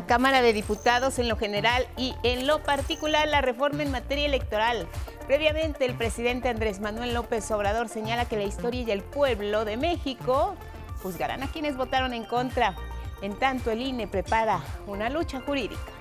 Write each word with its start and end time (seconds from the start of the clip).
La 0.00 0.06
Cámara 0.06 0.40
de 0.40 0.54
Diputados 0.54 1.18
en 1.18 1.28
lo 1.28 1.36
general 1.36 1.86
y 1.98 2.14
en 2.22 2.46
lo 2.46 2.62
particular 2.62 3.28
la 3.28 3.42
reforma 3.42 3.82
en 3.82 3.90
materia 3.90 4.24
electoral. 4.24 4.88
Previamente, 5.26 5.84
el 5.84 5.94
presidente 5.94 6.48
Andrés 6.48 6.80
Manuel 6.80 7.12
López 7.12 7.50
Obrador 7.50 7.90
señala 7.90 8.24
que 8.24 8.38
la 8.38 8.44
historia 8.44 8.80
y 8.80 8.90
el 8.90 9.02
pueblo 9.02 9.66
de 9.66 9.76
México 9.76 10.56
juzgarán 11.02 11.42
a 11.42 11.48
quienes 11.48 11.76
votaron 11.76 12.14
en 12.14 12.24
contra. 12.24 12.74
En 13.20 13.38
tanto, 13.38 13.70
el 13.70 13.82
INE 13.82 14.08
prepara 14.08 14.62
una 14.86 15.10
lucha 15.10 15.42
jurídica. 15.42 15.92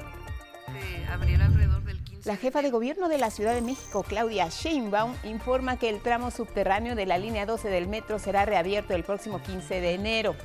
La 2.23 2.37
jefa 2.37 2.61
de 2.61 2.71
gobierno 2.71 3.09
de 3.09 3.17
la 3.17 3.31
Ciudad 3.31 3.53
de 3.53 3.61
México, 3.61 4.05
Claudia 4.07 4.47
Sheinbaum, 4.47 5.13
informa 5.25 5.75
que 5.75 5.89
el 5.89 6.01
tramo 6.01 6.31
subterráneo 6.31 6.95
de 6.95 7.05
la 7.05 7.17
línea 7.17 7.45
12 7.45 7.67
del 7.67 7.89
metro 7.89 8.17
será 8.17 8.45
reabierto 8.45 8.95
el 8.95 9.03
próximo 9.03 9.41
15 9.41 9.81
de 9.81 9.93
enero. 9.93 10.35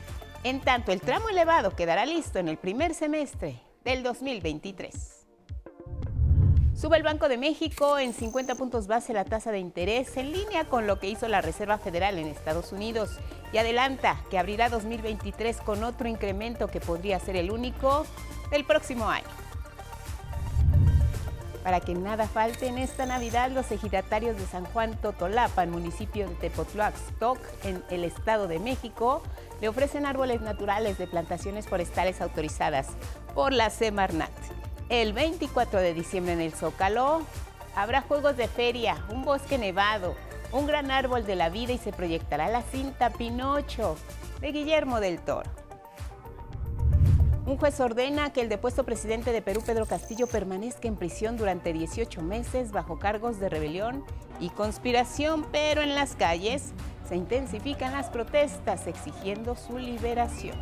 En 0.44 0.60
tanto, 0.60 0.92
el 0.92 1.00
tramo 1.00 1.30
elevado 1.30 1.74
quedará 1.74 2.04
listo 2.04 2.38
en 2.38 2.48
el 2.48 2.58
primer 2.58 2.92
semestre 2.92 3.62
del 3.82 4.02
2023. 4.02 5.26
Sube 6.74 6.98
el 6.98 7.02
Banco 7.02 7.30
de 7.30 7.38
México 7.38 7.98
en 7.98 8.12
50 8.12 8.54
puntos 8.56 8.86
base 8.86 9.14
la 9.14 9.24
tasa 9.24 9.52
de 9.52 9.58
interés 9.58 10.18
en 10.18 10.32
línea 10.32 10.66
con 10.66 10.86
lo 10.86 11.00
que 11.00 11.08
hizo 11.08 11.28
la 11.28 11.40
Reserva 11.40 11.78
Federal 11.78 12.18
en 12.18 12.26
Estados 12.26 12.72
Unidos 12.72 13.18
y 13.54 13.56
adelanta 13.56 14.20
que 14.28 14.38
abrirá 14.38 14.68
2023 14.68 15.62
con 15.62 15.82
otro 15.82 16.08
incremento 16.08 16.68
que 16.68 16.80
podría 16.80 17.18
ser 17.20 17.36
el 17.36 17.50
único 17.50 18.04
del 18.50 18.66
próximo 18.66 19.08
año. 19.08 19.24
Para 21.64 21.80
que 21.80 21.94
nada 21.94 22.28
falte 22.28 22.66
en 22.66 22.76
esta 22.76 23.06
Navidad, 23.06 23.50
los 23.50 23.72
ejidatarios 23.72 24.36
de 24.36 24.44
San 24.44 24.66
Juan 24.66 25.00
Totolapan, 25.00 25.70
municipio 25.70 26.28
de 26.28 26.34
Tepotlaxtoc, 26.34 27.38
en 27.64 27.82
el 27.88 28.04
Estado 28.04 28.46
de 28.48 28.58
México, 28.58 29.22
le 29.64 29.70
ofrecen 29.70 30.04
árboles 30.04 30.42
naturales 30.42 30.98
de 30.98 31.06
plantaciones 31.06 31.66
forestales 31.66 32.20
autorizadas 32.20 32.88
por 33.34 33.50
la 33.54 33.70
Semarnat. 33.70 34.30
El 34.90 35.14
24 35.14 35.80
de 35.80 35.94
diciembre 35.94 36.34
en 36.34 36.42
el 36.42 36.52
Zócalo 36.52 37.22
habrá 37.74 38.02
juegos 38.02 38.36
de 38.36 38.46
feria, 38.46 39.02
un 39.08 39.24
bosque 39.24 39.56
nevado, 39.56 40.16
un 40.52 40.66
gran 40.66 40.90
árbol 40.90 41.24
de 41.24 41.36
la 41.36 41.48
vida 41.48 41.72
y 41.72 41.78
se 41.78 41.94
proyectará 41.94 42.50
la 42.50 42.60
cinta 42.60 43.08
Pinocho 43.08 43.96
de 44.42 44.52
Guillermo 44.52 45.00
del 45.00 45.18
Toro. 45.18 45.63
Un 47.46 47.58
juez 47.58 47.78
ordena 47.78 48.32
que 48.32 48.40
el 48.40 48.48
depuesto 48.48 48.84
presidente 48.84 49.30
de 49.30 49.42
Perú, 49.42 49.62
Pedro 49.64 49.84
Castillo, 49.84 50.26
permanezca 50.26 50.88
en 50.88 50.96
prisión 50.96 51.36
durante 51.36 51.74
18 51.74 52.22
meses 52.22 52.72
bajo 52.72 52.98
cargos 52.98 53.38
de 53.38 53.50
rebelión 53.50 54.02
y 54.40 54.48
conspiración, 54.48 55.44
pero 55.52 55.82
en 55.82 55.94
las 55.94 56.16
calles 56.16 56.72
se 57.06 57.16
intensifican 57.16 57.92
las 57.92 58.08
protestas 58.08 58.86
exigiendo 58.86 59.56
su 59.56 59.78
liberación. 59.78 60.56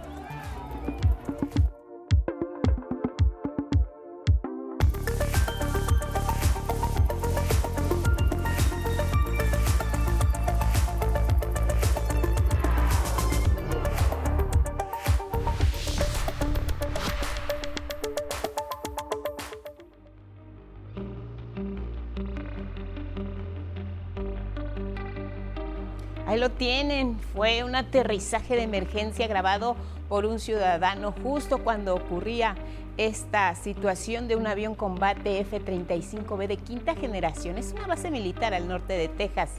Ahí 26.27 26.39
lo 26.39 26.51
tienen, 26.51 27.19
fue 27.35 27.65
un 27.65 27.75
aterrizaje 27.75 28.55
de 28.55 28.63
emergencia 28.63 29.27
grabado 29.27 29.77
por 30.09 30.25
un 30.25 30.39
ciudadano 30.39 31.13
justo 31.23 31.59
cuando 31.59 31.95
ocurría 31.95 32.55
esta 32.97 33.55
situación 33.55 34.29
de 34.29 34.37
un 34.37 34.47
avión 34.47 34.75
combate 34.75 35.41
F-35B 35.41 36.47
de 36.47 36.57
quinta 36.59 36.95
generación. 36.95 37.59
Es 37.59 37.73
una 37.73 37.87
base 37.87 38.11
militar 38.11 38.55
al 38.55 38.69
norte 38.69 38.93
de 38.93 39.09
Texas. 39.09 39.51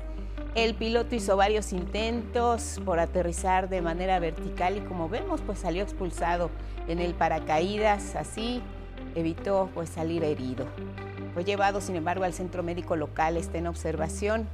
El 0.56 0.75
piloto 0.75 1.16
hizo 1.16 1.35
varios 1.35 1.74
intentos 1.74 2.80
por 2.85 3.00
aterrizar 3.00 3.69
de 3.69 3.81
manera 3.81 4.19
vertical 4.19 4.78
y 4.78 4.81
como 4.81 5.09
vemos 5.09 5.41
pues 5.41 5.59
salió 5.59 5.84
expulsado 5.84 6.50
en 6.88 7.00
el 7.00 7.13
paracaídas, 7.13 8.16
así 8.16 8.62
evitó 9.16 9.69
pues 9.74 9.90
salir 9.90 10.24
herido. 10.24 10.66
Fue 11.34 11.44
llevado 11.44 11.81
sin 11.81 11.95
embargo 11.95 12.24
al 12.24 12.34
centro 12.34 12.63
médico 12.63 12.95
local, 12.95 13.35
está 13.35 13.57
en 13.57 13.68
observación. 13.68 14.47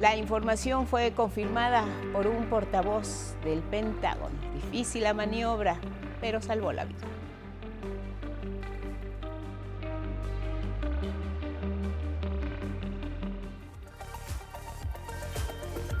La 0.00 0.16
información 0.16 0.86
fue 0.86 1.12
confirmada 1.12 1.84
por 2.12 2.28
un 2.28 2.44
portavoz 2.44 3.34
del 3.42 3.58
Pentágono. 3.62 4.36
Difícil 4.54 5.02
la 5.02 5.12
maniobra, 5.12 5.76
pero 6.20 6.40
salvó 6.40 6.72
la 6.72 6.84
vida. 6.84 7.17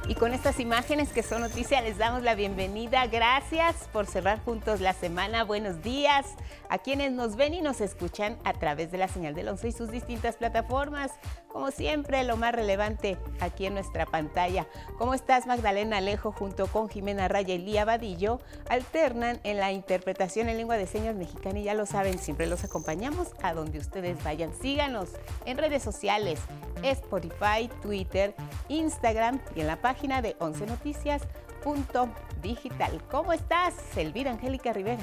Y 0.08 0.14
con 0.14 0.32
estas 0.32 0.58
imágenes 0.58 1.12
que 1.12 1.22
son 1.22 1.42
noticias 1.42 1.84
les 1.84 1.98
damos 1.98 2.22
la 2.22 2.34
bienvenida. 2.34 3.06
Gracias 3.08 3.76
por 3.92 4.06
cerrar 4.06 4.42
juntos 4.42 4.80
la 4.80 4.94
semana. 4.94 5.44
Buenos 5.44 5.82
días 5.82 6.24
a 6.70 6.78
quienes 6.78 7.12
nos 7.12 7.36
ven 7.36 7.52
y 7.52 7.60
nos 7.60 7.82
escuchan 7.82 8.38
a 8.44 8.54
través 8.54 8.90
de 8.90 8.96
la 8.96 9.08
señal 9.08 9.34
del 9.34 9.48
11 9.48 9.68
y 9.68 9.72
sus 9.72 9.90
distintas 9.90 10.36
plataformas. 10.36 11.12
Como 11.48 11.70
siempre, 11.70 12.24
lo 12.24 12.38
más 12.38 12.54
relevante 12.54 13.18
aquí 13.40 13.66
en 13.66 13.74
nuestra 13.74 14.06
pantalla. 14.06 14.66
¿Cómo 14.96 15.12
estás, 15.12 15.46
Magdalena 15.46 15.98
Alejo, 15.98 16.32
junto 16.32 16.68
con 16.68 16.88
Jimena 16.88 17.28
Raya 17.28 17.54
y 17.54 17.58
Lía 17.58 17.84
Vadillo? 17.84 18.40
Alternan 18.70 19.40
en 19.44 19.58
la 19.58 19.72
interpretación 19.72 20.48
en 20.48 20.56
lengua 20.56 20.78
de 20.78 20.86
señas 20.86 21.16
mexicana 21.16 21.58
y 21.58 21.64
ya 21.64 21.74
lo 21.74 21.84
saben, 21.84 22.18
siempre 22.18 22.46
los 22.46 22.64
acompañamos 22.64 23.28
a 23.42 23.52
donde 23.52 23.78
ustedes 23.78 24.22
vayan. 24.24 24.54
Síganos 24.54 25.10
en 25.44 25.58
redes 25.58 25.82
sociales, 25.82 26.40
Spotify, 26.82 27.68
Twitter, 27.82 28.34
Instagram 28.68 29.40
y 29.54 29.60
en 29.60 29.66
la 29.66 29.76
página 29.76 29.97
de 29.98 30.36
11 30.38 30.66
noticias.digital. 30.66 33.02
¿Cómo 33.10 33.32
estás, 33.32 33.74
Elvira 33.96 34.30
Angélica 34.30 34.72
Rivera? 34.72 35.02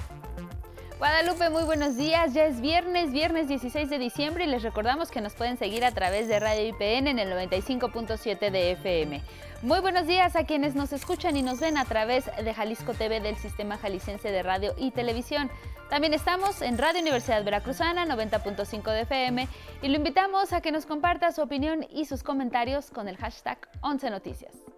Guadalupe, 0.98 1.50
muy 1.50 1.64
buenos 1.64 1.98
días. 1.98 2.34
Ya 2.34 2.46
es 2.46 2.62
viernes, 2.62 3.12
viernes 3.12 3.50
16 3.50 3.90
de 3.90 4.00
diciembre 4.00 4.46
y 4.46 4.48
les 4.48 4.64
recordamos 4.64 5.12
que 5.12 5.20
nos 5.20 5.34
pueden 5.34 5.58
seguir 5.58 5.84
a 5.84 5.92
través 5.92 6.30
de 6.30 6.40
Radio 6.40 6.70
IPN 6.70 7.10
en 7.10 7.20
el 7.20 7.30
95.7 7.34 8.50
de 8.50 8.72
FM. 8.72 9.22
Muy 9.64 9.82
buenos 9.82 10.08
días 10.08 10.38
a 10.38 10.46
quienes 10.46 10.76
nos 10.76 10.94
escuchan 10.94 11.36
y 11.36 11.42
nos 11.42 11.60
ven 11.60 11.78
a 11.78 11.84
través 11.84 12.24
de 12.26 12.54
Jalisco 12.54 12.94
TV 12.94 13.20
del 13.20 13.36
Sistema 13.36 13.78
Jalisciense 13.78 14.32
de 14.32 14.44
Radio 14.44 14.74
y 14.78 14.92
Televisión. 14.92 15.52
También 15.90 16.14
estamos 16.14 16.62
en 16.62 16.78
Radio 16.78 17.02
Universidad 17.02 17.44
Veracruzana 17.44 18.06
90.5 18.06 18.92
de 18.92 19.02
FM 19.02 19.50
y 19.82 19.90
lo 19.90 19.98
invitamos 19.98 20.54
a 20.54 20.62
que 20.62 20.72
nos 20.72 20.86
comparta 20.86 21.34
su 21.34 21.42
opinión 21.42 21.86
y 21.92 22.06
sus 22.06 22.24
comentarios 22.24 22.92
con 22.92 23.10
el 23.10 23.18
hashtag 23.18 23.58
11 23.82 24.10
Noticias. 24.10 24.75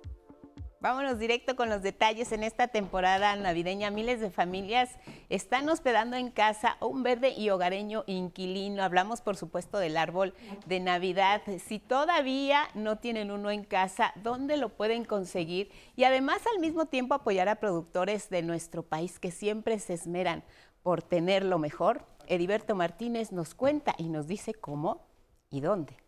Vámonos 0.80 1.18
directo 1.18 1.56
con 1.56 1.70
los 1.70 1.82
detalles. 1.82 2.32
En 2.32 2.44
esta 2.44 2.68
temporada 2.68 3.36
navideña, 3.36 3.90
miles 3.90 4.20
de 4.20 4.30
familias 4.30 4.92
están 5.28 5.68
hospedando 5.70 6.18
en 6.18 6.30
casa 6.30 6.78
un 6.82 7.02
verde 7.02 7.34
y 7.36 7.50
hogareño 7.50 8.04
inquilino. 8.06 8.84
Hablamos, 8.84 9.22
por 9.22 9.38
supuesto, 9.38 9.80
del 9.80 9.98
árbol 9.98 10.36
de 10.68 10.80
Navidad. 10.80 11.42
Si 11.66 11.80
todavía 11.80 12.70
no 12.76 13.00
tienen 13.00 13.32
uno 13.32 13.50
en 13.50 13.64
casa, 13.64 14.14
¿dónde 14.18 14.56
lo 14.56 14.70
pueden 14.70 15.04
conseguir? 15.04 15.72
Y 15.96 16.04
además, 16.04 16.42
al 16.54 16.60
mismo 16.60 16.86
tiempo, 16.86 17.16
apoyar 17.16 17.50
a 17.50 17.56
productores 17.56 18.30
de 18.30 18.44
nuestro 18.44 18.84
país 18.84 19.18
que 19.18 19.32
siempre 19.32 19.80
se 19.80 19.96
esmeran 19.96 20.44
por 20.84 21.02
tener 21.02 21.44
lo 21.44 21.58
mejor. 21.58 22.06
Heriberto 22.28 22.76
Martínez 22.76 23.32
nos 23.32 23.56
cuenta 23.56 23.96
y 23.98 24.10
nos 24.10 24.28
dice 24.28 24.54
cómo 24.54 25.08
y 25.50 25.62
dónde. 25.62 26.07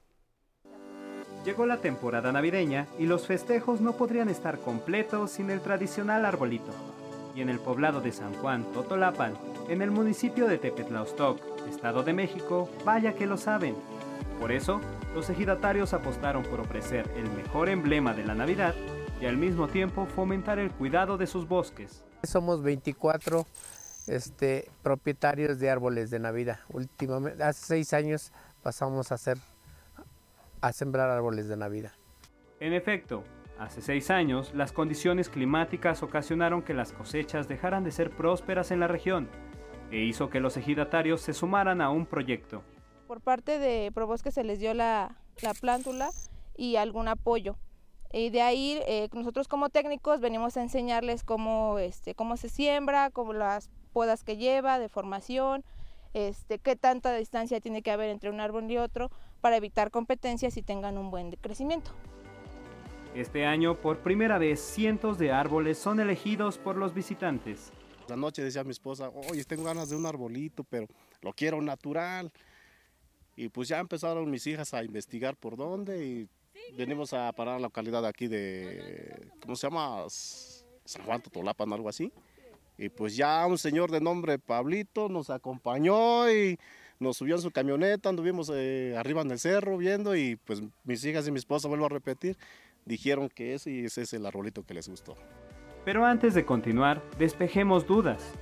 Llegó 1.45 1.65
la 1.65 1.77
temporada 1.77 2.31
navideña 2.31 2.87
y 2.97 3.05
los 3.05 3.25
festejos 3.25 3.79
no 3.79 3.93
podrían 3.93 4.29
estar 4.29 4.59
completos 4.59 5.31
sin 5.31 5.49
el 5.49 5.61
tradicional 5.61 6.25
arbolito. 6.25 6.71
Y 7.33 7.41
en 7.41 7.49
el 7.49 7.59
poblado 7.59 8.01
de 8.01 8.11
San 8.11 8.33
Juan, 8.35 8.65
Totolapan, 8.73 9.33
en 9.69 9.81
el 9.81 9.89
municipio 9.89 10.47
de 10.47 10.57
Tepetlaostoc, 10.57 11.39
Estado 11.69 12.03
de 12.03 12.13
México, 12.13 12.69
vaya 12.83 13.13
que 13.13 13.25
lo 13.25 13.37
saben. 13.37 13.75
Por 14.39 14.51
eso, 14.51 14.81
los 15.15 15.29
ejidatarios 15.29 15.93
apostaron 15.93 16.43
por 16.43 16.59
ofrecer 16.59 17.09
el 17.15 17.29
mejor 17.31 17.69
emblema 17.69 18.13
de 18.13 18.25
la 18.25 18.35
Navidad 18.35 18.75
y 19.21 19.25
al 19.25 19.37
mismo 19.37 19.67
tiempo 19.67 20.05
fomentar 20.05 20.59
el 20.59 20.71
cuidado 20.71 21.17
de 21.17 21.27
sus 21.27 21.47
bosques. 21.47 22.03
Somos 22.23 22.61
24 22.63 23.45
este, 24.07 24.69
propietarios 24.81 25.59
de 25.59 25.69
árboles 25.69 26.09
de 26.09 26.19
Navidad. 26.19 26.59
Últimamente, 26.69 27.43
hace 27.43 27.65
seis 27.65 27.93
años 27.93 28.33
pasamos 28.61 29.11
a 29.11 29.15
hacer 29.15 29.37
a 30.61 30.73
sembrar 30.73 31.09
árboles 31.09 31.47
de 31.47 31.57
Navidad. 31.57 31.91
En 32.59 32.73
efecto, 32.73 33.23
hace 33.57 33.81
seis 33.81 34.09
años 34.09 34.53
las 34.53 34.71
condiciones 34.71 35.29
climáticas 35.29 36.03
ocasionaron 36.03 36.61
que 36.61 36.73
las 36.73 36.91
cosechas 36.91 37.47
dejaran 37.47 37.83
de 37.83 37.91
ser 37.91 38.11
prósperas 38.11 38.71
en 38.71 38.79
la 38.79 38.87
región 38.87 39.29
e 39.91 39.99
hizo 39.99 40.29
que 40.29 40.39
los 40.39 40.57
ejidatarios 40.57 41.21
se 41.21 41.33
sumaran 41.33 41.81
a 41.81 41.89
un 41.89 42.05
proyecto. 42.05 42.63
Por 43.07 43.21
parte 43.21 43.59
de 43.59 43.91
Probosque 43.91 44.31
se 44.31 44.43
les 44.43 44.59
dio 44.59 44.73
la, 44.73 45.15
la 45.41 45.53
plántula 45.53 46.11
y 46.55 46.75
algún 46.75 47.07
apoyo. 47.07 47.55
Y 48.11 48.31
de 48.31 48.41
ahí 48.41 48.79
eh, 48.87 49.07
nosotros 49.13 49.47
como 49.47 49.69
técnicos 49.69 50.19
venimos 50.19 50.57
a 50.57 50.61
enseñarles 50.61 51.23
cómo, 51.23 51.79
este, 51.79 52.15
cómo 52.15 52.37
se 52.37 52.49
siembra, 52.49 53.11
cómo 53.11 53.33
las 53.33 53.69
podas 53.93 54.23
que 54.23 54.37
lleva, 54.37 54.79
de 54.79 54.89
formación, 54.89 55.63
este, 56.13 56.59
qué 56.59 56.75
tanta 56.75 57.15
distancia 57.15 57.59
tiene 57.61 57.81
que 57.81 57.91
haber 57.91 58.09
entre 58.09 58.29
un 58.29 58.39
árbol 58.39 58.69
y 58.69 58.77
otro 58.77 59.09
para 59.41 59.57
evitar 59.57 59.91
competencias 59.91 60.57
y 60.57 60.61
tengan 60.61 60.97
un 60.97 61.11
buen 61.11 61.31
crecimiento. 61.31 61.91
Este 63.15 63.45
año, 63.45 63.79
por 63.79 63.99
primera 63.99 64.37
vez, 64.37 64.59
cientos 64.59 65.17
de 65.17 65.31
árboles 65.31 65.77
son 65.77 65.99
elegidos 65.99 66.57
por 66.57 66.77
los 66.77 66.93
visitantes. 66.93 67.71
La 68.07 68.15
noche 68.15 68.43
decía 68.43 68.63
mi 68.63 68.71
esposa, 68.71 69.09
oye, 69.29 69.43
tengo 69.43 69.63
ganas 69.63 69.89
de 69.89 69.95
un 69.95 70.05
arbolito, 70.05 70.63
pero 70.63 70.87
lo 71.21 71.33
quiero 71.33 71.61
natural. 71.61 72.31
Y 73.35 73.49
pues 73.49 73.67
ya 73.67 73.79
empezaron 73.79 74.29
mis 74.29 74.45
hijas 74.47 74.73
a 74.73 74.83
investigar 74.83 75.35
por 75.37 75.55
dónde 75.55 76.05
y 76.05 76.29
venimos 76.77 77.13
a 77.13 77.31
parar 77.31 77.55
a 77.55 77.59
la 77.59 77.67
localidad 77.67 78.05
aquí 78.05 78.27
de, 78.27 79.27
¿cómo 79.41 79.55
se 79.55 79.67
llama? 79.67 80.03
San 80.07 81.05
Juan 81.05 81.21
Totolapan, 81.21 81.71
algo 81.71 81.89
así. 81.89 82.11
Y 82.79 82.87
pues 82.87 83.17
ya 83.17 83.45
un 83.45 83.57
señor 83.57 83.91
de 83.91 83.99
nombre 83.99 84.39
Pablito 84.39 85.09
nos 85.09 85.29
acompañó 85.29 86.31
y 86.31 86.57
nos 86.97 87.17
subió 87.17 87.35
en 87.35 87.41
su 87.41 87.51
camioneta, 87.51 88.07
anduvimos 88.07 88.49
eh, 88.53 88.95
arriba 88.97 89.21
en 89.21 89.31
el 89.31 89.39
cerro 89.39 89.77
viendo 89.77 90.15
y 90.15 90.37
pues 90.37 90.63
mis 90.85 91.03
hijas 91.03 91.27
y 91.27 91.31
mi 91.31 91.39
esposa, 91.39 91.67
vuelvo 91.67 91.87
a 91.87 91.89
repetir, 91.89 92.37
dijeron 92.85 93.27
que 93.27 93.53
ese, 93.53 93.83
ese 93.83 94.03
es 94.03 94.13
el 94.13 94.25
arbolito 94.25 94.63
que 94.63 94.73
les 94.73 94.87
gustó. 94.87 95.15
Pero 95.83 96.05
antes 96.05 96.33
de 96.33 96.45
continuar, 96.45 97.03
despejemos 97.17 97.85
dudas. 97.85 98.33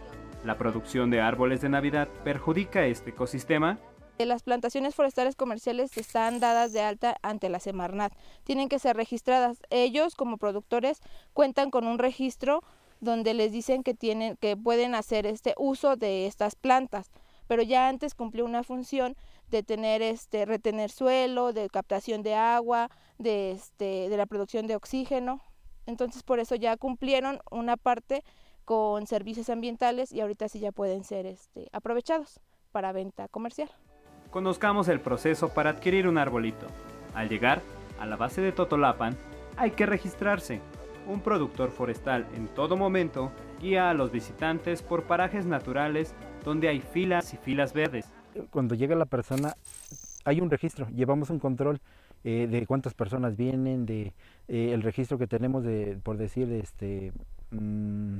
¿La 0.45 0.57
producción 0.59 1.09
de 1.09 1.19
árboles 1.19 1.61
de 1.61 1.69
Navidad 1.69 2.07
perjudica 2.23 2.85
este 2.85 3.09
ecosistema? 3.09 3.79
Las 4.19 4.43
plantaciones 4.43 4.93
forestales 4.93 5.35
comerciales 5.35 5.97
están 5.97 6.39
dadas 6.39 6.73
de 6.73 6.81
alta 6.81 7.17
ante 7.23 7.49
la 7.49 7.59
Semarnat. 7.59 8.13
Tienen 8.43 8.69
que 8.69 8.77
ser 8.77 8.95
registradas. 8.95 9.59
Ellos, 9.71 10.15
como 10.15 10.37
productores, 10.37 11.01
cuentan 11.33 11.71
con 11.71 11.87
un 11.87 11.97
registro 11.97 12.63
donde 12.99 13.33
les 13.33 13.51
dicen 13.51 13.83
que 13.83 13.93
tienen 13.93 14.37
que 14.37 14.57
pueden 14.57 14.95
hacer 14.95 15.25
este 15.25 15.53
uso 15.57 15.95
de 15.95 16.27
estas 16.27 16.55
plantas, 16.55 17.11
pero 17.47 17.61
ya 17.63 17.87
antes 17.87 18.15
cumplió 18.15 18.45
una 18.45 18.63
función 18.63 19.15
de 19.49 19.63
tener 19.63 20.01
este 20.01 20.45
retener 20.45 20.91
suelo, 20.91 21.53
de 21.53 21.69
captación 21.69 22.21
de 22.21 22.35
agua, 22.35 22.89
de 23.17 23.51
este 23.51 24.09
de 24.09 24.17
la 24.17 24.25
producción 24.25 24.67
de 24.67 24.75
oxígeno. 24.75 25.41
Entonces, 25.85 26.23
por 26.23 26.39
eso 26.39 26.55
ya 26.55 26.75
cumplieron 26.75 27.39
una 27.49 27.77
parte 27.77 28.23
con 28.65 29.07
servicios 29.07 29.49
ambientales 29.49 30.11
y 30.11 30.19
ahorita 30.19 30.49
sí 30.49 30.59
ya 30.59 30.73
pueden 30.73 31.05
ser 31.05 31.25
este 31.25 31.69
aprovechados 31.71 32.41
para 32.73 32.91
venta 32.91 33.29
comercial. 33.29 33.69
Conozcamos 34.29 34.89
el 34.89 34.99
proceso 34.99 35.49
para 35.49 35.69
adquirir 35.69 36.07
un 36.07 36.17
arbolito. 36.17 36.67
Al 37.15 37.29
llegar 37.29 37.61
a 37.97 38.05
la 38.05 38.17
base 38.17 38.41
de 38.41 38.51
Totolapan, 38.51 39.17
hay 39.55 39.71
que 39.71 39.85
registrarse. 39.85 40.59
Un 41.07 41.21
productor 41.21 41.71
forestal 41.71 42.27
en 42.35 42.49
todo 42.49 42.75
momento 42.75 43.31
guía 43.61 43.89
a 43.89 43.93
los 43.93 44.11
visitantes 44.11 44.81
por 44.83 45.03
parajes 45.03 45.45
naturales 45.45 46.13
donde 46.43 46.67
hay 46.67 46.81
filas 46.81 47.33
y 47.33 47.37
filas 47.37 47.73
verdes. 47.73 48.11
Cuando 48.51 48.75
llega 48.75 48.93
la 48.95 49.05
persona, 49.05 49.55
hay 50.25 50.41
un 50.41 50.49
registro, 50.49 50.87
llevamos 50.89 51.29
un 51.29 51.39
control 51.39 51.79
eh, 52.25 52.47
de 52.51 52.65
cuántas 52.67 52.93
personas 52.93 53.37
vienen, 53.37 53.85
de 53.85 54.13
eh, 54.49 54.71
el 54.73 54.81
registro 54.81 55.17
que 55.17 55.27
tenemos 55.27 55.63
de, 55.63 55.97
por 56.03 56.17
decir, 56.17 56.51
este, 56.51 57.13
mm, 57.51 58.17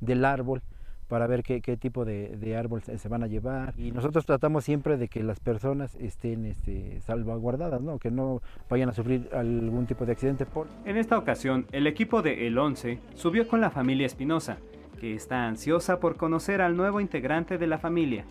del 0.00 0.24
árbol, 0.26 0.62
para 1.08 1.26
ver 1.26 1.42
qué, 1.42 1.60
tipo 1.76 2.04
de, 2.04 2.56
árbol 2.56 2.82
se, 2.82 3.08
van 3.08 3.22
a 3.22 3.26
llevar. 3.26 3.74
Y 3.78 3.92
nosotros 3.92 4.26
tratamos 4.26 4.64
siempre 4.64 4.96
de 4.96 5.08
que 5.08 5.22
las 5.22 5.40
personas 5.40 5.94
estén 5.96 6.46
este, 6.46 7.00
salvaguardadas, 7.02 7.80
¿no? 7.80 7.98
que 7.98 8.10
no 8.10 8.42
vayan 8.68 8.88
a 8.88 8.92
sufrir 8.92 9.28
algún 9.32 9.86
tipo 9.86 10.04
de 10.04 10.12
accidente. 10.12 10.46
Por... 10.46 10.66
En 10.84 10.96
esta 10.96 11.18
ocasión, 11.18 11.66
el 11.72 11.86
equipo 11.86 12.22
de 12.22 12.46
El 12.46 12.58
11 12.58 12.98
subió 13.14 13.46
con 13.46 13.60
la 13.60 13.70
familia 13.70 14.06
Espinosa, 14.06 14.58
que 15.00 15.14
está 15.14 15.46
ansiosa 15.46 16.00
por 16.00 16.16
conocer 16.16 16.60
al 16.60 16.76
nuevo 16.76 17.00
integrante 17.00 17.58
de 17.58 17.66
la 17.66 17.78
familia. 17.78 18.24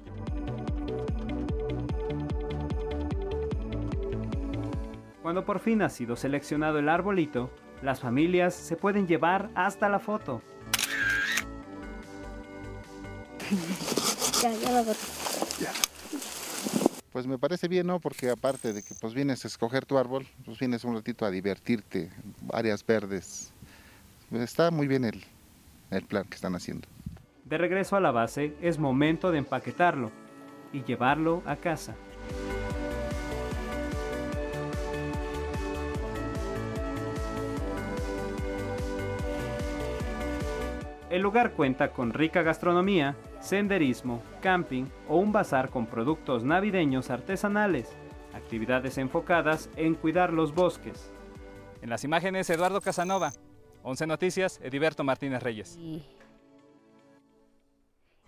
Cuando 5.21 5.43
por 5.43 5.59
fin 5.59 5.81
ha 5.81 5.89
sido 5.89 6.15
seleccionado 6.15 6.77
el 6.77 6.87
arbolito, 6.87 7.49
las 7.81 7.99
familias 7.99 8.53
se 8.53 8.75
pueden 8.75 9.07
llevar 9.07 9.49
hasta 9.55 9.89
la 9.89 9.99
foto. 9.99 10.41
Ya, 14.41 14.53
ya 14.53 14.83
Ya. 15.59 15.71
Pues 17.11 17.27
me 17.27 17.37
parece 17.37 17.67
bien, 17.67 17.87
¿no? 17.87 17.99
Porque 17.99 18.29
aparte 18.29 18.73
de 18.73 18.83
que 18.83 18.93
pues 18.95 19.13
vienes 19.13 19.45
a 19.45 19.47
escoger 19.47 19.85
tu 19.85 19.97
árbol, 19.97 20.27
pues 20.43 20.59
vienes 20.59 20.83
un 20.83 20.95
ratito 20.95 21.25
a 21.25 21.31
divertirte, 21.31 22.11
áreas 22.51 22.85
verdes. 22.85 23.53
Está 24.31 24.69
muy 24.69 24.87
bien 24.87 25.05
el, 25.05 25.23
el 25.91 26.03
plan 26.03 26.25
que 26.25 26.35
están 26.35 26.55
haciendo. 26.55 26.87
De 27.45 27.57
regreso 27.57 27.95
a 27.95 28.01
la 28.01 28.11
base, 28.11 28.55
es 28.61 28.79
momento 28.79 29.31
de 29.31 29.37
empaquetarlo 29.37 30.11
y 30.73 30.83
llevarlo 30.83 31.41
a 31.45 31.55
casa. 31.55 31.95
El 41.09 41.21
lugar 41.21 41.51
cuenta 41.51 41.91
con 41.91 42.13
rica 42.13 42.41
gastronomía, 42.41 43.15
senderismo, 43.39 44.23
camping 44.41 44.85
o 45.07 45.17
un 45.17 45.31
bazar 45.31 45.69
con 45.69 45.85
productos 45.85 46.43
navideños 46.43 47.11
artesanales, 47.11 47.95
actividades 48.33 48.97
enfocadas 48.97 49.69
en 49.75 49.93
cuidar 49.93 50.33
los 50.33 50.55
bosques. 50.55 51.11
En 51.83 51.91
las 51.91 52.03
imágenes, 52.03 52.49
Eduardo 52.49 52.81
Casanova. 52.81 53.33
11 53.83 54.07
Noticias, 54.07 54.59
Ediberto 54.63 55.03
Martínez 55.03 55.43
Reyes. 55.43 55.77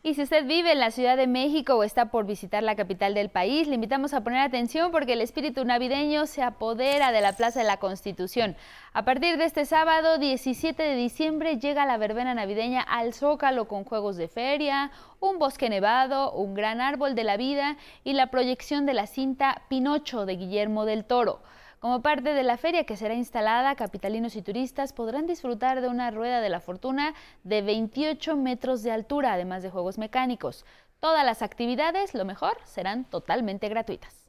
Y 0.08 0.14
si 0.14 0.22
usted 0.22 0.46
vive 0.46 0.72
en 0.72 0.80
la 0.80 0.92
Ciudad 0.92 1.18
de 1.18 1.28
México 1.28 1.76
o 1.76 1.84
está 1.84 2.06
por 2.06 2.26
visitar 2.26 2.64
la 2.64 2.78
capital 2.78 3.14
del 3.14 3.28
país, 3.28 3.68
le 3.68 3.76
invitamos 3.76 4.14
a 4.14 4.22
poner 4.22 4.40
atención 4.40 4.90
porque 4.90 5.12
el 5.12 5.20
espíritu 5.20 5.66
navideño 5.66 6.28
se 6.28 6.42
apodera 6.42 7.12
de 7.12 7.20
la 7.20 7.34
Plaza 7.34 7.60
de 7.60 7.66
la 7.66 7.76
Constitución. 7.76 8.56
A 8.94 9.04
partir 9.04 9.38
de 9.38 9.44
este 9.44 9.66
sábado 9.66 10.18
17 10.18 10.82
de 10.82 10.96
diciembre 10.96 11.60
llega 11.60 11.86
la 11.86 11.98
verbena 11.98 12.34
navideña 12.34 12.84
al 12.84 13.14
Zócalo 13.14 13.68
con 13.68 13.84
juegos 13.84 14.16
de 14.16 14.30
feria, 14.30 14.92
un 15.20 15.40
bosque 15.40 15.70
nevado, 15.70 16.32
un 16.32 16.54
gran 16.54 16.80
árbol 16.80 17.14
de 17.14 17.26
la 17.26 17.36
vida 17.36 17.76
y 18.06 18.14
la 18.14 18.28
proyección 18.28 18.86
de 18.86 18.94
la 18.94 19.08
cinta 19.08 19.64
Pinocho 19.68 20.26
de 20.26 20.38
Guillermo 20.38 20.86
del 20.86 21.04
Toro. 21.04 21.42
Como 21.80 22.02
parte 22.02 22.34
de 22.34 22.44
la 22.44 22.58
feria 22.58 22.86
que 22.86 22.98
será 22.98 23.14
instalada, 23.14 23.76
capitalinos 23.76 24.36
y 24.36 24.42
turistas 24.42 24.94
podrán 24.94 25.28
disfrutar 25.28 25.82
de 25.82 25.88
una 25.88 26.10
rueda 26.10 26.42
de 26.42 26.50
la 26.50 26.60
fortuna 26.60 27.14
de 27.44 27.62
28 27.62 28.36
metros 28.36 28.82
de 28.82 28.92
altura, 28.92 29.34
además 29.34 29.62
de 29.62 29.70
juegos 29.70 30.00
mecánicos. 30.00 30.66
Todas 31.00 31.24
las 31.24 31.44
actividades, 31.44 32.16
lo 32.16 32.26
mejor, 32.26 32.58
serán 32.66 33.06
totalmente 33.06 33.70
gratuitas. 33.70 34.28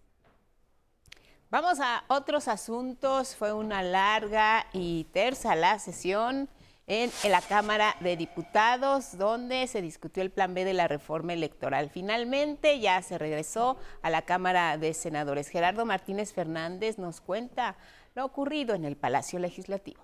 Vamos 1.50 1.80
a 1.80 2.04
otros 2.08 2.46
asuntos. 2.48 3.34
Fue 3.34 3.54
una 3.54 3.82
larga 3.82 4.66
y 4.74 5.04
tersa 5.04 5.54
la 5.54 5.78
sesión 5.78 6.50
en, 6.88 7.10
la 7.30 7.42
Cámara 7.42 7.96
de 8.00 8.16
Diputados, 8.16 9.16
donde 9.16 9.66
se 9.66 9.82
discutió 9.82 10.22
el 10.22 10.30
plan 10.30 10.54
B 10.54 10.64
de 10.64 10.72
la 10.72 10.88
reforma 10.88 11.34
electoral. 11.34 11.90
Finalmente 11.90 12.80
ya 12.80 13.00
se 13.02 13.18
regresó 13.18 13.76
a 14.02 14.10
la 14.10 14.22
Cámara 14.22 14.78
de 14.78 14.94
Senadores. 14.94 15.48
Gerardo 15.48 15.84
Martínez 15.84 16.32
Fernández 16.32 16.98
nos 16.98 17.20
cuenta 17.20 17.76
lo 18.14 18.24
ocurrido 18.24 18.74
en 18.74 18.86
el 18.86 18.96
Palacio 18.96 19.38
Legislativo. 19.38 20.02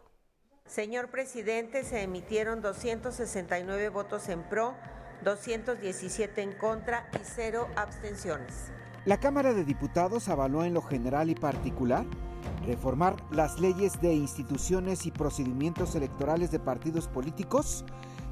Señor 0.67 1.11
presidente, 1.11 1.85
se 1.85 2.03
emitieron 2.03 2.61
269 2.61 3.89
votos 3.89 4.29
en 4.29 4.43
pro, 4.43 4.75
217 5.23 6.43
en 6.43 6.53
contra 6.53 7.09
y 7.15 7.21
cero 7.23 7.69
abstenciones. 7.77 8.71
La 9.07 9.21
Cámara 9.21 9.53
de 9.53 9.65
Diputados 9.65 10.29
avaló 10.29 10.65
en 10.65 10.75
lo 10.75 10.83
general 10.83 11.29
y 11.31 11.35
particular 11.35 12.07
reformar 12.67 13.17
las 13.31 13.61
leyes 13.61 14.01
de 14.01 14.15
instituciones 14.15 15.07
y 15.07 15.11
procedimientos 15.11 15.95
electorales 15.95 16.51
de 16.51 16.59
partidos 16.59 17.09
políticos 17.09 17.85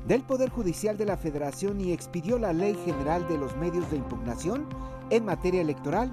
del 0.06 0.22
Poder 0.22 0.50
Judicial 0.50 0.96
de 0.96 1.06
la 1.06 1.16
Federación 1.16 1.80
y 1.80 1.92
expidió 1.92 2.38
la 2.38 2.52
Ley 2.52 2.76
General 2.84 3.26
de 3.28 3.38
los 3.38 3.56
Medios 3.56 3.90
de 3.90 3.98
Impugnación 3.98 4.66
en 5.10 5.24
materia 5.24 5.60
electoral, 5.60 6.10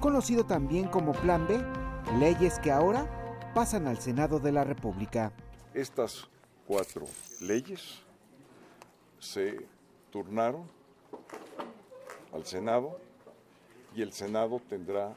conocido 0.00 0.44
también 0.44 0.88
como 0.88 1.12
Plan 1.12 1.46
B, 1.48 1.60
leyes 2.18 2.58
que 2.60 2.70
ahora 2.70 3.06
pasan 3.54 3.86
al 3.86 3.98
Senado 3.98 4.38
de 4.38 4.52
la 4.52 4.64
República. 4.64 5.32
Estas 5.74 6.28
cuatro 6.66 7.06
leyes 7.40 8.00
se 9.18 9.66
turnaron 10.10 10.64
al 12.32 12.44
Senado 12.44 12.98
y 13.94 14.02
el 14.02 14.12
Senado 14.12 14.60
tendrá 14.68 15.14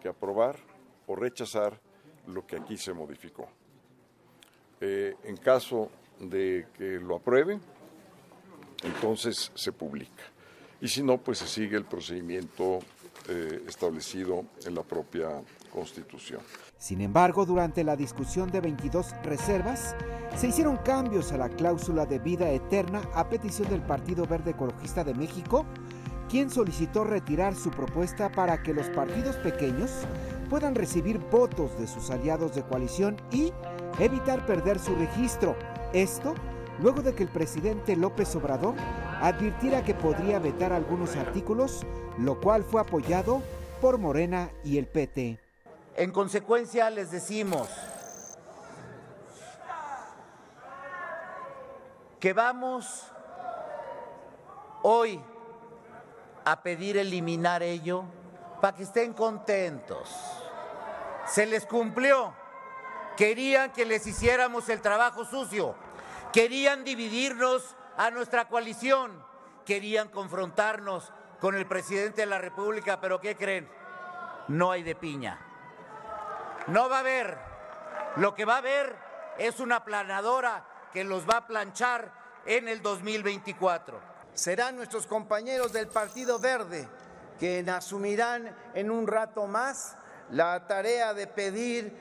que 0.00 0.08
aprobar 0.08 0.56
o 1.06 1.16
rechazar 1.16 1.80
lo 2.26 2.46
que 2.46 2.56
aquí 2.56 2.76
se 2.76 2.92
modificó. 2.92 3.48
Eh, 4.80 5.14
en 5.24 5.36
caso 5.36 5.90
de 6.20 6.66
que 6.76 6.98
lo 7.00 7.16
aprueben, 7.16 7.60
entonces 8.82 9.50
se 9.54 9.72
publica. 9.72 10.24
Y 10.80 10.88
si 10.88 11.02
no, 11.02 11.18
pues 11.18 11.38
se 11.38 11.46
sigue 11.46 11.76
el 11.76 11.84
procedimiento 11.84 12.80
eh, 13.28 13.64
establecido 13.66 14.44
en 14.64 14.74
la 14.74 14.82
propia 14.82 15.42
Constitución. 15.72 16.40
Sin 16.78 17.00
embargo, 17.00 17.44
durante 17.44 17.82
la 17.82 17.96
discusión 17.96 18.50
de 18.50 18.60
22 18.60 19.14
reservas, 19.22 19.96
se 20.36 20.48
hicieron 20.48 20.76
cambios 20.76 21.32
a 21.32 21.38
la 21.38 21.48
cláusula 21.48 22.06
de 22.06 22.18
vida 22.18 22.50
eterna 22.50 23.02
a 23.14 23.28
petición 23.28 23.68
del 23.68 23.82
Partido 23.82 24.26
Verde 24.26 24.52
Ecologista 24.52 25.02
de 25.02 25.14
México, 25.14 25.64
quien 26.28 26.50
solicitó 26.50 27.04
retirar 27.04 27.54
su 27.54 27.70
propuesta 27.70 28.30
para 28.30 28.62
que 28.62 28.74
los 28.74 28.88
partidos 28.90 29.36
pequeños 29.36 29.90
puedan 30.48 30.74
recibir 30.74 31.18
votos 31.18 31.78
de 31.78 31.86
sus 31.86 32.10
aliados 32.10 32.54
de 32.54 32.62
coalición 32.62 33.16
y 33.30 33.52
evitar 33.98 34.44
perder 34.46 34.78
su 34.78 34.94
registro. 34.94 35.56
Esto 35.92 36.34
luego 36.80 37.02
de 37.02 37.14
que 37.14 37.22
el 37.22 37.28
presidente 37.28 37.96
López 37.96 38.34
Obrador 38.36 38.74
advirtiera 39.20 39.82
que 39.82 39.94
podría 39.94 40.38
vetar 40.38 40.72
algunos 40.72 41.16
artículos, 41.16 41.86
lo 42.18 42.40
cual 42.40 42.64
fue 42.64 42.80
apoyado 42.80 43.42
por 43.80 43.98
Morena 43.98 44.50
y 44.64 44.78
el 44.78 44.86
PT. 44.86 45.38
En 45.96 46.10
consecuencia, 46.10 46.90
les 46.90 47.10
decimos 47.10 47.68
que 52.20 52.32
vamos 52.32 53.04
hoy 54.82 55.20
a 56.44 56.62
pedir 56.62 56.96
eliminar 56.96 57.62
ello 57.62 58.04
para 58.66 58.78
que 58.78 58.82
estén 58.82 59.12
contentos. 59.12 60.12
Se 61.24 61.46
les 61.46 61.64
cumplió. 61.66 62.34
Querían 63.16 63.70
que 63.70 63.84
les 63.84 64.04
hiciéramos 64.08 64.68
el 64.68 64.82
trabajo 64.82 65.24
sucio. 65.24 65.76
Querían 66.32 66.82
dividirnos 66.82 67.76
a 67.96 68.10
nuestra 68.10 68.48
coalición. 68.48 69.24
Querían 69.64 70.08
confrontarnos 70.08 71.12
con 71.40 71.54
el 71.54 71.64
presidente 71.66 72.22
de 72.22 72.26
la 72.26 72.38
República, 72.38 73.00
pero 73.00 73.20
¿qué 73.20 73.36
creen? 73.36 73.70
No 74.48 74.72
hay 74.72 74.82
de 74.82 74.96
piña. 74.96 75.38
No 76.66 76.88
va 76.88 76.96
a 76.96 77.00
haber. 77.00 77.38
Lo 78.16 78.34
que 78.34 78.44
va 78.44 78.54
a 78.54 78.58
haber 78.58 78.96
es 79.38 79.60
una 79.60 79.84
planadora 79.84 80.66
que 80.92 81.04
los 81.04 81.24
va 81.24 81.36
a 81.36 81.46
planchar 81.46 82.10
en 82.46 82.66
el 82.66 82.82
2024. 82.82 84.00
Serán 84.34 84.74
nuestros 84.74 85.06
compañeros 85.06 85.72
del 85.72 85.86
Partido 85.86 86.40
Verde 86.40 86.88
quienes 87.38 87.74
asumirán 87.74 88.54
en 88.74 88.90
un 88.90 89.06
rato 89.06 89.46
más 89.46 89.96
la 90.30 90.66
tarea 90.66 91.14
de 91.14 91.26
pedir 91.26 91.92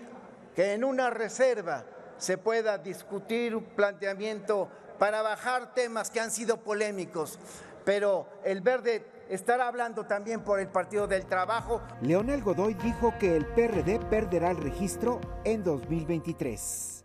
que 0.56 0.74
en 0.74 0.84
una 0.84 1.10
reserva 1.10 1.84
se 2.18 2.38
pueda 2.38 2.77
discutir 2.77 3.56
un 3.56 3.63
planteamiento 3.63 4.70
para 4.98 5.22
bajar 5.22 5.74
temas 5.74 6.10
que 6.10 6.20
han 6.20 6.32
sido 6.32 6.58
polémicos. 6.58 7.38
Pero 7.84 8.27
el 8.44 8.62
verde 8.62 9.06
estará 9.30 9.68
hablando 9.68 10.06
también 10.06 10.42
por 10.42 10.60
el 10.60 10.68
Partido 10.68 11.08
del 11.08 11.25
Trabajo. 11.25 11.82
Leonel 12.01 12.42
Godoy 12.42 12.74
dijo 12.75 13.13
que 13.20 13.36
el 13.36 13.46
PRD 13.46 14.00
perderá 14.10 14.51
el 14.51 14.58
registro 14.58 15.20
en 15.44 15.63
2023. 15.63 17.04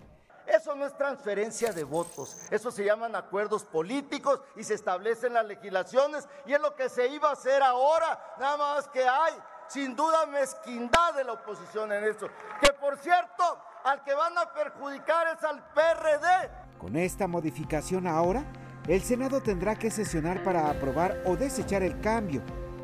Eso 0.70 0.78
no 0.78 0.86
es 0.86 0.96
transferencia 0.96 1.72
de 1.72 1.82
votos, 1.82 2.36
eso 2.48 2.70
se 2.70 2.84
llaman 2.84 3.16
acuerdos 3.16 3.64
políticos 3.64 4.40
y 4.54 4.62
se 4.62 4.74
establecen 4.74 5.34
las 5.34 5.44
legislaciones 5.44 6.28
y 6.46 6.52
es 6.52 6.60
lo 6.60 6.76
que 6.76 6.88
se 6.88 7.08
iba 7.08 7.28
a 7.28 7.32
hacer 7.32 7.60
ahora, 7.60 8.36
nada 8.38 8.56
más 8.56 8.86
que 8.86 9.02
hay 9.02 9.34
sin 9.66 9.96
duda 9.96 10.26
mezquindad 10.26 11.14
de 11.14 11.24
la 11.24 11.32
oposición 11.32 11.90
en 11.90 12.04
eso, 12.04 12.28
que 12.60 12.72
por 12.74 12.96
cierto, 12.98 13.42
al 13.82 14.04
que 14.04 14.14
van 14.14 14.38
a 14.38 14.54
perjudicar 14.54 15.36
es 15.36 15.42
al 15.42 15.60
PRD. 15.74 16.78
Con 16.78 16.94
esta 16.94 17.26
modificación 17.26 18.06
ahora, 18.06 18.44
el 18.86 19.02
Senado 19.02 19.40
tendrá 19.40 19.74
que 19.74 19.90
sesionar 19.90 20.44
para 20.44 20.70
aprobar 20.70 21.20
o 21.26 21.34
desechar 21.34 21.82
el 21.82 22.00
cambio, 22.00 22.42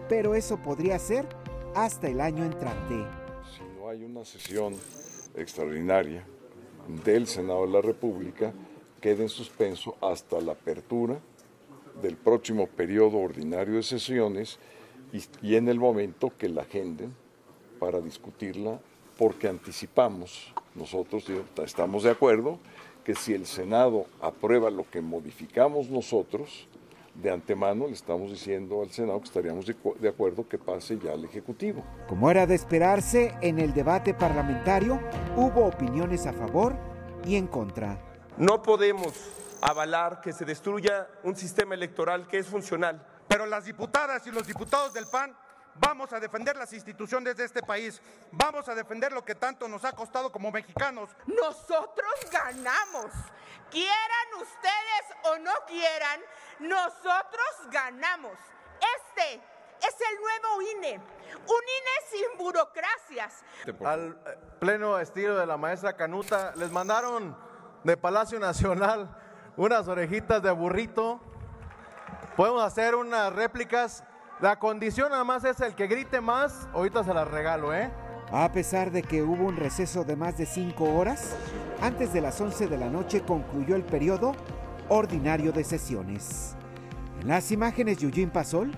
pero 0.09 0.35
eso 0.35 0.57
podría 0.57 0.99
ser 0.99 1.29
hasta 1.77 2.09
el 2.09 2.21
año 2.21 2.43
entrante. 2.43 3.07
Si 3.57 3.63
no 3.79 3.89
hay 3.89 4.03
una 4.03 4.25
sesión 4.25 4.75
extraordinaria 5.37 6.27
del 7.05 7.27
Senado 7.27 7.67
de 7.67 7.73
la 7.73 7.81
República, 7.81 8.53
queda 9.01 9.23
en 9.23 9.29
suspenso 9.29 9.97
hasta 10.01 10.41
la 10.41 10.53
apertura 10.53 11.19
del 12.03 12.17
próximo 12.17 12.67
periodo 12.67 13.19
ordinario 13.19 13.75
de 13.75 13.83
sesiones 13.83 14.59
y, 15.13 15.23
y 15.47 15.57
en 15.57 15.69
el 15.69 15.79
momento 15.79 16.33
que 16.37 16.49
la 16.49 16.63
agenden 16.63 17.15
para 17.79 18.01
discutirla, 18.01 18.81
porque 19.19 19.49
anticipamos, 19.49 20.53
nosotros 20.75 21.25
estamos 21.65 22.03
de 22.03 22.11
acuerdo, 22.11 22.59
que 23.05 23.15
si 23.15 23.35
el 23.35 23.47
Senado 23.47 24.07
aprueba 24.21 24.71
lo 24.71 24.89
que 24.91 25.01
modificamos 25.01 25.91
nosotros, 25.91 26.67
de 27.23 27.31
antemano 27.31 27.87
le 27.87 27.95
estamos 27.95 28.31
diciendo 28.31 28.83
al 28.83 28.91
Senado 28.91 29.19
que 29.21 29.27
estaríamos 29.27 29.67
de, 29.67 29.75
de, 30.01 30.09
acuerdo 30.09 30.49
que 30.49 30.59
pase 30.59 30.99
ya 30.99 31.13
al 31.13 31.25
Ejecutivo. 31.25 31.83
Como 32.09 32.31
era 32.31 32.47
de 32.47 32.55
esperarse, 32.55 33.35
en 33.41 33.59
el 33.59 33.73
debate 33.73 34.15
parlamentario 34.15 35.01
hubo 35.37 35.67
opiniones 35.67 36.27
a 36.27 36.33
favor 36.33 36.75
y 37.25 37.37
en 37.37 37.47
contra. 37.47 37.99
No 38.37 38.63
podemos 38.63 39.15
avalar 39.63 40.21
que 40.21 40.33
se 40.33 40.45
destruya 40.45 41.09
un 41.25 41.37
sistema 41.37 41.75
electoral 41.75 42.27
que 42.29 42.39
es 42.39 42.47
funcional. 42.47 43.07
Pero 43.29 43.47
las 43.47 43.65
diputadas 43.65 44.27
y 44.27 44.31
los 44.31 44.47
diputados 44.47 44.93
del 44.95 45.07
PAN 45.07 45.37
Vamos 45.79 46.13
a 46.13 46.21
defender 46.21 46.57
las 46.57 46.73
instituciones 46.73 47.37
de 47.37 47.45
este 47.45 47.63
país. 47.63 48.01
Vamos 48.33 48.69
a 48.69 48.75
defender 48.75 49.13
lo 49.13 49.25
que 49.25 49.35
tanto 49.35 49.69
nos 49.69 49.85
ha 49.85 49.93
costado 49.93 50.33
como 50.33 50.51
mexicanos. 50.51 51.11
Nosotros 51.27 52.15
ganamos. 52.31 53.13
Quieran 53.71 54.29
ustedes 54.41 55.17
o 55.25 55.39
no 55.39 55.53
quieran, 55.67 56.21
nosotros 56.61 57.71
ganamos. 57.71 58.39
Este 58.99 59.35
es 59.35 59.97
el 60.11 60.21
nuevo 60.21 60.63
INE. 60.63 60.95
Un 60.95 61.63
INE 61.63 62.11
sin 62.11 62.39
burocracias. 62.39 63.43
Al 63.85 64.17
pleno 64.61 64.99
estilo 64.99 65.37
de 65.37 65.47
la 65.47 65.57
maestra 65.57 65.97
Canuta, 65.97 66.53
les 66.57 66.71
mandaron 66.71 67.37
de 67.85 67.97
Palacio 67.97 68.39
Nacional 68.39 69.09
unas 69.57 69.89
orejitas 69.89 70.43
de 70.43 70.51
burrito. 70.51 71.21
Podemos 72.37 72.63
hacer 72.63 72.95
unas 72.95 73.33
réplicas 73.33 74.05
la 74.41 74.59
condición 74.59 75.11
nada 75.11 75.25
más 75.25 75.45
es 75.45 75.61
el 75.61 75.75
que 75.75 75.87
grite 75.87 76.21
más, 76.21 76.69
ahorita 76.73 77.05
se 77.05 77.15
la 77.15 77.25
regalo, 77.25 77.75
¿eh? 77.75 77.91
A 78.33 78.51
pesar 78.51 78.91
de 78.91 79.03
que 79.03 79.23
hubo 79.23 79.45
un 79.45 79.57
receso 79.57 80.05
de 80.05 80.17
más 80.17 80.37
de 80.37 80.47
cinco 80.47 80.85
horas, 80.95 81.37
antes 81.81 82.13
de 82.13 82.21
las 82.21 82.41
11 82.41 82.67
de 82.67 82.77
la 82.77 82.91
noche 82.91 83.23
concluyó 83.23 83.77
el 83.77 83.85
periodo 83.85 84.35
ordinario 84.89 85.53
de 85.53 85.65
sesiones. 85.65 86.57
En 87.21 87.29
las 87.29 87.51
imágenes 87.53 87.99
Yujin 87.99 88.31
Pasol, 88.31 88.73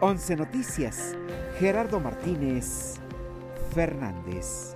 11 0.00 0.36
Noticias, 0.36 1.16
Gerardo 1.58 1.98
Martínez 1.98 2.96
Fernández. 3.74 4.74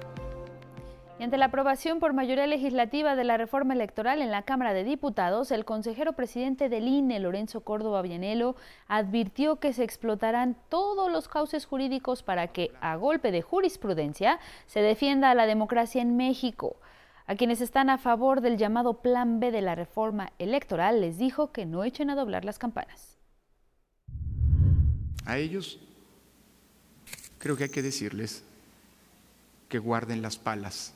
Ante 1.25 1.39
la 1.39 1.47
aprobación 1.47 2.01
por 2.01 2.13
mayoría 2.13 2.47
legislativa 2.47 3.17
de 3.17 3.25
la 3.25 3.39
reforma 3.39 3.73
electoral 3.73 4.21
en 4.21 4.31
la 4.31 4.43
Cámara 4.43 4.75
de 4.75 4.85
Diputados, 4.85 5.53
el 5.53 5.65
consejero 5.65 6.13
presidente 6.13 6.69
del 6.69 6.87
INE, 6.87 7.19
Lorenzo 7.19 7.63
Córdoba 7.63 8.03
Vianelo, 8.03 8.57
advirtió 8.89 9.57
que 9.57 9.73
se 9.73 9.85
explotarán 9.85 10.55
todos 10.69 11.11
los 11.11 11.29
cauces 11.29 11.65
jurídicos 11.65 12.23
para 12.23 12.49
que, 12.49 12.73
a 12.83 12.97
golpe 12.97 13.33
de 13.33 13.41
jurisprudencia, 13.41 14.39
se 14.67 14.83
defienda 14.83 15.31
a 15.31 15.35
la 15.35 15.47
democracia 15.47 16.03
en 16.03 16.15
México. 16.19 16.77
A 17.25 17.37
quienes 17.37 17.63
están 17.63 17.89
a 17.89 17.97
favor 17.97 18.43
del 18.43 18.59
llamado 18.59 19.01
Plan 19.01 19.41
B 19.41 19.51
de 19.51 19.63
la 19.63 19.75
reforma 19.75 20.31
electoral, 20.39 21.01
les 21.01 21.17
dijo 21.17 21.53
que 21.53 21.65
no 21.65 21.85
echen 21.85 22.11
a 22.11 22.17
doblar 22.17 22.45
las 22.45 22.59
campanas. 22.59 23.17
A 25.25 25.39
ellos 25.39 25.81
creo 27.39 27.57
que 27.57 27.65
hay 27.65 27.71
que 27.71 27.81
decirles 27.81 28.45
que 29.71 29.79
guarden 29.79 30.21
las 30.21 30.37
palas 30.37 30.93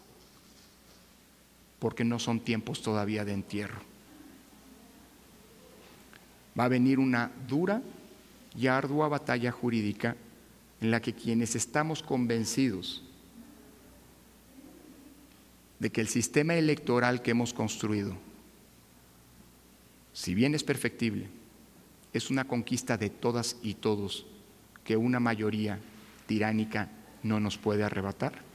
porque 1.78 2.04
no 2.04 2.18
son 2.18 2.40
tiempos 2.40 2.82
todavía 2.82 3.24
de 3.24 3.32
entierro. 3.32 3.80
Va 6.58 6.64
a 6.64 6.68
venir 6.68 6.98
una 6.98 7.30
dura 7.48 7.82
y 8.56 8.66
ardua 8.66 9.08
batalla 9.08 9.52
jurídica 9.52 10.16
en 10.80 10.90
la 10.90 11.00
que 11.00 11.12
quienes 11.12 11.54
estamos 11.54 12.02
convencidos 12.02 13.04
de 15.78 15.90
que 15.90 16.00
el 16.00 16.08
sistema 16.08 16.54
electoral 16.54 17.22
que 17.22 17.30
hemos 17.30 17.54
construido, 17.54 18.16
si 20.12 20.34
bien 20.34 20.54
es 20.54 20.64
perfectible, 20.64 21.28
es 22.12 22.30
una 22.30 22.44
conquista 22.44 22.96
de 22.96 23.10
todas 23.10 23.56
y 23.62 23.74
todos 23.74 24.26
que 24.82 24.96
una 24.96 25.20
mayoría 25.20 25.78
tiránica 26.26 26.88
no 27.22 27.38
nos 27.38 27.58
puede 27.58 27.84
arrebatar. 27.84 28.47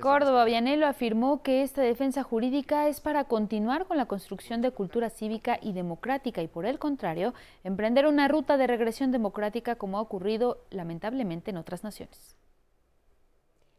Córdoba 0.00 0.44
Vianelo 0.44 0.86
afirmó 0.86 1.42
que 1.42 1.62
esta 1.62 1.82
defensa 1.82 2.22
jurídica 2.22 2.88
es 2.88 3.00
para 3.00 3.24
continuar 3.24 3.86
con 3.86 3.96
la 3.96 4.06
construcción 4.06 4.62
de 4.62 4.70
cultura 4.70 5.10
cívica 5.10 5.58
y 5.60 5.72
democrática 5.72 6.42
y 6.42 6.46
por 6.46 6.64
el 6.64 6.78
contrario, 6.78 7.34
emprender 7.64 8.06
una 8.06 8.28
ruta 8.28 8.56
de 8.56 8.68
regresión 8.68 9.10
democrática 9.10 9.74
como 9.74 9.98
ha 9.98 10.00
ocurrido 10.00 10.64
lamentablemente 10.70 11.50
en 11.50 11.56
otras 11.56 11.82
naciones. 11.82 12.36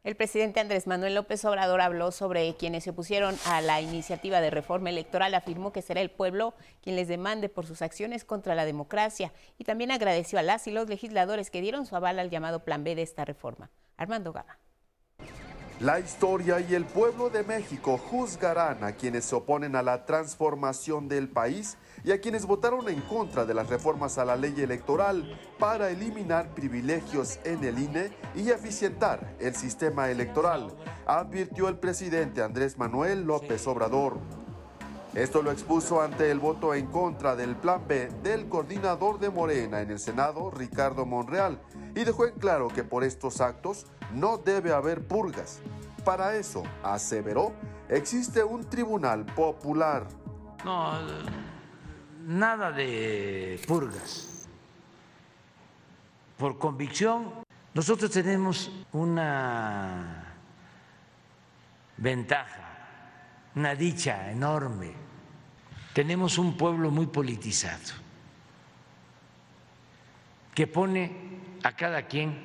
El 0.04 0.16
presidente 0.16 0.60
Andrés 0.60 0.88
Manuel 0.88 1.16
López 1.16 1.44
Obrador 1.46 1.82
habló 1.82 2.12
sobre 2.12 2.56
quienes 2.56 2.86
se 2.86 2.92
opusieron 2.92 3.36
a 3.46 3.62
la 3.62 3.82
iniciativa 3.82 4.40
de 4.42 4.50
reforma 4.50 4.90
electoral. 4.90 5.34
Afirmó 5.36 5.74
que 5.74 5.82
será 5.82 6.00
el 6.00 6.10
pueblo 6.10 6.54
quien 6.82 6.96
les 6.96 7.10
demande 7.10 7.50
por 7.50 7.66
sus 7.66 7.82
acciones 7.82 8.24
contra 8.24 8.56
la 8.56 8.66
democracia 8.66 9.34
y 9.58 9.66
también 9.66 9.92
agradeció 9.92 10.40
a 10.40 10.44
las 10.44 10.68
y 10.68 10.72
los 10.72 10.88
legisladores 10.88 11.52
que 11.52 11.62
dieron 11.62 11.86
su 11.86 11.96
aval 11.96 12.20
al 12.20 12.30
llamado 12.30 12.64
Plan 12.64 12.84
B 12.84 12.96
de 12.96 13.02
esta 13.02 13.26
reforma. 13.26 13.70
Armando 13.98 14.32
Gama. 14.32 14.58
La 15.80 15.98
historia 15.98 16.60
y 16.60 16.76
el 16.76 16.84
pueblo 16.84 17.30
de 17.30 17.42
México 17.42 17.98
juzgarán 17.98 18.84
a 18.84 18.92
quienes 18.92 19.24
se 19.24 19.34
oponen 19.34 19.78
a 19.78 19.82
la 19.82 20.06
transformación 20.06 21.08
del 21.08 21.30
país 21.30 21.78
y 22.04 22.12
a 22.12 22.20
quienes 22.20 22.46
votaron 22.46 22.90
en 22.90 23.00
contra 23.00 23.46
de 23.46 23.54
las 23.54 23.70
reformas 23.70 24.18
a 24.18 24.26
la 24.26 24.36
ley 24.36 24.54
electoral 24.58 25.40
para 25.58 25.90
eliminar 25.90 26.54
privilegios 26.54 27.40
en 27.46 27.64
el 27.64 27.80
INE 27.80 28.12
y 28.36 28.50
eficientar 28.50 29.38
el 29.40 29.56
sistema 29.56 30.12
electoral, 30.12 30.76
advirtió 31.06 31.70
el 31.70 31.78
presidente 31.78 32.44
Andrés 32.44 32.78
Manuel 32.78 33.24
López 33.24 33.66
Obrador. 33.66 34.20
Esto 35.20 35.42
lo 35.42 35.52
expuso 35.52 36.02
ante 36.02 36.32
el 36.32 36.40
voto 36.40 36.74
en 36.74 36.86
contra 36.86 37.36
del 37.36 37.58
Plan 37.58 37.86
B 37.86 38.08
del 38.24 38.48
coordinador 38.48 39.20
de 39.20 39.30
Morena 39.30 39.82
en 39.82 39.92
el 39.92 40.00
Senado, 40.00 40.50
Ricardo 40.50 41.06
Monreal, 41.06 41.60
y 41.94 42.06
dejó 42.06 42.26
en 42.26 42.36
claro 42.36 42.70
que 42.70 42.86
por 42.86 43.04
estos 43.04 43.42
actos 43.42 43.86
no 44.14 44.38
debe 44.38 44.72
haber 44.72 45.06
purgas. 45.06 45.60
Para 46.06 46.38
eso, 46.38 46.64
aseveró, 46.84 47.52
existe 47.90 48.42
un 48.42 48.64
tribunal 48.64 49.26
popular. 49.26 50.08
No, 50.64 50.94
nada 52.26 52.72
de 52.72 53.60
purgas. 53.68 54.48
Por 56.38 56.58
convicción, 56.58 57.34
nosotros 57.74 58.10
tenemos 58.10 58.72
una 58.94 60.34
ventaja, 61.98 63.52
una 63.54 63.76
dicha 63.76 64.32
enorme. 64.32 65.09
Tenemos 65.94 66.38
un 66.38 66.56
pueblo 66.56 66.92
muy 66.92 67.08
politizado, 67.08 67.94
que 70.54 70.68
pone 70.68 71.12
a 71.64 71.76
cada 71.76 72.06
quien 72.08 72.38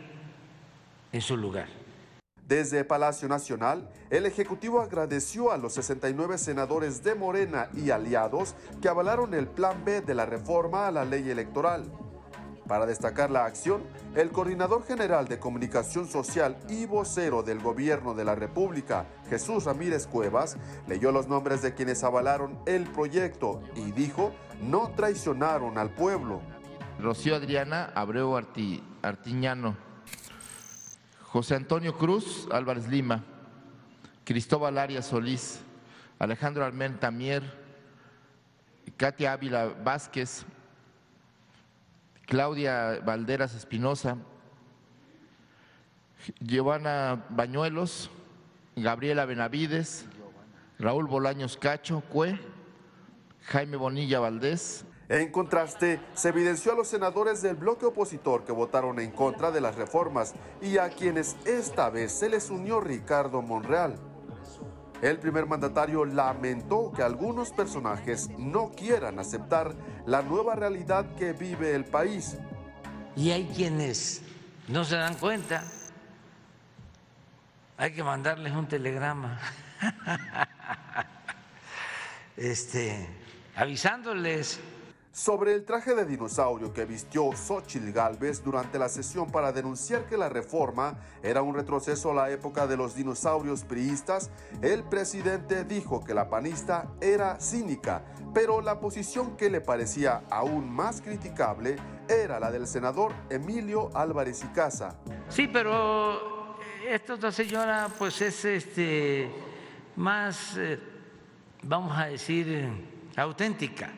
en 1.12 1.20
su 1.20 1.36
lugar. 1.36 1.68
Desde 2.46 2.84
Palacio 2.84 3.26
Nacional, 3.26 3.88
el 4.10 4.26
Ejecutivo 4.26 4.80
agradeció 4.80 5.50
a 5.50 5.56
los 5.56 5.74
69 5.74 6.36
senadores 6.36 7.02
de 7.02 7.14
Morena 7.14 7.68
y 7.74 7.90
aliados 7.90 8.54
que 8.82 8.88
avalaron 8.88 9.32
el 9.32 9.46
Plan 9.46 9.82
B 9.84 10.02
de 10.02 10.14
la 10.14 10.26
reforma 10.26 10.86
a 10.86 10.90
la 10.90 11.04
ley 11.04 11.30
electoral. 11.30 11.90
Para 12.68 12.86
destacar 12.86 13.30
la 13.30 13.44
acción, 13.44 13.82
el 14.14 14.30
coordinador 14.30 14.84
general 14.84 15.28
de 15.28 15.38
comunicación 15.38 16.08
social 16.08 16.56
y 16.68 16.86
vocero 16.86 17.42
del 17.42 17.60
gobierno 17.60 18.14
de 18.14 18.24
la 18.24 18.34
República, 18.34 19.06
Jesús 19.28 19.64
Ramírez 19.64 20.06
Cuevas, 20.06 20.56
leyó 20.88 21.12
los 21.12 21.28
nombres 21.28 21.60
de 21.60 21.74
quienes 21.74 22.02
avalaron 22.04 22.58
el 22.66 22.84
proyecto 22.84 23.62
y 23.76 23.92
dijo 23.92 24.32
no 24.62 24.92
traicionaron 24.96 25.76
al 25.76 25.90
pueblo. 25.90 26.40
Rocío 26.98 27.36
Adriana 27.36 27.92
Abreu 27.94 28.34
Artiñano, 29.02 29.76
José 31.22 31.56
Antonio 31.56 31.98
Cruz 31.98 32.48
Álvarez 32.50 32.88
Lima, 32.88 33.24
Cristóbal 34.24 34.78
Arias 34.78 35.06
Solís, 35.06 35.60
Alejandro 36.18 36.64
Almen 36.64 36.98
Tamier, 36.98 37.42
Katia 38.96 39.32
Ávila 39.32 39.66
Vázquez, 39.66 40.46
Claudia 42.26 43.00
Valderas 43.04 43.54
Espinosa, 43.54 44.16
Giovanna 46.40 47.26
Bañuelos, 47.28 48.10
Gabriela 48.76 49.24
Benavides, 49.24 50.06
Raúl 50.78 51.06
Bolaños 51.06 51.56
Cacho, 51.56 52.02
Cue, 52.10 52.38
Jaime 53.42 53.76
Bonilla 53.76 54.20
Valdés, 54.20 54.86
en 55.08 55.30
contraste, 55.30 56.00
se 56.14 56.30
evidenció 56.30 56.72
a 56.72 56.76
los 56.76 56.88
senadores 56.88 57.42
del 57.42 57.56
bloque 57.56 57.84
opositor 57.84 58.44
que 58.44 58.52
votaron 58.52 58.98
en 58.98 59.10
contra 59.10 59.50
de 59.50 59.60
las 59.60 59.76
reformas 59.76 60.34
y 60.62 60.78
a 60.78 60.88
quienes 60.88 61.36
esta 61.44 61.90
vez 61.90 62.10
se 62.10 62.30
les 62.30 62.48
unió 62.48 62.80
Ricardo 62.80 63.42
Monreal. 63.42 63.96
El 65.04 65.18
primer 65.18 65.44
mandatario 65.44 66.06
lamentó 66.06 66.90
que 66.90 67.02
algunos 67.02 67.50
personajes 67.50 68.30
no 68.38 68.70
quieran 68.70 69.18
aceptar 69.18 69.74
la 70.06 70.22
nueva 70.22 70.54
realidad 70.54 71.04
que 71.16 71.34
vive 71.34 71.74
el 71.74 71.84
país. 71.84 72.38
Y 73.14 73.30
hay 73.30 73.44
quienes 73.54 74.22
no 74.66 74.82
se 74.82 74.96
dan 74.96 75.16
cuenta. 75.16 75.62
Hay 77.76 77.92
que 77.92 78.02
mandarles 78.02 78.54
un 78.54 78.66
telegrama. 78.66 79.38
este, 82.38 83.06
avisándoles 83.56 84.58
sobre 85.14 85.54
el 85.54 85.64
traje 85.64 85.94
de 85.94 86.04
dinosaurio 86.04 86.72
que 86.72 86.86
vistió 86.86 87.30
Xochitl 87.30 87.92
Galvez 87.92 88.42
durante 88.42 88.80
la 88.80 88.88
sesión 88.88 89.30
para 89.30 89.52
denunciar 89.52 90.06
que 90.06 90.16
la 90.16 90.28
reforma 90.28 90.98
era 91.22 91.40
un 91.40 91.54
retroceso 91.54 92.10
a 92.10 92.14
la 92.14 92.30
época 92.30 92.66
de 92.66 92.76
los 92.76 92.96
dinosaurios 92.96 93.62
priistas, 93.62 94.32
el 94.60 94.82
presidente 94.82 95.64
dijo 95.64 96.02
que 96.02 96.14
la 96.14 96.28
panista 96.28 96.90
era 97.00 97.38
cínica, 97.38 98.04
pero 98.34 98.60
la 98.60 98.80
posición 98.80 99.36
que 99.36 99.50
le 99.50 99.60
parecía 99.60 100.24
aún 100.30 100.68
más 100.68 101.00
criticable 101.00 101.76
era 102.08 102.40
la 102.40 102.50
del 102.50 102.66
senador 102.66 103.12
Emilio 103.30 103.90
Álvarez 103.94 104.42
y 104.42 104.48
Casa. 104.48 104.98
Sí, 105.28 105.46
pero 105.46 106.58
esta 106.88 107.14
otra 107.14 107.30
señora 107.30 107.88
pues 107.96 108.20
es 108.20 108.44
este 108.44 109.30
más, 109.94 110.56
eh, 110.56 110.76
vamos 111.62 111.96
a 111.96 112.06
decir, 112.06 112.68
auténtica 113.14 113.92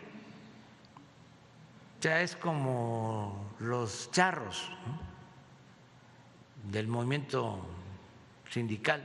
ya 2.07 2.23
es 2.23 2.37
como 2.37 3.51
los 3.59 4.13
charros 4.13 4.71
del 6.71 6.87
movimiento 6.87 7.67
sindical 8.49 9.05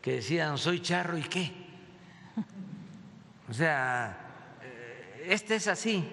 que 0.00 0.12
decían 0.12 0.56
soy 0.56 0.80
charro 0.80 1.18
y 1.18 1.24
qué. 1.24 1.52
O 3.50 3.52
sea, 3.52 4.16
eh, 4.62 5.26
este 5.30 5.56
es 5.56 5.66
así, 5.66 6.08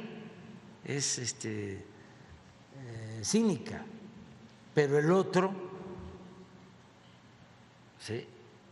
es 0.83 1.19
este 1.19 1.73
eh, 1.77 3.21
cínica, 3.23 3.85
pero 4.73 4.97
el 4.97 5.11
otro 5.11 5.53
¿sí? 7.99 8.25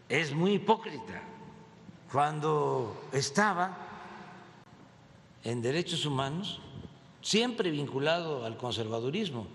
es 0.10 0.34
muy 0.34 0.54
hipócrita. 0.54 1.22
Cuando 2.12 3.10
estaba 3.14 3.78
en 5.44 5.62
derechos 5.62 6.04
humanos, 6.04 6.62
siempre 7.28 7.70
vinculado 7.72 8.46
al 8.46 8.56
conservadurismo, 8.56 9.48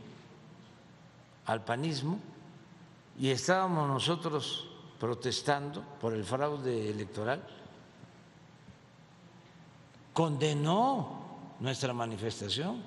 al 1.47 1.65
panismo, 1.65 2.19
y 3.19 3.31
estábamos 3.31 3.89
nosotros 3.89 4.69
protestando 5.01 5.83
por 5.99 6.13
el 6.13 6.23
fraude 6.23 6.91
electoral, 6.91 7.43
condenó 10.13 11.23
nuestra 11.61 11.95
manifestación. 11.95 12.83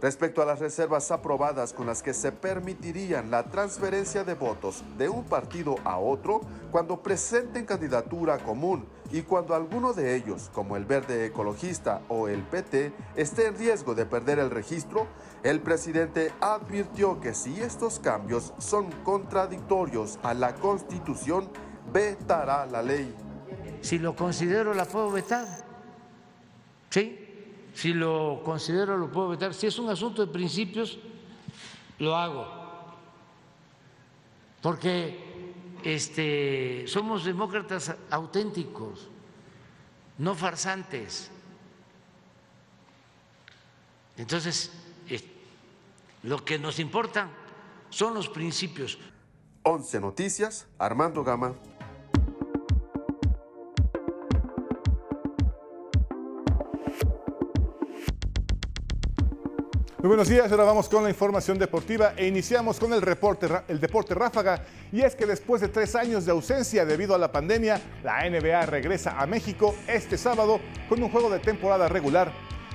Respecto 0.00 0.40
a 0.40 0.46
las 0.46 0.60
reservas 0.60 1.10
aprobadas 1.10 1.74
con 1.74 1.86
las 1.86 2.02
que 2.02 2.14
se 2.14 2.32
permitirían 2.32 3.30
la 3.30 3.42
transferencia 3.50 4.24
de 4.24 4.32
votos 4.32 4.82
de 4.96 5.10
un 5.10 5.24
partido 5.24 5.74
a 5.84 5.98
otro 5.98 6.40
cuando 6.70 7.02
presenten 7.02 7.66
candidatura 7.66 8.38
común 8.38 8.86
y 9.12 9.22
cuando 9.22 9.54
alguno 9.54 9.92
de 9.92 10.16
ellos, 10.16 10.50
como 10.52 10.76
el 10.76 10.84
Verde 10.84 11.26
Ecologista 11.26 12.02
o 12.08 12.28
el 12.28 12.42
PT, 12.42 12.92
esté 13.14 13.46
en 13.46 13.56
riesgo 13.56 13.94
de 13.94 14.06
perder 14.06 14.38
el 14.38 14.50
registro, 14.50 15.06
el 15.42 15.60
presidente 15.60 16.32
advirtió 16.40 17.20
que 17.20 17.34
si 17.34 17.60
estos 17.60 17.98
cambios 17.98 18.52
son 18.58 18.90
contradictorios 19.04 20.18
a 20.22 20.34
la 20.34 20.54
Constitución, 20.54 21.48
vetará 21.92 22.66
la 22.66 22.82
ley. 22.82 23.14
Si 23.80 23.98
lo 23.98 24.16
considero, 24.16 24.74
la 24.74 24.84
puedo 24.84 25.10
vetar. 25.10 25.46
¿Sí? 26.90 27.22
Si 27.74 27.92
lo 27.92 28.40
considero, 28.44 28.96
lo 28.96 29.10
puedo 29.10 29.28
vetar. 29.28 29.54
Si 29.54 29.66
es 29.66 29.78
un 29.78 29.88
asunto 29.90 30.24
de 30.24 30.32
principios, 30.32 30.98
lo 31.98 32.16
hago. 32.16 32.46
Porque 34.62 35.25
este, 35.86 36.82
somos 36.88 37.24
demócratas 37.24 37.94
auténticos, 38.10 39.06
no 40.18 40.34
farsantes. 40.34 41.30
Entonces, 44.16 44.72
lo 46.24 46.44
que 46.44 46.58
nos 46.58 46.80
importa 46.80 47.28
son 47.88 48.14
los 48.14 48.28
principios. 48.28 48.98
11 49.62 50.00
Noticias, 50.00 50.66
Armando 50.76 51.22
Gama. 51.22 51.54
Muy 60.06 60.14
buenos 60.14 60.28
días, 60.28 60.48
ahora 60.52 60.62
vamos 60.62 60.88
con 60.88 61.02
la 61.02 61.10
información 61.10 61.58
deportiva 61.58 62.12
e 62.16 62.28
iniciamos 62.28 62.78
con 62.78 62.92
el, 62.92 63.02
reporte, 63.02 63.48
el 63.66 63.80
deporte 63.80 64.14
ráfaga. 64.14 64.62
Y 64.92 65.00
es 65.00 65.16
que 65.16 65.26
después 65.26 65.60
de 65.60 65.66
tres 65.66 65.96
años 65.96 66.24
de 66.24 66.30
ausencia 66.30 66.84
debido 66.84 67.12
a 67.16 67.18
la 67.18 67.32
pandemia, 67.32 67.80
la 68.04 68.20
NBA 68.30 68.66
regresa 68.66 69.20
a 69.20 69.26
México 69.26 69.74
este 69.88 70.16
sábado 70.16 70.60
con 70.88 71.02
un 71.02 71.10
juego 71.10 71.28
de 71.28 71.40
temporada 71.40 71.88
regular. 71.88 72.30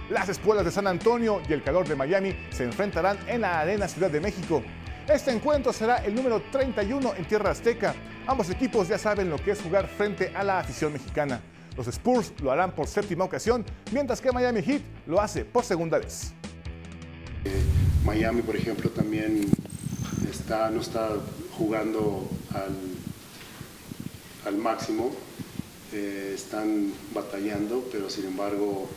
Las 0.10 0.28
escuelas 0.28 0.66
de 0.66 0.72
San 0.72 0.88
Antonio 0.88 1.42
y 1.48 1.54
el 1.54 1.64
calor 1.64 1.88
de 1.88 1.96
Miami 1.96 2.36
se 2.50 2.66
enfrentarán 2.66 3.18
en 3.28 3.40
la 3.40 3.62
Arena 3.62 3.88
Ciudad 3.88 4.12
de 4.12 4.20
México. 4.20 4.62
Este 5.08 5.32
encuentro 5.32 5.72
será 5.72 6.04
el 6.04 6.14
número 6.14 6.42
31 6.52 7.14
en 7.16 7.26
Tierra 7.30 7.52
Azteca. 7.52 7.96
Ambos 8.28 8.50
equipos 8.50 8.90
ya 8.90 8.98
saben 8.98 9.30
lo 9.30 9.38
que 9.38 9.52
es 9.52 9.62
jugar 9.62 9.88
frente 9.88 10.34
a 10.36 10.44
la 10.44 10.60
afición 10.60 10.92
mexicana. 10.92 11.40
Los 11.78 11.88
Spurs 11.88 12.34
lo 12.42 12.52
harán 12.52 12.72
por 12.72 12.88
séptima 12.88 13.24
ocasión, 13.24 13.64
mientras 13.94 14.20
que 14.20 14.34
Miami 14.34 14.62
Heat 14.62 14.82
lo 15.08 15.22
hace 15.22 15.46
por 15.46 15.64
segunda 15.64 15.98
vez. 15.98 16.34
Miami, 18.06 18.42
por 18.42 18.56
ejemplo, 18.56 18.90
también 18.90 19.46
está, 20.30 20.70
no 20.72 20.82
está 20.82 21.10
jugando 21.58 22.28
al, 24.46 24.58
máximo, 24.58 25.12
eh, 25.94 26.34
están 26.36 26.92
batallando, 27.14 27.88
pero 27.92 28.10
sin 28.10 28.26
embargo 28.26 28.90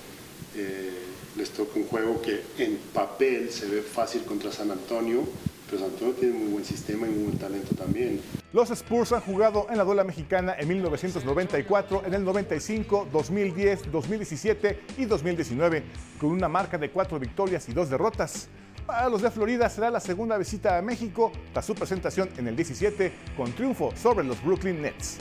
eh, 0.57 0.91
les 1.37 1.51
toca 1.51 1.79
un 1.79 1.87
juego 1.87 2.21
que 2.23 2.43
en 2.59 2.77
papel 2.93 3.51
se 3.51 3.67
ve 3.67 3.83
fácil 3.83 4.25
contra 4.25 4.51
San 4.51 4.71
Antonio, 4.71 5.23
pero 5.67 5.83
San 5.83 5.91
Antonio 5.91 6.15
tiene 6.15 6.39
muy 6.39 6.53
buen 6.53 6.65
sistema 6.65 7.07
y 7.07 7.11
muy 7.11 7.25
buen 7.25 7.39
talento 7.39 7.75
también. 7.75 8.21
Los 8.53 8.71
Spurs 8.71 9.13
han 9.13 9.21
jugado 9.21 9.67
en 9.71 9.79
la 9.79 9.85
duela 9.85 10.05
mexicana 10.05 10.55
en 10.59 10.69
1994, 10.69 12.05
en 12.07 12.15
el 12.15 12.25
95, 12.25 13.09
2010, 13.13 13.93
2017 13.93 14.81
y 14.99 15.05
2019, 15.05 15.83
con 16.21 16.31
una 16.31 16.49
marca 16.49 16.79
de 16.79 16.91
cuatro 16.91 17.19
victorias 17.19 17.69
y 17.69 17.73
dos 17.73 17.91
derrotas. 17.91 18.49
Para 18.87 19.09
los 19.09 19.23
de 19.23 19.31
Florida 19.31 19.69
será 19.71 19.89
la 19.89 19.99
segunda 19.99 20.37
visita 20.37 20.77
a 20.77 20.83
México 20.83 21.33
tras 21.55 21.65
su 21.65 21.75
presentación 21.75 22.29
en 22.37 22.49
el 22.49 22.57
17 22.57 23.13
con 23.35 23.51
triunfo 23.53 23.93
sobre 23.97 24.25
los 24.25 24.43
Brooklyn 24.45 24.83
Nets. 24.83 25.19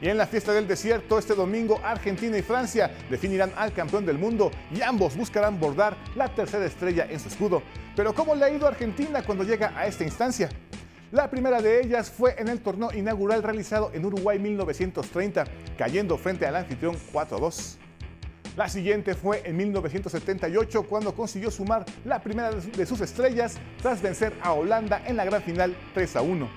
Y 0.00 0.08
en 0.08 0.16
la 0.16 0.26
fiesta 0.26 0.54
del 0.54 0.66
desierto, 0.66 1.18
este 1.18 1.34
domingo, 1.34 1.78
Argentina 1.84 2.38
y 2.38 2.42
Francia 2.42 2.90
definirán 3.10 3.52
al 3.56 3.74
campeón 3.74 4.06
del 4.06 4.16
mundo 4.16 4.50
y 4.74 4.80
ambos 4.80 5.14
buscarán 5.14 5.60
bordar 5.60 5.94
la 6.16 6.34
tercera 6.34 6.64
estrella 6.64 7.06
en 7.10 7.20
su 7.20 7.28
escudo. 7.28 7.62
Pero 7.94 8.14
¿cómo 8.14 8.34
le 8.34 8.46
ha 8.46 8.50
ido 8.50 8.64
a 8.64 8.70
Argentina 8.70 9.22
cuando 9.22 9.44
llega 9.44 9.74
a 9.76 9.86
esta 9.86 10.04
instancia? 10.04 10.48
La 11.12 11.28
primera 11.28 11.60
de 11.60 11.82
ellas 11.82 12.10
fue 12.10 12.36
en 12.38 12.48
el 12.48 12.60
torneo 12.60 12.90
inaugural 12.94 13.42
realizado 13.42 13.90
en 13.92 14.06
Uruguay 14.06 14.38
1930, 14.38 15.44
cayendo 15.76 16.16
frente 16.16 16.46
al 16.46 16.56
anfitrión 16.56 16.96
4-2. 17.12 17.89
La 18.56 18.68
siguiente 18.68 19.14
fue 19.14 19.42
en 19.44 19.56
1978 19.56 20.82
cuando 20.82 21.14
consiguió 21.14 21.50
sumar 21.50 21.84
la 22.04 22.20
primera 22.20 22.50
de 22.50 22.84
sus 22.84 23.00
estrellas 23.00 23.58
tras 23.80 24.02
vencer 24.02 24.34
a 24.42 24.52
Holanda 24.52 25.02
en 25.06 25.16
la 25.16 25.24
gran 25.24 25.40
final 25.40 25.76
3 25.94 26.16
a 26.16 26.22
1. 26.22 26.50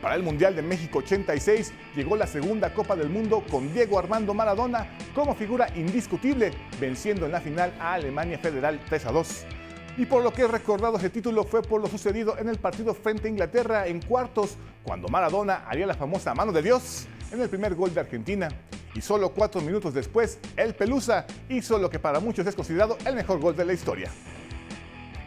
Para 0.00 0.14
el 0.14 0.22
Mundial 0.22 0.54
de 0.54 0.62
México 0.62 0.98
86 0.98 1.72
llegó 1.96 2.16
la 2.16 2.26
segunda 2.26 2.72
Copa 2.72 2.94
del 2.94 3.08
Mundo 3.08 3.42
con 3.50 3.72
Diego 3.72 3.98
Armando 3.98 4.32
Maradona 4.32 4.86
como 5.14 5.34
figura 5.34 5.66
indiscutible, 5.74 6.52
venciendo 6.80 7.26
en 7.26 7.32
la 7.32 7.40
final 7.40 7.74
a 7.80 7.94
Alemania 7.94 8.38
Federal 8.38 8.80
3 8.88 9.06
a 9.06 9.12
2. 9.12 9.46
Y 9.96 10.06
por 10.06 10.24
lo 10.24 10.32
que 10.32 10.42
he 10.42 10.48
recordado 10.48 10.96
ese 10.96 11.08
título 11.08 11.44
fue 11.44 11.62
por 11.62 11.80
lo 11.80 11.86
sucedido 11.86 12.36
en 12.36 12.48
el 12.48 12.58
partido 12.58 12.94
frente 12.94 13.28
a 13.28 13.30
Inglaterra 13.30 13.86
en 13.86 14.02
cuartos, 14.02 14.56
cuando 14.82 15.08
Maradona 15.08 15.64
haría 15.68 15.86
la 15.86 15.94
famosa 15.94 16.34
mano 16.34 16.50
de 16.50 16.62
Dios 16.62 17.06
en 17.30 17.40
el 17.40 17.48
primer 17.48 17.76
gol 17.76 17.94
de 17.94 18.00
Argentina. 18.00 18.48
Y 18.94 19.00
solo 19.00 19.30
cuatro 19.30 19.60
minutos 19.60 19.94
después, 19.94 20.38
el 20.56 20.74
Pelusa 20.74 21.26
hizo 21.48 21.78
lo 21.78 21.90
que 21.90 22.00
para 22.00 22.18
muchos 22.18 22.46
es 22.46 22.54
considerado 22.56 22.98
el 23.06 23.14
mejor 23.14 23.38
gol 23.40 23.56
de 23.56 23.64
la 23.64 23.72
historia. 23.72 24.10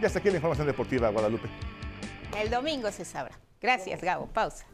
Y 0.01 0.06
hasta 0.06 0.19
aquí 0.19 0.30
la 0.30 0.36
información 0.36 0.67
deportiva, 0.67 1.10
Guadalupe. 1.10 1.47
El 2.38 2.49
domingo 2.49 2.91
se 2.91 3.06
sabrá. 3.06 3.38
Gracias, 3.62 4.01
Gabo. 4.01 4.27
Pausa. 4.27 4.65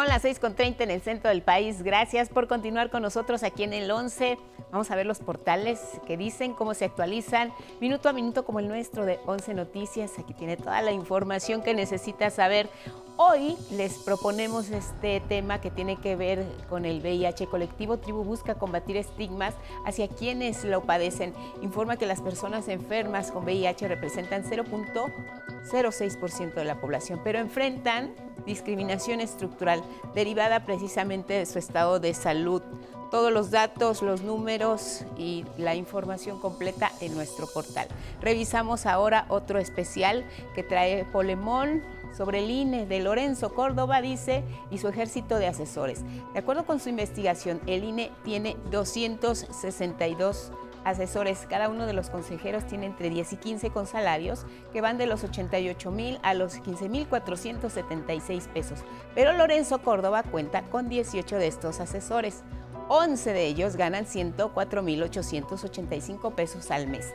Son 0.00 0.08
las 0.08 0.24
6.30 0.24 0.80
en 0.80 0.90
el 0.90 1.02
centro 1.02 1.28
del 1.28 1.42
país. 1.42 1.82
Gracias 1.82 2.30
por 2.30 2.48
continuar 2.48 2.88
con 2.88 3.02
nosotros 3.02 3.42
aquí 3.42 3.64
en 3.64 3.74
el 3.74 3.90
11. 3.90 4.38
Vamos 4.72 4.90
a 4.90 4.96
ver 4.96 5.04
los 5.04 5.18
portales 5.18 5.78
que 6.06 6.16
dicen, 6.16 6.54
cómo 6.54 6.72
se 6.72 6.86
actualizan, 6.86 7.52
minuto 7.82 8.08
a 8.08 8.14
minuto 8.14 8.46
como 8.46 8.60
el 8.60 8.68
nuestro 8.68 9.04
de 9.04 9.20
11 9.26 9.52
Noticias. 9.52 10.18
Aquí 10.18 10.32
tiene 10.32 10.56
toda 10.56 10.80
la 10.80 10.92
información 10.92 11.62
que 11.62 11.74
necesita 11.74 12.30
saber. 12.30 12.70
Hoy 13.18 13.58
les 13.72 13.98
proponemos 13.98 14.70
este 14.70 15.20
tema 15.20 15.60
que 15.60 15.70
tiene 15.70 15.96
que 15.96 16.16
ver 16.16 16.46
con 16.70 16.86
el 16.86 17.02
VIH 17.02 17.48
colectivo. 17.48 17.98
Tribu 17.98 18.24
busca 18.24 18.54
combatir 18.54 18.96
estigmas 18.96 19.52
hacia 19.84 20.08
quienes 20.08 20.64
lo 20.64 20.80
padecen. 20.80 21.34
Informa 21.60 21.98
que 21.98 22.06
las 22.06 22.22
personas 22.22 22.68
enfermas 22.68 23.30
con 23.30 23.44
VIH 23.44 23.86
representan 23.88 24.44
0.06% 24.44 26.54
de 26.54 26.64
la 26.64 26.80
población, 26.80 27.20
pero 27.22 27.38
enfrentan 27.38 28.14
discriminación 28.46 29.20
estructural 29.20 29.82
derivada 30.14 30.64
precisamente 30.64 31.34
de 31.34 31.46
su 31.46 31.58
estado 31.58 32.00
de 32.00 32.14
salud. 32.14 32.62
Todos 33.10 33.32
los 33.32 33.50
datos, 33.50 34.02
los 34.02 34.22
números 34.22 35.04
y 35.18 35.44
la 35.58 35.74
información 35.74 36.38
completa 36.38 36.92
en 37.00 37.14
nuestro 37.14 37.48
portal. 37.48 37.88
Revisamos 38.20 38.86
ahora 38.86 39.26
otro 39.28 39.58
especial 39.58 40.24
que 40.54 40.62
trae 40.62 41.04
Polemón 41.06 41.82
sobre 42.16 42.38
el 42.38 42.50
INE 42.50 42.86
de 42.86 43.00
Lorenzo 43.00 43.52
Córdoba, 43.52 44.00
dice, 44.00 44.44
y 44.70 44.78
su 44.78 44.88
ejército 44.88 45.38
de 45.38 45.48
asesores. 45.48 46.04
De 46.32 46.38
acuerdo 46.38 46.64
con 46.64 46.78
su 46.78 46.88
investigación, 46.88 47.60
el 47.66 47.84
INE 47.84 48.12
tiene 48.24 48.56
262 48.70 50.52
asesores. 50.84 51.46
Cada 51.48 51.68
uno 51.68 51.86
de 51.86 51.92
los 51.92 52.10
consejeros 52.10 52.66
tiene 52.66 52.86
entre 52.86 53.10
10 53.10 53.32
y 53.32 53.36
15 53.36 53.70
con 53.70 53.86
salarios 53.86 54.46
que 54.72 54.80
van 54.80 54.98
de 54.98 55.06
los 55.06 55.24
88 55.24 55.90
mil 55.90 56.18
a 56.22 56.34
los 56.34 56.56
15 56.56 56.88
mil 56.88 57.08
476 57.08 58.48
pesos. 58.52 58.80
Pero 59.14 59.32
Lorenzo 59.32 59.82
Córdoba 59.82 60.22
cuenta 60.22 60.62
con 60.62 60.88
18 60.88 61.36
de 61.36 61.46
estos 61.46 61.80
asesores. 61.80 62.42
11 62.88 63.32
de 63.32 63.46
ellos 63.46 63.76
ganan 63.76 64.06
104 64.06 64.82
mil 64.82 65.02
885 65.02 66.30
pesos 66.32 66.70
al 66.70 66.88
mes. 66.88 67.12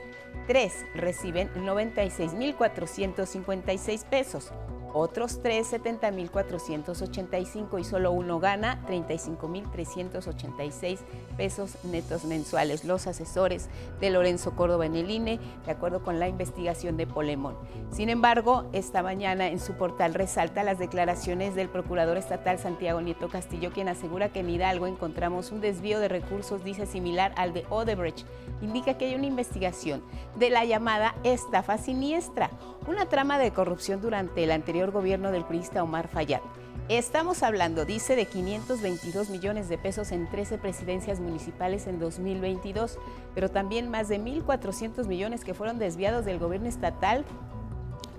Tres 0.48 0.86
reciben 0.94 1.50
96 1.56 2.34
mil 2.34 2.56
456 2.56 4.06
pesos 4.06 4.52
otros 4.98 5.42
3, 5.44 5.74
70.485 5.74 7.82
y 7.82 7.84
solo 7.84 8.14
uno 8.14 8.40
gana 8.40 8.82
35.386 8.88 11.00
pesos 11.38 11.78
netos 11.84 12.26
mensuales. 12.26 12.86
Los 12.86 13.08
asesores 13.08 13.70
de 14.00 14.10
Lorenzo 14.10 14.56
Córdoba 14.56 14.86
en 14.86 14.96
el 14.96 15.12
INE, 15.12 15.40
de 15.66 15.72
acuerdo 15.72 16.04
con 16.04 16.20
la 16.20 16.28
investigación 16.28 16.98
de 16.98 17.08
Polemón. 17.08 17.56
Sin 17.92 18.10
embargo, 18.10 18.66
esta 18.74 19.04
mañana 19.04 19.48
en 19.48 19.60
su 19.60 19.74
portal 19.74 20.14
resalta 20.14 20.64
las 20.64 20.80
declaraciones 20.80 21.56
del 21.56 21.70
procurador 21.70 22.18
estatal 22.18 22.60
Santiago 22.60 23.02
Nieto 23.02 23.30
Castillo, 23.30 23.72
quien 23.72 23.90
asegura 23.90 24.30
que 24.30 24.40
en 24.40 24.50
Hidalgo 24.50 24.88
encontramos 24.88 25.52
un 25.52 25.62
desvío 25.62 26.00
de 26.00 26.08
recursos, 26.08 26.64
dice 26.64 26.86
similar 26.86 27.34
al 27.38 27.54
de 27.54 27.66
Odebrecht. 27.70 28.26
Indica 28.62 28.98
que 28.98 29.06
hay 29.06 29.16
una 29.16 29.28
investigación 29.28 30.02
de 30.36 30.50
la 30.50 30.66
llamada 30.66 31.16
estafa 31.24 31.78
siniestra, 31.78 32.50
una 32.88 33.08
trama 33.08 33.40
de 33.40 33.52
corrupción 33.52 34.02
durante 34.02 34.44
el 34.44 34.52
anterior 34.52 34.92
gobierno 34.92 35.32
del 35.32 35.46
priista 35.46 35.84
Omar 35.84 36.08
Fayad. 36.08 36.42
Estamos 36.88 37.42
hablando, 37.42 37.84
dice, 37.84 38.16
de 38.16 38.28
522 38.28 39.32
millones 39.32 39.70
de 39.70 39.80
pesos 39.80 40.12
en 40.12 40.30
13 40.30 40.60
presidencias 40.60 41.20
municipales 41.20 41.88
en 41.88 41.98
2022, 41.98 43.00
pero 43.34 43.50
también 43.50 43.90
más 43.90 44.08
de 44.08 44.20
1.400 44.20 45.08
millones 45.08 45.44
que 45.44 45.56
fueron 45.56 45.80
desviados 45.80 46.26
del 46.26 46.38
gobierno 46.38 46.70
estatal, 46.70 47.26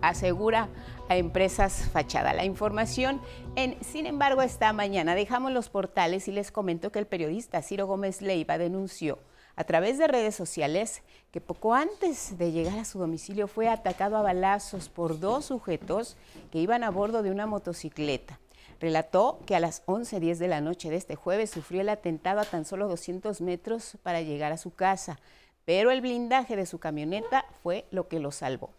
asegura 0.03 0.69
a 1.09 1.17
empresas 1.17 1.89
fachada. 1.93 2.33
La 2.33 2.45
información 2.45 3.21
en, 3.55 3.77
sin 3.85 4.05
embargo, 4.05 4.43
esta 4.43 4.73
mañana 4.73 5.15
dejamos 5.15 5.53
los 5.53 5.69
portales 5.69 6.27
y 6.27 6.33
les 6.33 6.51
comento 6.51 6.91
que 6.91 6.99
el 6.99 7.07
periodista 7.07 7.63
Ciro 7.63 7.87
Gómez 7.87 8.21
Leiva 8.21 8.59
denunció 8.59 9.21
a 9.55 9.63
través 9.63 9.97
de 9.97 10.09
redes 10.09 10.35
sociales 10.35 11.05
que 11.31 11.41
poco 11.41 11.73
antes 11.73 12.37
de 12.37 12.51
llegar 12.51 12.81
a 12.81 12.85
su 12.85 12.99
domicilio 12.99 13.47
fue 13.47 13.69
atacado 13.69 14.17
a 14.17 14.23
balazos 14.23 14.89
por 14.89 15.21
dos 15.21 15.45
sujetos 15.45 16.17
que 16.51 16.59
iban 16.59 16.83
a 16.83 16.91
bordo 16.91 17.23
de 17.23 17.31
una 17.31 17.47
motocicleta. 17.47 18.41
Relató 18.81 19.41
que 19.47 19.57
a 19.57 19.61
las 19.61 19.85
11.10 19.87 20.37
de 20.37 20.49
la 20.49 20.61
noche 20.61 20.91
de 20.91 20.97
este 20.97 21.17
jueves 21.17 21.51
sufrió 21.51 21.81
el 21.81 21.89
atentado 21.89 22.41
a 22.41 22.45
tan 22.45 22.65
solo 22.65 22.89
200 22.89 23.41
metros 23.41 23.97
para 24.03 24.21
llegar 24.21 24.53
a 24.53 24.59
su 24.59 24.75
casa, 24.75 25.19
pero 25.65 25.91
el 25.91 26.01
blindaje 26.01 26.57
de 26.57 26.67
su 26.67 26.79
camioneta 26.79 27.47
fue 27.63 27.87
lo 27.91 28.09
que 28.09 28.21
lo 28.21 28.33
salvó. 28.33 28.71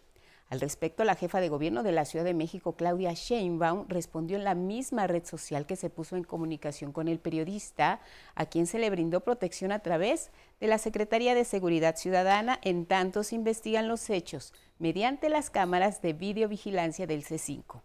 Al 0.50 0.60
respecto, 0.60 1.04
la 1.04 1.14
jefa 1.14 1.40
de 1.40 1.50
gobierno 1.50 1.82
de 1.82 1.92
la 1.92 2.06
Ciudad 2.06 2.24
de 2.24 2.32
México, 2.32 2.72
Claudia 2.72 3.12
Sheinbaum, 3.12 3.86
respondió 3.88 4.38
en 4.38 4.44
la 4.44 4.54
misma 4.54 5.06
red 5.06 5.26
social 5.26 5.66
que 5.66 5.76
se 5.76 5.90
puso 5.90 6.16
en 6.16 6.24
comunicación 6.24 6.92
con 6.92 7.06
el 7.08 7.18
periodista, 7.18 8.00
a 8.34 8.46
quien 8.46 8.66
se 8.66 8.78
le 8.78 8.88
brindó 8.88 9.20
protección 9.20 9.72
a 9.72 9.80
través 9.80 10.30
de 10.58 10.68
la 10.68 10.78
Secretaría 10.78 11.34
de 11.34 11.44
Seguridad 11.44 11.96
Ciudadana, 11.96 12.58
en 12.62 12.86
tanto 12.86 13.24
se 13.24 13.34
investigan 13.34 13.88
los 13.88 14.08
hechos 14.08 14.54
mediante 14.78 15.28
las 15.28 15.50
cámaras 15.50 16.00
de 16.00 16.14
videovigilancia 16.14 17.06
del 17.06 17.24
C5. 17.24 17.82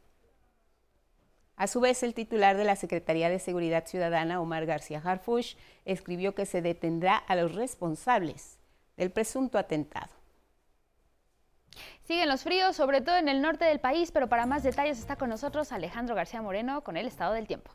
A 1.56 1.68
su 1.68 1.80
vez, 1.80 2.02
el 2.04 2.14
titular 2.14 2.58
de 2.58 2.64
la 2.64 2.76
Secretaría 2.76 3.30
de 3.30 3.40
Seguridad 3.40 3.86
Ciudadana, 3.86 4.42
Omar 4.42 4.66
García 4.66 5.02
Harfush, 5.04 5.56
escribió 5.86 6.34
que 6.34 6.46
se 6.46 6.62
detendrá 6.62 7.16
a 7.16 7.36
los 7.36 7.54
responsables 7.54 8.58
del 8.98 9.12
presunto 9.12 9.58
atentado. 9.58 10.12
Siguen 12.04 12.30
los 12.30 12.44
fríos, 12.44 12.76
sobre 12.76 13.02
todo 13.02 13.18
en 13.18 13.30
el 13.30 13.42
norte 13.42 13.66
del 13.66 13.80
país, 13.80 14.12
pero 14.12 14.28
para 14.28 14.46
más 14.46 14.64
detalles 14.64 15.00
está 15.00 15.16
con 15.16 15.30
nosotros 15.30 15.72
Alejandro 15.72 16.16
García 16.16 16.42
Moreno 16.42 16.84
con 16.84 16.98
el 16.98 17.08
estado 17.08 17.34
del 17.34 17.48
tiempo. 17.48 17.72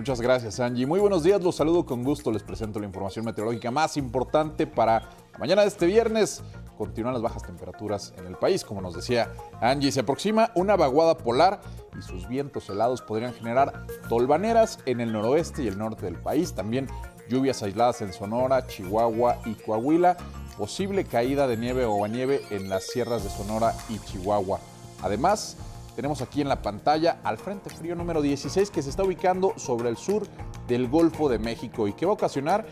Muchas 0.00 0.22
gracias, 0.22 0.58
Angie. 0.60 0.86
Muy 0.86 0.98
buenos 0.98 1.24
días, 1.24 1.42
los 1.42 1.56
saludo 1.56 1.84
con 1.84 2.02
gusto. 2.02 2.32
Les 2.32 2.42
presento 2.42 2.80
la 2.80 2.86
información 2.86 3.22
meteorológica 3.22 3.70
más 3.70 3.98
importante 3.98 4.66
para 4.66 5.00
la 5.34 5.38
mañana 5.38 5.60
de 5.60 5.68
este 5.68 5.84
viernes. 5.84 6.42
Continúan 6.78 7.12
las 7.12 7.22
bajas 7.22 7.42
temperaturas 7.42 8.14
en 8.16 8.26
el 8.26 8.34
país, 8.34 8.64
como 8.64 8.80
nos 8.80 8.94
decía 8.94 9.30
Angie. 9.60 9.92
Se 9.92 10.00
aproxima 10.00 10.52
una 10.54 10.74
vaguada 10.74 11.18
polar 11.18 11.60
y 11.98 12.00
sus 12.00 12.26
vientos 12.28 12.70
helados 12.70 13.02
podrían 13.02 13.34
generar 13.34 13.84
tolvaneras 14.08 14.78
en 14.86 15.02
el 15.02 15.12
noroeste 15.12 15.64
y 15.64 15.68
el 15.68 15.76
norte 15.76 16.06
del 16.06 16.16
país. 16.16 16.54
También 16.54 16.86
lluvias 17.28 17.62
aisladas 17.62 18.00
en 18.00 18.14
Sonora, 18.14 18.66
Chihuahua 18.66 19.36
y 19.44 19.52
Coahuila. 19.52 20.16
Posible 20.56 21.04
caída 21.04 21.46
de 21.46 21.58
nieve 21.58 21.84
o 21.84 22.06
nieve 22.06 22.40
en 22.48 22.70
las 22.70 22.86
sierras 22.86 23.22
de 23.22 23.28
Sonora 23.28 23.74
y 23.90 23.98
Chihuahua. 23.98 24.60
Además, 25.02 25.58
tenemos 25.94 26.22
aquí 26.22 26.40
en 26.40 26.48
la 26.48 26.62
pantalla 26.62 27.20
al 27.24 27.38
Frente 27.38 27.70
Frío 27.70 27.94
número 27.94 28.22
16 28.22 28.70
que 28.70 28.82
se 28.82 28.90
está 28.90 29.02
ubicando 29.02 29.54
sobre 29.56 29.88
el 29.88 29.96
sur 29.96 30.26
del 30.68 30.88
Golfo 30.88 31.28
de 31.28 31.38
México 31.38 31.88
y 31.88 31.92
que 31.92 32.06
va 32.06 32.12
a 32.12 32.14
ocasionar 32.14 32.66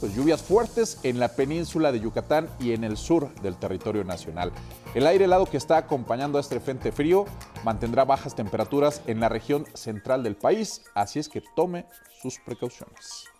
pues 0.00 0.14
lluvias 0.14 0.42
fuertes 0.42 0.98
en 1.02 1.18
la 1.18 1.28
península 1.28 1.92
de 1.92 2.00
Yucatán 2.00 2.48
y 2.60 2.72
en 2.72 2.84
el 2.84 2.96
sur 2.96 3.34
del 3.42 3.56
territorio 3.56 4.04
nacional. 4.04 4.52
El 4.94 5.06
aire 5.06 5.24
helado 5.24 5.46
que 5.46 5.56
está 5.56 5.76
acompañando 5.76 6.38
a 6.38 6.40
este 6.40 6.60
frente 6.60 6.92
frío 6.92 7.26
mantendrá 7.64 8.04
bajas 8.04 8.34
temperaturas 8.34 9.02
en 9.06 9.20
la 9.20 9.28
región 9.28 9.66
central 9.74 10.22
del 10.22 10.36
país, 10.36 10.82
así 10.94 11.18
es 11.18 11.28
que 11.28 11.42
tome 11.54 11.86
sus 12.20 12.38
precauciones. 12.38 13.31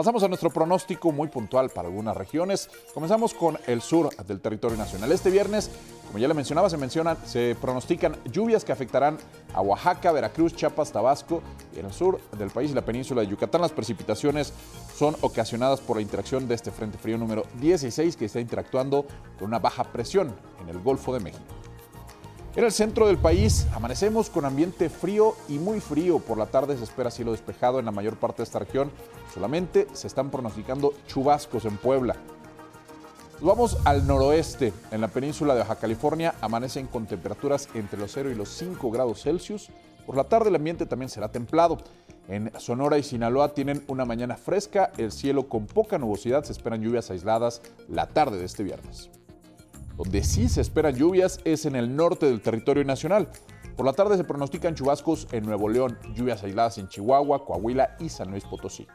Pasamos 0.00 0.22
a 0.22 0.28
nuestro 0.28 0.48
pronóstico 0.48 1.12
muy 1.12 1.28
puntual 1.28 1.68
para 1.68 1.88
algunas 1.88 2.16
regiones. 2.16 2.70
Comenzamos 2.94 3.34
con 3.34 3.58
el 3.66 3.82
sur 3.82 4.08
del 4.24 4.40
territorio 4.40 4.78
nacional. 4.78 5.12
Este 5.12 5.28
viernes, 5.28 5.70
como 6.06 6.18
ya 6.18 6.26
le 6.26 6.32
mencionaba, 6.32 6.70
se 6.70 6.78
mencionan, 6.78 7.18
se 7.26 7.54
pronostican 7.60 8.16
lluvias 8.32 8.64
que 8.64 8.72
afectarán 8.72 9.18
a 9.52 9.60
Oaxaca, 9.60 10.10
Veracruz, 10.10 10.56
Chiapas, 10.56 10.90
Tabasco 10.90 11.42
y 11.76 11.80
en 11.80 11.84
el 11.84 11.92
sur 11.92 12.18
del 12.38 12.48
país 12.48 12.70
y 12.70 12.74
la 12.74 12.82
península 12.82 13.20
de 13.20 13.26
Yucatán. 13.26 13.60
Las 13.60 13.72
precipitaciones 13.72 14.54
son 14.96 15.16
ocasionadas 15.20 15.82
por 15.82 15.96
la 15.96 16.02
interacción 16.02 16.48
de 16.48 16.54
este 16.54 16.70
frente 16.70 16.96
frío 16.96 17.18
número 17.18 17.42
16 17.60 18.16
que 18.16 18.24
está 18.24 18.40
interactuando 18.40 19.04
con 19.38 19.48
una 19.48 19.58
baja 19.58 19.84
presión 19.84 20.34
en 20.62 20.70
el 20.70 20.80
Golfo 20.80 21.12
de 21.12 21.20
México. 21.20 21.59
En 22.56 22.64
el 22.64 22.72
centro 22.72 23.06
del 23.06 23.16
país 23.16 23.68
amanecemos 23.74 24.28
con 24.28 24.44
ambiente 24.44 24.90
frío 24.90 25.36
y 25.48 25.60
muy 25.60 25.78
frío. 25.78 26.18
Por 26.18 26.36
la 26.36 26.46
tarde 26.46 26.76
se 26.76 26.82
espera 26.82 27.12
cielo 27.12 27.30
despejado 27.30 27.78
en 27.78 27.84
la 27.84 27.92
mayor 27.92 28.16
parte 28.16 28.38
de 28.38 28.44
esta 28.44 28.58
región. 28.58 28.90
Solamente 29.32 29.86
se 29.92 30.08
están 30.08 30.30
pronosticando 30.30 30.92
chubascos 31.06 31.64
en 31.64 31.76
Puebla. 31.76 32.16
vamos 33.40 33.78
al 33.84 34.04
noroeste. 34.04 34.72
En 34.90 35.00
la 35.00 35.06
península 35.06 35.54
de 35.54 35.60
Baja 35.60 35.76
California 35.76 36.34
amanecen 36.40 36.88
con 36.88 37.06
temperaturas 37.06 37.68
entre 37.74 38.00
los 38.00 38.10
0 38.10 38.32
y 38.32 38.34
los 38.34 38.48
5 38.48 38.90
grados 38.90 39.22
Celsius. 39.22 39.70
Por 40.04 40.16
la 40.16 40.24
tarde 40.24 40.48
el 40.48 40.56
ambiente 40.56 40.86
también 40.86 41.08
será 41.08 41.30
templado. 41.30 41.78
En 42.26 42.50
Sonora 42.58 42.98
y 42.98 43.04
Sinaloa 43.04 43.54
tienen 43.54 43.84
una 43.86 44.04
mañana 44.04 44.36
fresca, 44.36 44.90
el 44.98 45.12
cielo 45.12 45.48
con 45.48 45.66
poca 45.66 45.98
nubosidad, 45.98 46.42
se 46.42 46.52
esperan 46.52 46.82
lluvias 46.82 47.10
aisladas 47.12 47.62
la 47.88 48.08
tarde 48.08 48.38
de 48.38 48.44
este 48.44 48.64
viernes. 48.64 49.08
Donde 50.02 50.24
sí 50.24 50.48
se 50.48 50.62
esperan 50.62 50.94
lluvias 50.96 51.40
es 51.44 51.66
en 51.66 51.76
el 51.76 51.94
norte 51.94 52.24
del 52.24 52.40
territorio 52.40 52.82
nacional. 52.84 53.28
Por 53.76 53.84
la 53.84 53.92
tarde 53.92 54.16
se 54.16 54.24
pronostican 54.24 54.74
chubascos 54.74 55.28
en 55.30 55.44
Nuevo 55.44 55.68
León, 55.68 55.98
lluvias 56.14 56.42
aisladas 56.42 56.78
en 56.78 56.88
Chihuahua, 56.88 57.44
Coahuila 57.44 57.96
y 58.00 58.08
San 58.08 58.30
Luis 58.30 58.44
Potosí. 58.44 58.88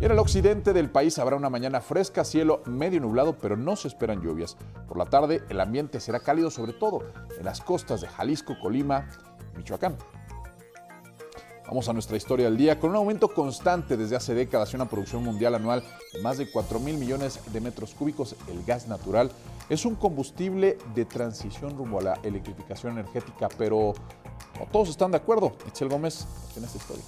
Y 0.00 0.04
en 0.04 0.10
el 0.10 0.18
occidente 0.18 0.72
del 0.72 0.90
país 0.90 1.20
habrá 1.20 1.36
una 1.36 1.50
mañana 1.50 1.80
fresca, 1.80 2.24
cielo 2.24 2.62
medio 2.66 3.00
nublado, 3.00 3.38
pero 3.38 3.56
no 3.56 3.76
se 3.76 3.86
esperan 3.86 4.20
lluvias. 4.22 4.56
Por 4.88 4.96
la 4.96 5.04
tarde 5.04 5.44
el 5.50 5.60
ambiente 5.60 6.00
será 6.00 6.18
cálido 6.18 6.50
sobre 6.50 6.72
todo 6.72 7.04
en 7.38 7.44
las 7.44 7.60
costas 7.60 8.00
de 8.00 8.08
Jalisco, 8.08 8.56
Colima 8.60 9.08
y 9.54 9.58
Michoacán. 9.58 9.96
Vamos 11.68 11.88
a 11.88 11.92
nuestra 11.92 12.16
historia 12.16 12.46
del 12.46 12.56
día. 12.56 12.80
Con 12.80 12.90
un 12.90 12.96
aumento 12.96 13.28
constante 13.28 13.96
desde 13.96 14.16
hace 14.16 14.34
décadas 14.34 14.72
y 14.72 14.76
una 14.76 14.88
producción 14.88 15.22
mundial 15.22 15.54
anual 15.54 15.84
de 16.12 16.22
más 16.22 16.38
de 16.38 16.50
4 16.50 16.80
mil 16.80 16.96
millones 16.96 17.38
de 17.52 17.60
metros 17.60 17.94
cúbicos, 17.94 18.34
el 18.48 18.64
gas 18.64 18.88
natural 18.88 19.30
es 19.68 19.84
un 19.84 19.94
combustible 19.96 20.78
de 20.94 21.04
transición 21.04 21.76
rumbo 21.76 22.00
a 22.00 22.02
la 22.02 22.14
electrificación 22.22 22.92
energética, 22.92 23.48
pero 23.58 23.94
no 24.58 24.66
todos 24.66 24.90
están 24.90 25.10
de 25.10 25.16
acuerdo. 25.18 25.52
Excel 25.66 25.88
Gómez 25.88 26.26
tiene 26.52 26.66
esta 26.66 26.78
historia. 26.78 27.04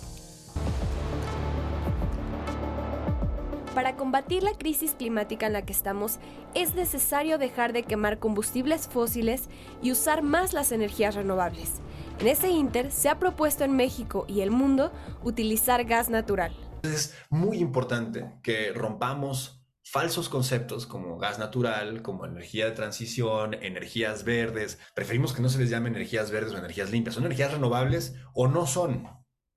Para 3.74 3.94
combatir 3.94 4.42
la 4.42 4.54
crisis 4.54 4.96
climática 4.98 5.46
en 5.46 5.52
la 5.52 5.62
que 5.62 5.72
estamos, 5.72 6.18
es 6.54 6.74
necesario 6.74 7.38
dejar 7.38 7.72
de 7.72 7.84
quemar 7.84 8.18
combustibles 8.18 8.88
fósiles 8.88 9.48
y 9.82 9.92
usar 9.92 10.22
más 10.22 10.52
las 10.52 10.72
energías 10.72 11.14
renovables. 11.14 11.74
En 12.18 12.26
ese 12.26 12.48
inter 12.50 12.90
se 12.90 13.08
ha 13.08 13.20
propuesto 13.20 13.62
en 13.62 13.76
México 13.76 14.24
y 14.26 14.40
el 14.40 14.50
mundo 14.50 14.90
utilizar 15.22 15.84
gas 15.84 16.10
natural. 16.10 16.52
Es 16.82 17.14
muy 17.30 17.58
importante 17.58 18.32
que 18.42 18.72
rompamos 18.72 19.57
falsos 19.90 20.28
conceptos 20.28 20.86
como 20.86 21.16
gas 21.16 21.38
natural, 21.38 22.02
como 22.02 22.26
energía 22.26 22.66
de 22.66 22.72
transición, 22.72 23.54
energías 23.54 24.22
verdes. 24.22 24.78
Preferimos 24.94 25.32
que 25.32 25.40
no 25.40 25.48
se 25.48 25.58
les 25.58 25.70
llame 25.70 25.88
energías 25.88 26.30
verdes 26.30 26.52
o 26.52 26.58
energías 26.58 26.90
limpias. 26.90 27.14
¿Son 27.14 27.24
energías 27.24 27.52
renovables 27.52 28.14
o 28.34 28.48
no 28.48 28.66
son? 28.66 29.08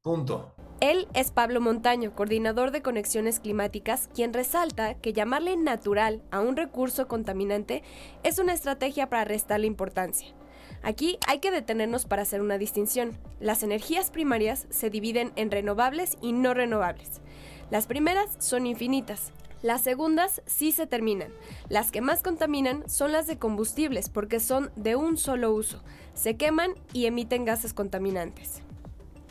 Punto. 0.02 0.56
Él 0.80 1.08
es 1.14 1.32
Pablo 1.32 1.60
Montaño, 1.60 2.16
coordinador 2.16 2.72
de 2.72 2.82
conexiones 2.82 3.40
climáticas, 3.40 4.10
quien 4.16 4.34
resalta 4.34 4.96
que 4.96 5.14
llamarle 5.14 5.58
natural 5.58 6.24
a 6.32 6.40
un 6.40 6.56
recurso 6.56 7.08
contaminante 7.08 7.84
es 8.24 8.40
una 8.40 8.54
estrategia 8.54 9.10
para 9.10 9.26
restarle 9.26 9.68
importancia. 9.68 10.34
Aquí 10.82 11.20
hay 11.28 11.40
que 11.40 11.52
detenernos 11.52 12.06
para 12.06 12.24
hacer 12.24 12.42
una 12.42 12.58
distinción. 12.58 13.20
Las 13.40 13.64
energías 13.64 14.10
primarias 14.10 14.66
se 14.70 14.90
dividen 14.90 15.34
en 15.36 15.52
renovables 15.52 16.18
y 16.22 16.32
no 16.32 16.54
renovables. 16.54 17.22
Las 17.70 17.86
primeras 17.86 18.36
son 18.40 18.66
infinitas, 18.66 19.32
las 19.62 19.82
segundas 19.82 20.42
sí 20.46 20.72
se 20.72 20.88
terminan. 20.88 21.32
Las 21.70 21.92
que 21.92 22.02
más 22.02 22.24
contaminan 22.24 22.88
son 22.90 23.12
las 23.12 23.28
de 23.28 23.38
combustibles 23.38 24.10
porque 24.10 24.40
son 24.40 24.72
de 24.76 24.96
un 24.96 25.18
solo 25.18 25.54
uso. 25.54 25.84
Se 26.14 26.36
queman 26.36 26.72
y 26.94 27.06
emiten 27.06 27.46
gases 27.46 27.74
contaminantes. 27.74 28.62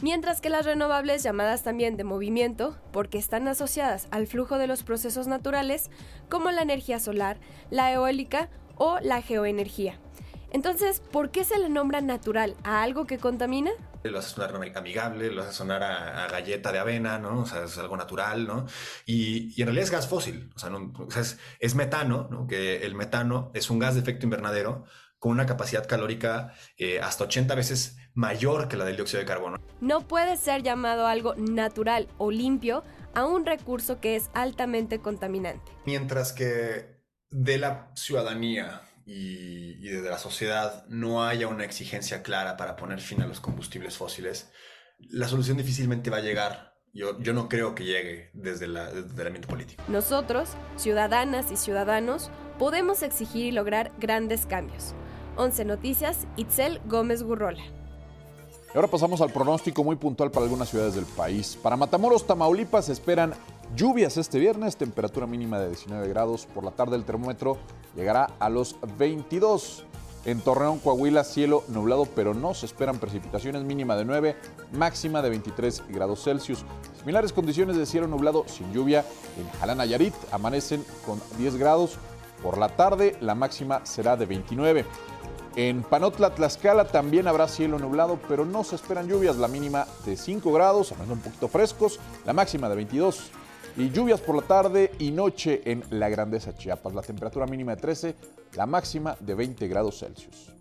Mientras 0.02 0.40
que 0.40 0.48
las 0.48 0.64
renovables, 0.64 1.22
llamadas 1.22 1.62
también 1.62 1.96
de 1.96 2.04
movimiento, 2.04 2.78
porque 2.90 3.18
están 3.18 3.48
asociadas 3.48 4.08
al 4.10 4.26
flujo 4.26 4.56
de 4.56 4.66
los 4.66 4.82
procesos 4.82 5.26
naturales, 5.26 5.90
como 6.30 6.50
la 6.50 6.62
energía 6.62 7.00
solar, 7.00 7.38
la 7.68 7.92
eólica 7.92 8.48
o 8.76 8.98
la 9.00 9.20
geoenergía. 9.20 9.98
Entonces, 10.50 11.00
¿por 11.00 11.30
qué 11.30 11.44
se 11.44 11.58
le 11.58 11.68
nombra 11.68 12.00
natural 12.00 12.56
a 12.64 12.82
algo 12.82 13.06
que 13.06 13.18
contamina? 13.18 13.70
lo 14.02 14.18
hace 14.18 14.30
sonar 14.30 14.54
amigable, 14.76 15.30
lo 15.30 15.42
hace 15.42 15.52
sonar 15.52 15.82
a, 15.82 16.26
galleta 16.28 16.72
de 16.72 16.78
avena, 16.78 17.18
¿no? 17.18 17.40
O 17.40 17.46
sea, 17.46 17.64
es 17.64 17.76
algo 17.78 17.96
natural, 17.96 18.46
¿no? 18.46 18.66
Y, 19.04 19.60
en 19.60 19.66
realidad 19.66 19.84
es 19.84 19.90
gas 19.90 20.08
fósil, 20.08 20.50
o 20.56 20.58
sea, 20.58 21.22
es, 21.58 21.74
metano, 21.74 22.28
¿no? 22.30 22.46
Que 22.46 22.78
el 22.78 22.94
metano 22.94 23.50
es 23.54 23.68
un 23.68 23.78
gas 23.78 23.94
de 23.94 24.00
efecto 24.00 24.24
invernadero 24.24 24.84
con 25.18 25.32
una 25.32 25.44
capacidad 25.44 25.86
calórica 25.86 26.54
eh, 26.78 26.98
hasta 27.00 27.24
80 27.24 27.54
veces 27.54 27.98
mayor 28.14 28.68
que 28.68 28.78
la 28.78 28.86
del 28.86 28.96
dióxido 28.96 29.20
de 29.20 29.26
carbono. 29.26 29.58
No 29.82 30.00
puede 30.00 30.38
ser 30.38 30.62
llamado 30.62 31.06
algo 31.06 31.34
natural 31.36 32.08
o 32.16 32.30
limpio 32.30 32.82
a 33.14 33.26
un 33.26 33.44
recurso 33.44 34.00
que 34.00 34.16
es 34.16 34.30
altamente 34.32 35.00
contaminante. 35.00 35.72
Mientras 35.84 36.32
que 36.32 37.00
de 37.28 37.58
la 37.58 37.90
ciudadanía 37.94 38.80
y, 39.12 39.88
desde 39.88 40.08
la 40.08 40.18
sociedad 40.18 40.86
no 40.86 41.24
haya 41.24 41.48
una 41.48 41.64
exigencia 41.64 42.22
clara 42.22 42.56
para 42.56 42.76
poner 42.76 43.00
fin 43.00 43.20
a 43.22 43.26
los 43.26 43.40
combustibles 43.40 43.96
fósiles, 43.96 44.50
la 45.00 45.26
solución 45.26 45.56
difícilmente 45.56 46.10
va 46.10 46.18
a 46.18 46.20
llegar. 46.20 46.76
Yo, 46.92 47.20
yo 47.20 47.32
no 47.32 47.48
creo 47.48 47.74
que 47.74 47.84
llegue 47.84 48.30
desde, 48.34 48.68
la, 48.68 48.90
desde 48.92 49.20
el 49.20 49.26
ambiente 49.26 49.48
político. 49.48 49.82
Nosotros, 49.88 50.50
ciudadanas 50.76 51.50
y 51.50 51.56
ciudadanos, 51.56 52.30
podemos 52.58 53.02
exigir 53.02 53.46
y 53.46 53.52
lograr 53.52 53.90
grandes 53.98 54.46
cambios. 54.46 54.94
11 55.36 55.64
Noticias, 55.64 56.26
Itzel 56.36 56.80
Gómez 56.86 57.22
Gurrola. 57.24 57.62
Y 58.72 58.76
ahora 58.76 58.88
pasamos 58.88 59.20
al 59.20 59.32
pronóstico 59.32 59.82
muy 59.82 59.96
puntual 59.96 60.30
para 60.30 60.44
algunas 60.44 60.68
ciudades 60.68 60.94
del 60.94 61.06
país. 61.06 61.58
Para 61.60 61.76
Matamoros, 61.76 62.26
Tamaulipas, 62.26 62.88
esperan 62.88 63.34
lluvias 63.74 64.16
este 64.16 64.38
viernes, 64.38 64.76
temperatura 64.76 65.26
mínima 65.26 65.58
de 65.58 65.68
19 65.68 66.08
grados. 66.08 66.46
Por 66.46 66.62
la 66.62 66.70
tarde 66.70 66.96
el 66.96 67.04
termómetro 67.04 67.58
llegará 67.96 68.30
a 68.38 68.48
los 68.48 68.76
22. 68.98 69.84
En 70.26 70.40
Torreón, 70.40 70.80
Coahuila, 70.80 71.24
cielo 71.24 71.64
nublado, 71.68 72.04
pero 72.04 72.34
no 72.34 72.52
se 72.52 72.66
esperan 72.66 72.98
precipitaciones, 72.98 73.64
mínima 73.64 73.96
de 73.96 74.04
9, 74.04 74.36
máxima 74.72 75.22
de 75.22 75.30
23 75.30 75.84
grados 75.88 76.22
Celsius. 76.22 76.64
Similares 76.98 77.32
condiciones 77.32 77.76
de 77.78 77.86
cielo 77.86 78.06
nublado 78.06 78.44
sin 78.46 78.70
lluvia 78.72 79.04
en 79.38 79.48
Jalana 79.58 79.86
Yarit, 79.86 80.14
amanecen 80.30 80.84
con 81.06 81.22
10 81.38 81.56
grados. 81.56 81.96
Por 82.42 82.58
la 82.58 82.68
tarde, 82.76 83.16
la 83.20 83.34
máxima 83.34 83.84
será 83.86 84.16
de 84.16 84.26
29. 84.26 84.84
En 85.56 85.82
Panotla, 85.82 86.34
Tlaxcala 86.34 86.86
también 86.86 87.26
habrá 87.26 87.48
cielo 87.48 87.78
nublado, 87.78 88.18
pero 88.28 88.44
no 88.44 88.62
se 88.62 88.76
esperan 88.76 89.08
lluvias. 89.08 89.36
La 89.36 89.48
mínima 89.48 89.86
de 90.04 90.16
5 90.16 90.52
grados, 90.52 90.92
menos 90.92 91.10
un 91.10 91.20
poquito 91.20 91.48
frescos, 91.48 91.98
la 92.24 92.32
máxima 92.32 92.68
de 92.68 92.76
22. 92.76 93.30
Y 93.80 93.88
lluvias 93.88 94.20
por 94.20 94.36
la 94.36 94.42
tarde 94.42 94.92
y 94.98 95.10
noche 95.10 95.62
en 95.64 95.82
la 95.88 96.10
Grandeza 96.10 96.54
Chiapas. 96.54 96.92
La 96.92 97.00
temperatura 97.00 97.46
mínima 97.46 97.74
de 97.74 97.80
13, 97.80 98.14
la 98.54 98.66
máxima 98.66 99.16
de 99.20 99.34
20 99.34 99.66
grados 99.68 100.00
Celsius. 100.00 100.52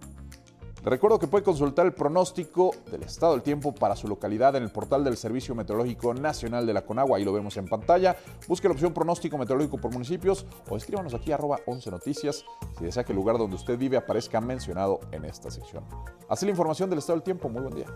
Recuerdo 0.85 1.19
que 1.19 1.27
puede 1.27 1.43
consultar 1.43 1.85
el 1.85 1.91
pronóstico 1.91 2.71
del 2.89 3.03
estado 3.03 3.33
del 3.33 3.41
tiempo 3.41 3.75
para 3.75 3.97
su 3.97 4.07
localidad 4.07 4.55
en 4.55 4.63
el 4.63 4.69
portal 4.69 5.03
del 5.03 5.17
Servicio 5.17 5.53
Meteorológico 5.53 6.13
Nacional 6.13 6.65
de 6.65 6.73
la 6.73 6.83
Conagua. 6.83 7.17
Ahí 7.17 7.25
lo 7.25 7.33
vemos 7.33 7.57
en 7.57 7.67
pantalla. 7.67 8.15
Busque 8.47 8.69
la 8.69 8.73
opción 8.73 8.93
pronóstico 8.93 9.37
meteorológico 9.37 9.79
por 9.79 9.91
municipios 9.91 10.45
o 10.69 10.77
escríbanos 10.77 11.13
aquí 11.13 11.33
arroba 11.33 11.59
11 11.65 11.91
noticias 11.91 12.45
si 12.77 12.85
desea 12.85 13.03
que 13.03 13.11
el 13.11 13.17
lugar 13.17 13.37
donde 13.37 13.57
usted 13.57 13.77
vive 13.77 13.97
aparezca 13.97 14.39
mencionado 14.39 15.01
en 15.11 15.25
esta 15.25 15.51
sección. 15.51 15.83
Así 16.29 16.45
la 16.45 16.51
información 16.51 16.89
del 16.89 16.99
estado 16.99 17.17
del 17.17 17.23
tiempo. 17.23 17.49
Muy 17.49 17.63
buen 17.63 17.75
día. 17.75 17.87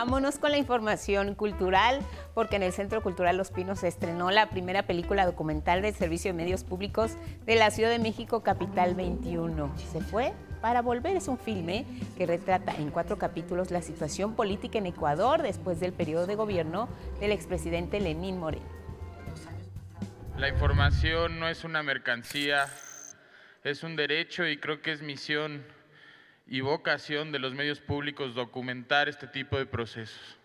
Vámonos 0.00 0.38
con 0.38 0.50
la 0.50 0.56
información 0.56 1.34
cultural, 1.34 2.00
porque 2.32 2.56
en 2.56 2.62
el 2.62 2.72
Centro 2.72 3.02
Cultural 3.02 3.36
Los 3.36 3.50
Pinos 3.50 3.80
se 3.80 3.88
estrenó 3.88 4.30
la 4.30 4.48
primera 4.48 4.84
película 4.84 5.26
documental 5.26 5.82
del 5.82 5.94
Servicio 5.94 6.30
de 6.30 6.38
Medios 6.38 6.64
Públicos 6.64 7.18
de 7.44 7.56
la 7.56 7.70
Ciudad 7.70 7.90
de 7.90 7.98
México, 7.98 8.42
Capital 8.42 8.94
21. 8.94 9.76
Se 9.76 10.00
fue 10.00 10.32
para 10.62 10.80
volver 10.80 11.16
es 11.16 11.28
un 11.28 11.36
filme 11.36 11.84
que 12.16 12.24
retrata 12.24 12.74
en 12.76 12.88
cuatro 12.88 13.18
capítulos 13.18 13.70
la 13.70 13.82
situación 13.82 14.34
política 14.34 14.78
en 14.78 14.86
Ecuador 14.86 15.42
después 15.42 15.80
del 15.80 15.92
periodo 15.92 16.26
de 16.26 16.34
gobierno 16.34 16.88
del 17.20 17.32
expresidente 17.32 18.00
Lenín 18.00 18.38
Moreno. 18.38 18.64
La 20.38 20.48
información 20.48 21.38
no 21.38 21.46
es 21.46 21.62
una 21.62 21.82
mercancía, 21.82 22.70
es 23.64 23.82
un 23.82 23.96
derecho 23.96 24.46
y 24.46 24.56
creo 24.56 24.80
que 24.80 24.92
es 24.92 25.02
misión 25.02 25.62
y 26.52 26.62
vocación 26.62 27.30
de 27.30 27.38
los 27.38 27.54
medios 27.54 27.80
públicos 27.80 28.34
documentar 28.34 29.08
este 29.08 29.28
tipo 29.28 29.56
de 29.56 29.66
procesos. 29.66 30.36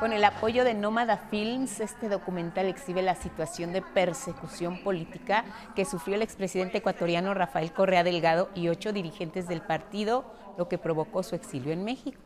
Con 0.00 0.12
el 0.12 0.24
apoyo 0.24 0.64
de 0.64 0.74
Nómada 0.74 1.16
Films, 1.30 1.78
este 1.78 2.08
documental 2.08 2.66
exhibe 2.66 3.02
la 3.02 3.14
situación 3.14 3.72
de 3.72 3.82
persecución 3.82 4.82
política 4.82 5.44
que 5.76 5.84
sufrió 5.84 6.16
el 6.16 6.22
expresidente 6.22 6.78
ecuatoriano 6.78 7.34
Rafael 7.34 7.72
Correa 7.72 8.02
Delgado 8.02 8.50
y 8.56 8.68
ocho 8.68 8.92
dirigentes 8.92 9.46
del 9.46 9.62
partido, 9.62 10.34
lo 10.58 10.68
que 10.68 10.76
provocó 10.76 11.22
su 11.22 11.36
exilio 11.36 11.72
en 11.72 11.84
México. 11.84 12.18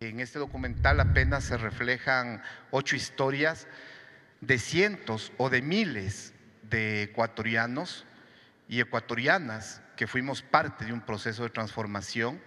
En 0.00 0.18
este 0.18 0.38
documental 0.38 0.98
apenas 0.98 1.44
se 1.44 1.58
reflejan 1.58 2.42
ocho 2.70 2.96
historias 2.96 3.68
de 4.40 4.58
cientos 4.58 5.30
o 5.36 5.50
de 5.50 5.60
miles 5.60 6.32
de 6.62 7.02
ecuatorianos 7.02 8.06
y 8.66 8.80
ecuatorianas 8.80 9.81
que 9.96 10.06
fuimos 10.06 10.42
parte 10.42 10.84
de 10.84 10.92
un 10.92 11.00
proceso 11.00 11.42
de 11.42 11.50
transformación 11.50 12.40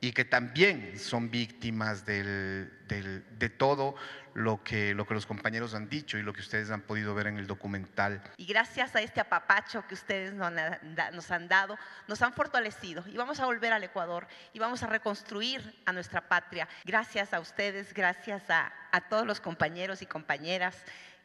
y 0.00 0.12
que 0.12 0.26
también 0.26 0.98
son 0.98 1.30
víctimas 1.30 2.04
del, 2.04 2.70
del, 2.88 3.24
de 3.38 3.48
todo 3.48 3.94
lo 4.34 4.62
que, 4.62 4.92
lo 4.94 5.06
que 5.06 5.14
los 5.14 5.24
compañeros 5.24 5.74
han 5.74 5.88
dicho 5.88 6.18
y 6.18 6.22
lo 6.22 6.34
que 6.34 6.40
ustedes 6.40 6.70
han 6.70 6.82
podido 6.82 7.14
ver 7.14 7.28
en 7.28 7.38
el 7.38 7.46
documental. 7.46 8.22
Y 8.36 8.44
gracias 8.44 8.94
a 8.94 9.00
este 9.00 9.20
apapacho 9.20 9.86
que 9.86 9.94
ustedes 9.94 10.34
nos 10.34 11.30
han 11.30 11.48
dado, 11.48 11.78
nos 12.06 12.20
han 12.20 12.34
fortalecido 12.34 13.02
y 13.06 13.16
vamos 13.16 13.40
a 13.40 13.46
volver 13.46 13.72
al 13.72 13.82
Ecuador 13.82 14.26
y 14.52 14.58
vamos 14.58 14.82
a 14.82 14.88
reconstruir 14.88 15.74
a 15.86 15.92
nuestra 15.92 16.28
patria. 16.28 16.68
Gracias 16.84 17.32
a 17.32 17.40
ustedes, 17.40 17.94
gracias 17.94 18.50
a, 18.50 18.72
a 18.92 19.00
todos 19.08 19.26
los 19.26 19.40
compañeros 19.40 20.02
y 20.02 20.06
compañeras. 20.06 20.76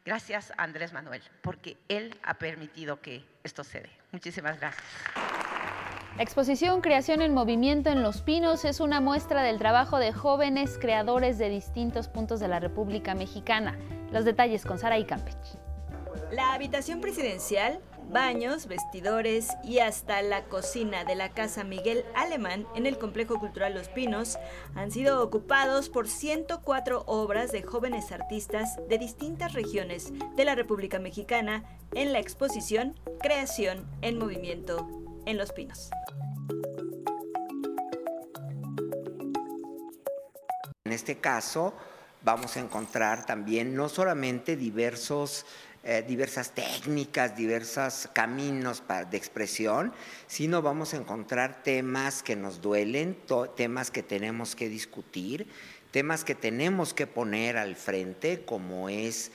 Gracias 0.05 0.53
a 0.57 0.63
Andrés 0.63 0.93
Manuel, 0.93 1.21
porque 1.41 1.75
él 1.89 2.17
ha 2.23 2.35
permitido 2.35 3.01
que 3.01 3.25
esto 3.43 3.65
se 3.65 3.81
dé. 3.81 3.89
Muchísimas 4.13 4.57
gracias. 4.57 4.85
Exposición 6.19 6.81
Creación 6.81 7.21
en 7.21 7.33
Movimiento 7.33 7.89
en 7.89 8.03
Los 8.03 8.21
Pinos 8.21 8.65
es 8.65 8.81
una 8.81 8.99
muestra 8.99 9.41
del 9.41 9.57
trabajo 9.57 9.99
de 9.99 10.11
jóvenes 10.11 10.77
creadores 10.77 11.37
de 11.37 11.47
distintos 11.47 12.09
puntos 12.09 12.41
de 12.41 12.49
la 12.49 12.59
República 12.59 13.15
Mexicana. 13.15 13.79
Los 14.11 14.25
detalles 14.25 14.65
con 14.65 14.77
Sara 14.77 14.99
y 14.99 15.05
Campech. 15.05 15.37
La 16.29 16.53
habitación 16.53 16.99
presidencial, 16.99 17.79
baños, 18.09 18.67
vestidores 18.67 19.47
y 19.63 19.79
hasta 19.79 20.21
la 20.21 20.43
cocina 20.43 21.05
de 21.05 21.15
la 21.15 21.29
Casa 21.29 21.63
Miguel 21.63 22.03
Alemán 22.15 22.67
en 22.75 22.85
el 22.85 22.97
Complejo 22.97 23.39
Cultural 23.39 23.73
Los 23.73 23.87
Pinos 23.87 24.37
han 24.75 24.91
sido 24.91 25.23
ocupados 25.23 25.87
por 25.87 26.09
104 26.09 27.03
obras 27.07 27.53
de 27.53 27.63
jóvenes 27.63 28.11
artistas 28.11 28.77
de 28.89 28.97
distintas 28.97 29.53
regiones 29.53 30.11
de 30.35 30.43
la 30.43 30.55
República 30.55 30.99
Mexicana 30.99 31.63
en 31.93 32.11
la 32.11 32.19
exposición 32.19 32.99
Creación 33.21 33.87
en 34.01 34.17
Movimiento 34.17 34.98
en 35.25 35.37
Los 35.37 35.51
Pinos. 35.51 35.89
En 40.85 40.93
este 40.93 41.17
caso 41.17 41.73
vamos 42.23 42.57
a 42.57 42.59
encontrar 42.59 43.25
también 43.25 43.75
no 43.75 43.89
solamente 43.89 44.55
diversos, 44.55 45.45
eh, 45.83 46.03
diversas 46.07 46.51
técnicas, 46.51 47.37
diversos 47.37 48.09
caminos 48.13 48.83
de 49.09 49.17
expresión, 49.17 49.93
sino 50.27 50.61
vamos 50.61 50.93
a 50.93 50.97
encontrar 50.97 51.63
temas 51.63 52.23
que 52.23 52.35
nos 52.35 52.61
duelen, 52.61 53.17
temas 53.55 53.91
que 53.91 54.03
tenemos 54.03 54.55
que 54.55 54.67
discutir, 54.67 55.47
temas 55.91 56.23
que 56.23 56.35
tenemos 56.35 56.93
que 56.93 57.07
poner 57.07 57.57
al 57.57 57.75
frente, 57.75 58.43
como 58.43 58.89
es 58.89 59.31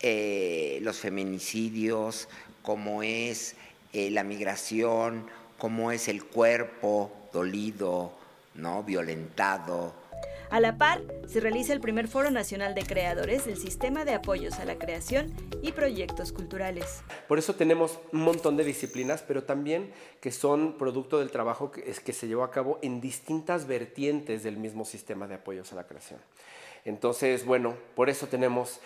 eh, 0.00 0.78
los 0.82 0.98
feminicidios, 0.98 2.28
como 2.62 3.02
es 3.02 3.54
eh, 3.96 4.10
la 4.10 4.24
migración, 4.24 5.26
como 5.56 5.90
es 5.90 6.08
el 6.08 6.24
cuerpo 6.24 7.10
dolido, 7.32 8.12
¿no? 8.54 8.82
violentado, 8.82 9.94
a 10.50 10.60
la 10.60 10.78
par, 10.78 11.02
se 11.26 11.40
realiza 11.40 11.72
el 11.72 11.80
primer 11.80 12.06
Foro 12.06 12.30
Nacional 12.30 12.74
de 12.74 12.82
Creadores 12.84 13.46
del 13.46 13.56
Sistema 13.56 14.04
de 14.04 14.14
Apoyos 14.14 14.60
a 14.60 14.64
la 14.64 14.76
Creación 14.76 15.34
y 15.60 15.72
Proyectos 15.72 16.30
Culturales. 16.30 17.02
Por 17.26 17.38
eso 17.38 17.56
tenemos 17.56 17.98
un 18.12 18.20
montón 18.20 18.56
de 18.56 18.62
disciplinas, 18.62 19.22
pero 19.26 19.42
también 19.42 19.92
que 20.20 20.30
son 20.30 20.74
producto 20.78 21.18
del 21.18 21.32
trabajo 21.32 21.72
que, 21.72 21.82
que 21.82 22.12
se 22.12 22.28
llevó 22.28 22.44
a 22.44 22.52
cabo 22.52 22.78
en 22.82 23.00
distintas 23.00 23.66
vertientes 23.66 24.44
del 24.44 24.56
mismo 24.56 24.84
sistema 24.84 25.26
de 25.26 25.34
apoyos 25.36 25.72
a 25.72 25.76
la 25.76 25.86
creación. 25.86 26.20
Entonces, 26.84 27.44
bueno, 27.44 27.74
por 27.96 28.08
eso 28.08 28.28
tenemos 28.28 28.80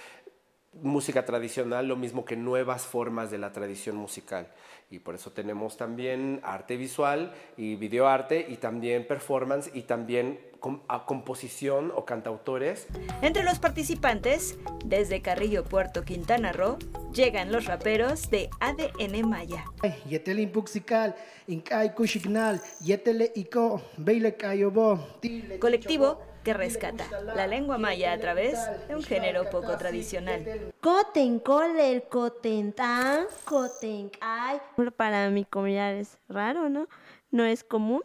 música 0.83 1.25
tradicional, 1.25 1.88
lo 1.88 1.96
mismo 1.96 2.25
que 2.25 2.37
nuevas 2.37 2.87
formas 2.87 3.31
de 3.31 3.38
la 3.38 3.53
tradición 3.53 3.96
musical. 3.96 4.49
Y 4.92 4.98
por 4.98 5.14
eso 5.14 5.31
tenemos 5.31 5.76
también 5.76 6.40
arte 6.42 6.76
visual 6.76 7.33
y 7.57 7.76
videoarte 7.76 8.46
y 8.48 8.57
también 8.57 9.07
performance 9.07 9.70
y 9.72 9.83
también 9.83 10.40
a 10.88 11.07
composición 11.07 11.92
o 11.94 12.05
cantautores. 12.05 12.88
Entre 13.22 13.44
los 13.44 13.61
participantes, 13.61 14.59
desde 14.85 15.22
Carrillo 15.22 15.64
Puerto 15.64 16.05
Quintana 16.05 16.53
Roo, 16.53 16.76
llegan 17.12 17.53
los 17.53 17.66
raperos 17.66 18.31
de 18.31 18.50
ADN 18.59 19.29
Maya. 19.29 19.64
Colectivo 25.61 26.20
que 26.51 26.55
rescata 26.55 27.07
la 27.36 27.46
lengua 27.46 27.78
maya 27.78 28.12
a 28.12 28.18
través 28.18 28.59
de 28.88 28.96
un 28.96 29.05
género 29.05 29.48
poco 29.51 29.76
tradicional. 29.76 30.44
Para 34.96 35.30
mi 35.30 35.44
comunidad 35.44 35.94
es 35.94 36.18
raro, 36.28 36.68
¿no? 36.68 36.88
No 37.30 37.44
es 37.44 37.62
común. 37.62 38.03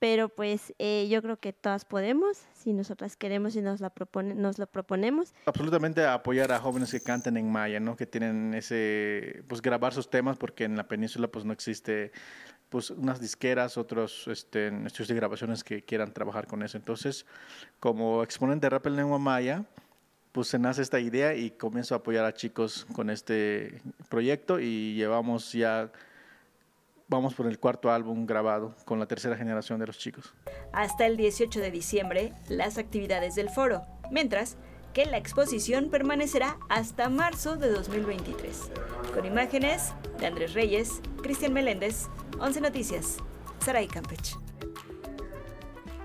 pero 0.00 0.28
pues 0.28 0.74
eh, 0.78 1.08
yo 1.10 1.20
creo 1.22 1.38
que 1.38 1.52
todas 1.52 1.84
podemos, 1.84 2.46
si 2.52 2.72
nosotras 2.72 3.16
queremos 3.16 3.56
y 3.56 3.62
nos, 3.62 3.80
la 3.80 3.90
propone, 3.90 4.34
nos 4.36 4.58
lo 4.58 4.68
proponemos. 4.68 5.34
Absolutamente 5.46 6.04
apoyar 6.04 6.52
a 6.52 6.60
jóvenes 6.60 6.92
que 6.92 7.00
canten 7.00 7.36
en 7.36 7.50
maya, 7.50 7.80
¿no? 7.80 7.96
que 7.96 8.06
tienen 8.06 8.54
ese, 8.54 9.42
pues 9.48 9.60
grabar 9.60 9.92
sus 9.92 10.08
temas, 10.08 10.36
porque 10.36 10.64
en 10.64 10.76
la 10.76 10.86
península 10.86 11.26
pues 11.26 11.44
no 11.44 11.52
existe 11.52 12.12
pues 12.68 12.90
unas 12.90 13.20
disqueras, 13.20 13.78
otros 13.78 14.28
este, 14.28 14.68
estudios 14.86 15.08
de 15.08 15.14
grabaciones 15.14 15.64
que 15.64 15.82
quieran 15.82 16.12
trabajar 16.12 16.46
con 16.46 16.62
eso. 16.62 16.76
Entonces, 16.76 17.26
como 17.80 18.22
exponente 18.22 18.66
de 18.66 18.70
rap 18.70 18.86
en 18.86 18.96
lengua 18.96 19.18
maya, 19.18 19.64
pues 20.32 20.48
se 20.48 20.58
nace 20.58 20.82
esta 20.82 21.00
idea 21.00 21.34
y 21.34 21.50
comienzo 21.50 21.94
a 21.94 21.98
apoyar 21.98 22.24
a 22.24 22.34
chicos 22.34 22.86
con 22.94 23.10
este 23.10 23.80
proyecto 24.08 24.60
y 24.60 24.94
llevamos 24.94 25.52
ya 25.52 25.90
vamos 27.08 27.34
por 27.34 27.46
el 27.46 27.58
cuarto 27.58 27.90
álbum 27.90 28.26
grabado 28.26 28.74
con 28.84 28.98
la 28.98 29.06
tercera 29.06 29.36
generación 29.36 29.80
de 29.80 29.86
los 29.86 29.98
chicos. 29.98 30.34
Hasta 30.72 31.06
el 31.06 31.16
18 31.16 31.60
de 31.60 31.70
diciembre, 31.70 32.32
las 32.48 32.78
actividades 32.78 33.34
del 33.34 33.48
foro, 33.48 33.86
mientras 34.10 34.58
la 35.06 35.18
exposición 35.18 35.90
permanecerá 35.90 36.58
hasta 36.68 37.08
marzo 37.08 37.56
de 37.56 37.70
2023. 37.70 38.70
Con 39.14 39.24
imágenes 39.24 39.92
de 40.18 40.26
Andrés 40.26 40.54
Reyes, 40.54 41.00
Cristian 41.22 41.52
Meléndez, 41.52 42.08
11 42.40 42.60
Noticias, 42.60 43.18
Saray 43.64 43.86
Campech. 43.86 44.36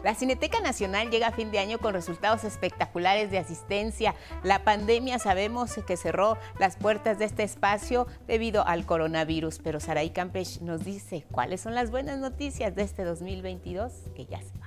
La 0.04 0.16
Cineteca 0.16 0.60
Nacional 0.60 1.10
llega 1.10 1.28
a 1.28 1.32
fin 1.32 1.50
de 1.50 1.60
año 1.60 1.80
con 1.80 1.94
resultados 1.94 2.44
espectaculares 2.44 3.32
de 3.32 3.38
asistencia. 3.38 4.16
La 4.44 4.66
pandemia 4.66 5.18
sabemos 5.18 5.74
que 5.88 5.96
cerró 5.96 6.38
las 6.60 6.76
puertas 6.76 7.20
de 7.20 7.26
este 7.26 7.44
espacio 7.44 8.06
debido 8.28 8.68
al 8.68 8.86
coronavirus, 8.86 9.60
pero 9.60 9.80
Saray 9.80 10.10
Campech 10.10 10.60
nos 10.60 10.84
dice 10.84 11.26
cuáles 11.32 11.62
son 11.62 11.74
las 11.74 11.90
buenas 11.90 12.20
noticias 12.20 12.76
de 12.76 12.84
este 12.84 13.06
2022 13.06 13.94
que 14.14 14.26
ya 14.26 14.42
se. 14.42 14.63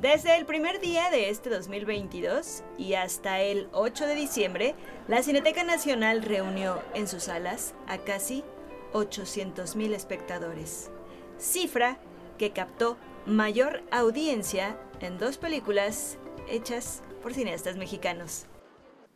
Desde 0.00 0.36
el 0.36 0.44
primer 0.44 0.78
día 0.78 1.10
de 1.10 1.30
este 1.30 1.48
2022 1.48 2.62
y 2.76 2.92
hasta 2.92 3.40
el 3.40 3.66
8 3.72 4.06
de 4.06 4.14
diciembre, 4.14 4.74
la 5.08 5.22
Cineteca 5.22 5.64
Nacional 5.64 6.22
reunió 6.22 6.82
en 6.94 7.08
sus 7.08 7.24
salas 7.24 7.74
a 7.86 7.96
casi 7.96 8.44
800.000 8.92 9.94
espectadores, 9.94 10.90
cifra 11.38 11.98
que 12.36 12.52
captó 12.52 12.98
mayor 13.24 13.80
audiencia 13.90 14.78
en 15.00 15.16
dos 15.16 15.38
películas 15.38 16.18
hechas 16.46 17.02
por 17.22 17.32
cineastas 17.32 17.78
mexicanos. 17.78 18.44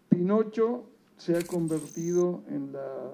Pinocho 0.08 0.84
se 1.18 1.36
ha 1.36 1.42
convertido 1.42 2.42
en 2.48 2.72
la 2.72 3.10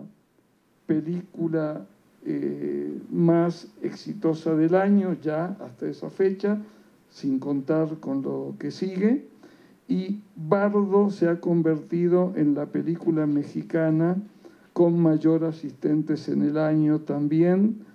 película 0.87 1.85
eh, 2.25 2.97
más 3.11 3.67
exitosa 3.83 4.55
del 4.55 4.77
año 4.77 5.17
ya 5.21 5.57
hasta 5.61 5.89
esa 5.89 6.11
fecha, 6.11 6.59
sin 7.17 7.39
contar 7.39 7.99
con 7.99 8.21
lo 8.21 8.55
que 8.59 8.71
sigue. 8.71 9.27
Y 9.89 10.21
Bardo 10.35 11.09
se 11.09 11.31
ha 11.31 11.41
convertido 11.41 12.35
en 12.37 12.55
la 12.55 12.67
película 12.67 13.27
mexicana 13.27 14.19
con 14.75 15.01
mayor 15.01 15.45
asistentes 15.45 16.29
en 16.29 16.43
el 16.43 16.59
año 16.59 17.01
también, 17.01 17.87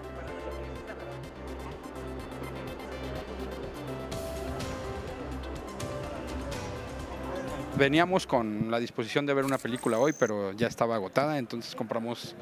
Veníamos 7.77 8.25
con 8.25 8.71
la 8.71 8.79
disposición 8.79 9.25
de 9.25 9.33
ver 9.33 9.43
una 9.43 9.57
película 9.57 9.99
hoy, 9.99 10.13
pero 10.17 10.53
ya 10.53 10.67
estaba 10.67 10.95
agotada, 10.95 11.37
entonces 11.37 11.75
compramos 11.75 12.33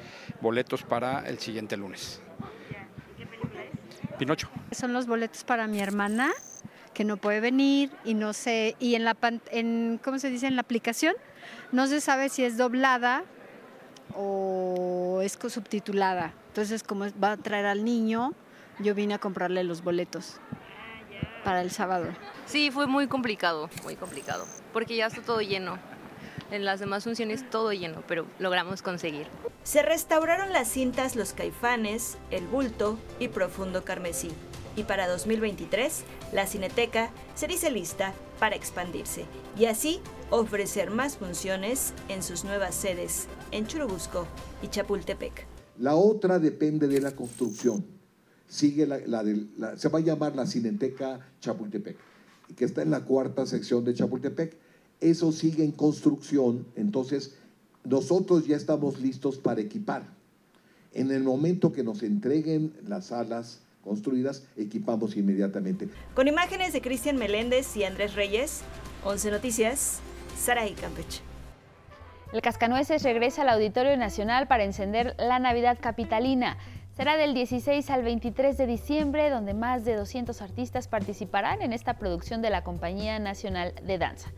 boletos 0.41 0.83
para 0.83 1.27
el 1.27 1.39
siguiente 1.39 1.75
lunes. 1.75 2.21
Pinocho. 4.19 4.47
Son 4.71 4.93
los 4.93 5.07
boletos 5.07 5.43
para 5.43 5.65
mi 5.65 5.79
hermana 5.79 6.29
que 6.93 7.03
no 7.03 7.17
puede 7.17 7.39
venir 7.39 7.89
y 8.05 8.13
no 8.13 8.33
sé 8.33 8.75
y 8.77 8.93
en 8.93 9.03
la 9.05 9.17
en 9.51 9.99
cómo 10.03 10.19
se 10.19 10.29
dice 10.29 10.45
en 10.45 10.55
la 10.55 10.61
aplicación 10.61 11.15
no 11.71 11.87
se 11.87 11.99
sabe 11.99 12.29
si 12.29 12.43
es 12.43 12.55
doblada 12.55 13.23
o 14.15 15.19
es 15.23 15.39
subtitulada. 15.47 16.31
Entonces 16.49 16.83
como 16.83 17.05
va 17.21 17.31
a 17.31 17.37
traer 17.37 17.65
al 17.65 17.83
niño, 17.83 18.33
yo 18.77 18.93
vine 18.93 19.15
a 19.15 19.17
comprarle 19.17 19.63
los 19.63 19.83
boletos 19.83 20.39
para 21.43 21.61
el 21.61 21.71
sábado. 21.71 22.07
Sí, 22.45 22.71
fue 22.71 22.87
muy 22.87 23.07
complicado, 23.07 23.69
muy 23.83 23.95
complicado, 23.95 24.45
porque 24.71 24.95
ya 24.95 25.07
está 25.07 25.21
todo 25.21 25.41
lleno. 25.41 25.77
En 26.51 26.65
las 26.65 26.79
demás 26.79 27.03
funciones 27.03 27.49
todo 27.49 27.73
lleno, 27.73 28.03
pero 28.07 28.25
logramos 28.37 28.81
conseguir. 28.81 29.27
Se 29.63 29.81
restauraron 29.81 30.53
las 30.53 30.67
cintas 30.67 31.15
Los 31.15 31.33
Caifanes, 31.33 32.17
El 32.31 32.47
Bulto 32.47 32.99
y 33.19 33.29
Profundo 33.29 33.83
Carmesí. 33.83 34.29
Y 34.75 34.83
para 34.83 35.07
2023, 35.07 36.03
la 36.31 36.47
Cineteca 36.47 37.11
se 37.35 37.47
dice 37.47 37.71
lista 37.71 38.13
para 38.39 38.55
expandirse 38.55 39.25
y 39.57 39.65
así 39.65 40.01
ofrecer 40.31 40.89
más 40.89 41.17
funciones 41.17 41.93
en 42.09 42.23
sus 42.23 42.43
nuevas 42.43 42.75
sedes 42.75 43.27
en 43.51 43.67
Churubusco 43.67 44.27
y 44.61 44.67
Chapultepec. 44.67 45.47
La 45.77 45.95
otra 45.95 46.39
depende 46.39 46.87
de 46.87 47.01
la 47.01 47.15
construcción. 47.15 47.92
Sigue 48.53 48.85
la, 48.85 48.99
se 49.77 49.89
va 49.89 49.97
a 49.97 50.01
llamar 50.03 50.35
la 50.35 50.45
Cineteca 50.45 51.19
Chapultepec 51.41 51.97
que 52.55 52.65
está 52.65 52.81
en 52.81 52.91
la 52.91 53.01
cuarta 53.01 53.45
sección 53.45 53.83
de 53.83 53.93
Chapultepec. 53.93 54.55
Eso 55.01 55.31
sigue 55.31 55.63
en 55.63 55.71
construcción, 55.71 56.65
entonces 56.75 57.35
nosotros 57.83 58.45
ya 58.45 58.55
estamos 58.55 58.99
listos 58.99 59.37
para 59.37 59.61
equipar. 59.61 60.03
En 60.93 61.11
el 61.11 61.23
momento 61.23 61.71
que 61.71 61.83
nos 61.83 62.03
entreguen 62.03 62.73
las 62.87 63.07
salas 63.07 63.61
construidas, 63.83 64.43
equipamos 64.55 65.17
inmediatamente. 65.17 65.89
Con 66.13 66.27
imágenes 66.27 66.71
de 66.73 66.81
Cristian 66.81 67.17
Meléndez 67.17 67.75
y 67.75 67.83
Andrés 67.83 68.13
Reyes, 68.13 68.61
11 69.03 69.31
Noticias, 69.31 69.99
Saraí 70.37 70.73
Campech. 70.73 71.21
El 72.31 72.41
Cascanueces 72.41 73.03
regresa 73.03 73.43
al 73.43 73.49
Auditorio 73.49 73.95
Nacional 73.97 74.47
para 74.47 74.63
encender 74.63 75.15
la 75.19 75.37
Navidad 75.39 75.77
Capitalina. 75.79 76.57
Será 76.95 77.17
del 77.17 77.33
16 77.33 77.89
al 77.89 78.03
23 78.03 78.55
de 78.55 78.67
diciembre, 78.67 79.31
donde 79.31 79.55
más 79.55 79.83
de 79.83 79.95
200 79.95 80.39
artistas 80.43 80.87
participarán 80.87 81.63
en 81.63 81.73
esta 81.73 81.95
producción 81.95 82.43
de 82.43 82.51
la 82.51 82.63
Compañía 82.63 83.17
Nacional 83.17 83.73
de 83.81 83.97
Danza. 83.97 84.31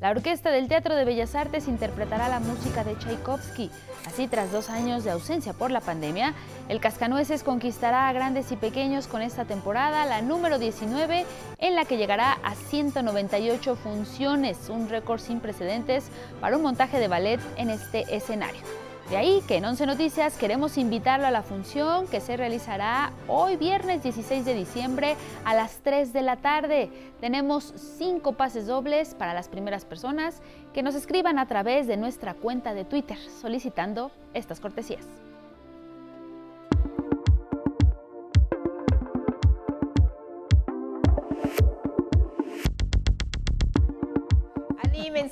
La 0.00 0.10
Orquesta 0.10 0.50
del 0.50 0.66
Teatro 0.66 0.96
de 0.96 1.04
Bellas 1.04 1.36
Artes 1.36 1.68
interpretará 1.68 2.28
la 2.28 2.40
música 2.40 2.82
de 2.82 2.96
Tchaikovsky. 2.96 3.70
Así, 4.08 4.26
tras 4.26 4.50
dos 4.50 4.70
años 4.70 5.04
de 5.04 5.12
ausencia 5.12 5.52
por 5.52 5.70
la 5.70 5.80
pandemia, 5.80 6.34
el 6.68 6.80
Cascanueces 6.80 7.44
conquistará 7.44 8.08
a 8.08 8.12
grandes 8.12 8.50
y 8.50 8.56
pequeños 8.56 9.06
con 9.06 9.22
esta 9.22 9.44
temporada, 9.44 10.04
la 10.04 10.20
número 10.20 10.58
19, 10.58 11.26
en 11.58 11.76
la 11.76 11.84
que 11.84 11.96
llegará 11.96 12.32
a 12.42 12.56
198 12.56 13.76
funciones, 13.76 14.68
un 14.68 14.88
récord 14.88 15.20
sin 15.20 15.38
precedentes 15.38 16.10
para 16.40 16.56
un 16.56 16.62
montaje 16.62 16.98
de 16.98 17.06
ballet 17.06 17.40
en 17.56 17.70
este 17.70 18.16
escenario. 18.16 18.89
De 19.10 19.16
ahí 19.16 19.42
que 19.48 19.56
en 19.56 19.64
11 19.64 19.86
Noticias 19.86 20.36
queremos 20.36 20.78
invitarlo 20.78 21.26
a 21.26 21.32
la 21.32 21.42
función 21.42 22.06
que 22.06 22.20
se 22.20 22.36
realizará 22.36 23.12
hoy 23.26 23.56
viernes 23.56 24.04
16 24.04 24.44
de 24.44 24.54
diciembre 24.54 25.16
a 25.44 25.52
las 25.52 25.78
3 25.78 26.12
de 26.12 26.22
la 26.22 26.36
tarde. 26.36 26.90
Tenemos 27.20 27.74
cinco 27.98 28.34
pases 28.34 28.68
dobles 28.68 29.16
para 29.16 29.34
las 29.34 29.48
primeras 29.48 29.84
personas 29.84 30.40
que 30.72 30.84
nos 30.84 30.94
escriban 30.94 31.40
a 31.40 31.48
través 31.48 31.88
de 31.88 31.96
nuestra 31.96 32.34
cuenta 32.34 32.72
de 32.72 32.84
Twitter 32.84 33.18
solicitando 33.40 34.12
estas 34.32 34.60
cortesías. 34.60 35.04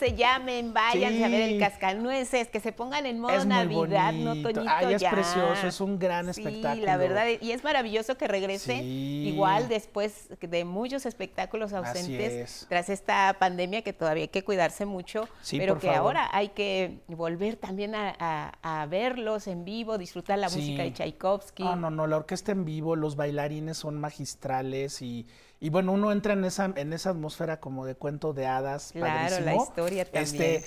Anímense, 0.03 0.17
llamen, 0.17 0.73
váyanse 0.75 1.25
a 1.25 1.29
ver 1.29 1.43
el 1.43 1.59
cascanueces, 1.61 2.49
que 2.49 2.61
se 2.61 2.73
pongan 2.73 3.07
en 3.07 3.19
modo 3.19 3.45
Navidad, 3.45 4.13
no 4.13 4.35
Toñito 4.35 4.65
Ay, 4.69 4.95
es 4.95 5.03
ya. 5.03 5.11
precioso, 5.11 5.67
es 5.67 5.81
un 5.81 5.99
gran 5.99 6.33
Sí, 6.33 6.41
espectáculo. 6.43 6.85
la 6.87 6.97
verdad, 6.97 7.27
y 7.41 7.53
es 7.53 7.65
maravilloso 7.65 8.17
que 8.17 8.29
regrese 8.29 8.79
Sí. 8.79 9.29
igual 9.33 9.69
después 9.69 10.29
de 10.41 10.65
muchos 10.65 11.07
espectáculos 11.07 11.73
ausentes 11.73 12.33
es. 12.33 12.67
tras 12.69 12.89
esta 12.89 13.37
pandemia 13.39 13.83
que 13.83 13.93
todavía 13.93 14.23
hay 14.25 14.29
que 14.29 14.45
cuidarse 14.45 14.87
mucho, 14.87 15.29
Sí, 15.43 15.59
pero 15.59 15.79
que 15.79 15.89
favor. 15.89 16.17
ahora 16.17 16.29
hay 16.33 16.49
que 16.49 17.01
volver 17.09 17.57
también 17.57 17.95
a, 17.95 18.15
a- 18.19 18.83
a 18.83 18.87
verlos 18.87 19.47
en 19.47 19.65
vivo, 19.65 19.99
disfrutar 19.99 20.39
la 20.39 20.49
Sí. 20.49 20.59
música 20.61 20.83
de 20.83 20.93
Tchaikovsky. 20.93 21.63
No, 21.65 21.77
no, 21.77 21.91
no, 21.91 22.07
la 22.07 22.17
orquesta 22.17 22.53
en 22.53 22.65
vivo, 22.65 22.97
los 22.97 23.17
bailarines 23.17 23.77
son 23.79 23.99
magistrales 24.01 25.03
y, 25.03 25.27
y 25.61 25.71
bueno, 25.71 25.93
uno 25.93 26.13
entra 26.13 26.33
en 26.33 26.45
esa, 26.45 26.73
en 26.75 26.93
esa 26.93 27.11
atmósfera 27.11 27.61
como 27.61 27.87
de 27.87 27.95
cuento 27.95 28.33
de 28.33 28.47
hadas. 28.47 28.93
Claro, 28.93 29.15
la 29.15 29.29
padrísimo. 29.31 29.65
historia 29.65 30.05
también. 30.05 30.25
Este, 30.25 30.65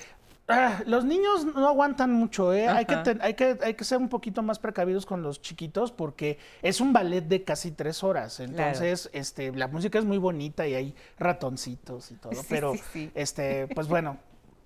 Ah, 0.48 0.82
los 0.86 1.04
niños 1.04 1.44
no 1.44 1.68
aguantan 1.68 2.12
mucho, 2.12 2.52
¿eh? 2.52 2.68
Hay 2.68 2.84
que, 2.84 2.94
hay, 3.20 3.34
que, 3.34 3.58
hay 3.62 3.74
que 3.74 3.84
ser 3.84 3.98
un 3.98 4.08
poquito 4.08 4.42
más 4.42 4.58
precavidos 4.58 5.06
con 5.06 5.22
los 5.22 5.40
chiquitos 5.40 5.92
porque 5.92 6.38
es 6.62 6.80
un 6.80 6.92
ballet 6.92 7.22
de 7.22 7.44
casi 7.44 7.70
tres 7.70 8.02
horas. 8.02 8.40
Entonces, 8.40 9.08
este, 9.12 9.52
la 9.52 9.68
música 9.68 9.98
es 9.98 10.04
muy 10.04 10.18
bonita 10.18 10.66
y 10.66 10.74
hay 10.74 10.94
ratoncitos 11.18 12.10
y 12.10 12.16
todo. 12.16 12.32
pero, 12.48 12.74
este, 13.14 13.68
pues 13.68 13.86
bueno, 13.86 14.18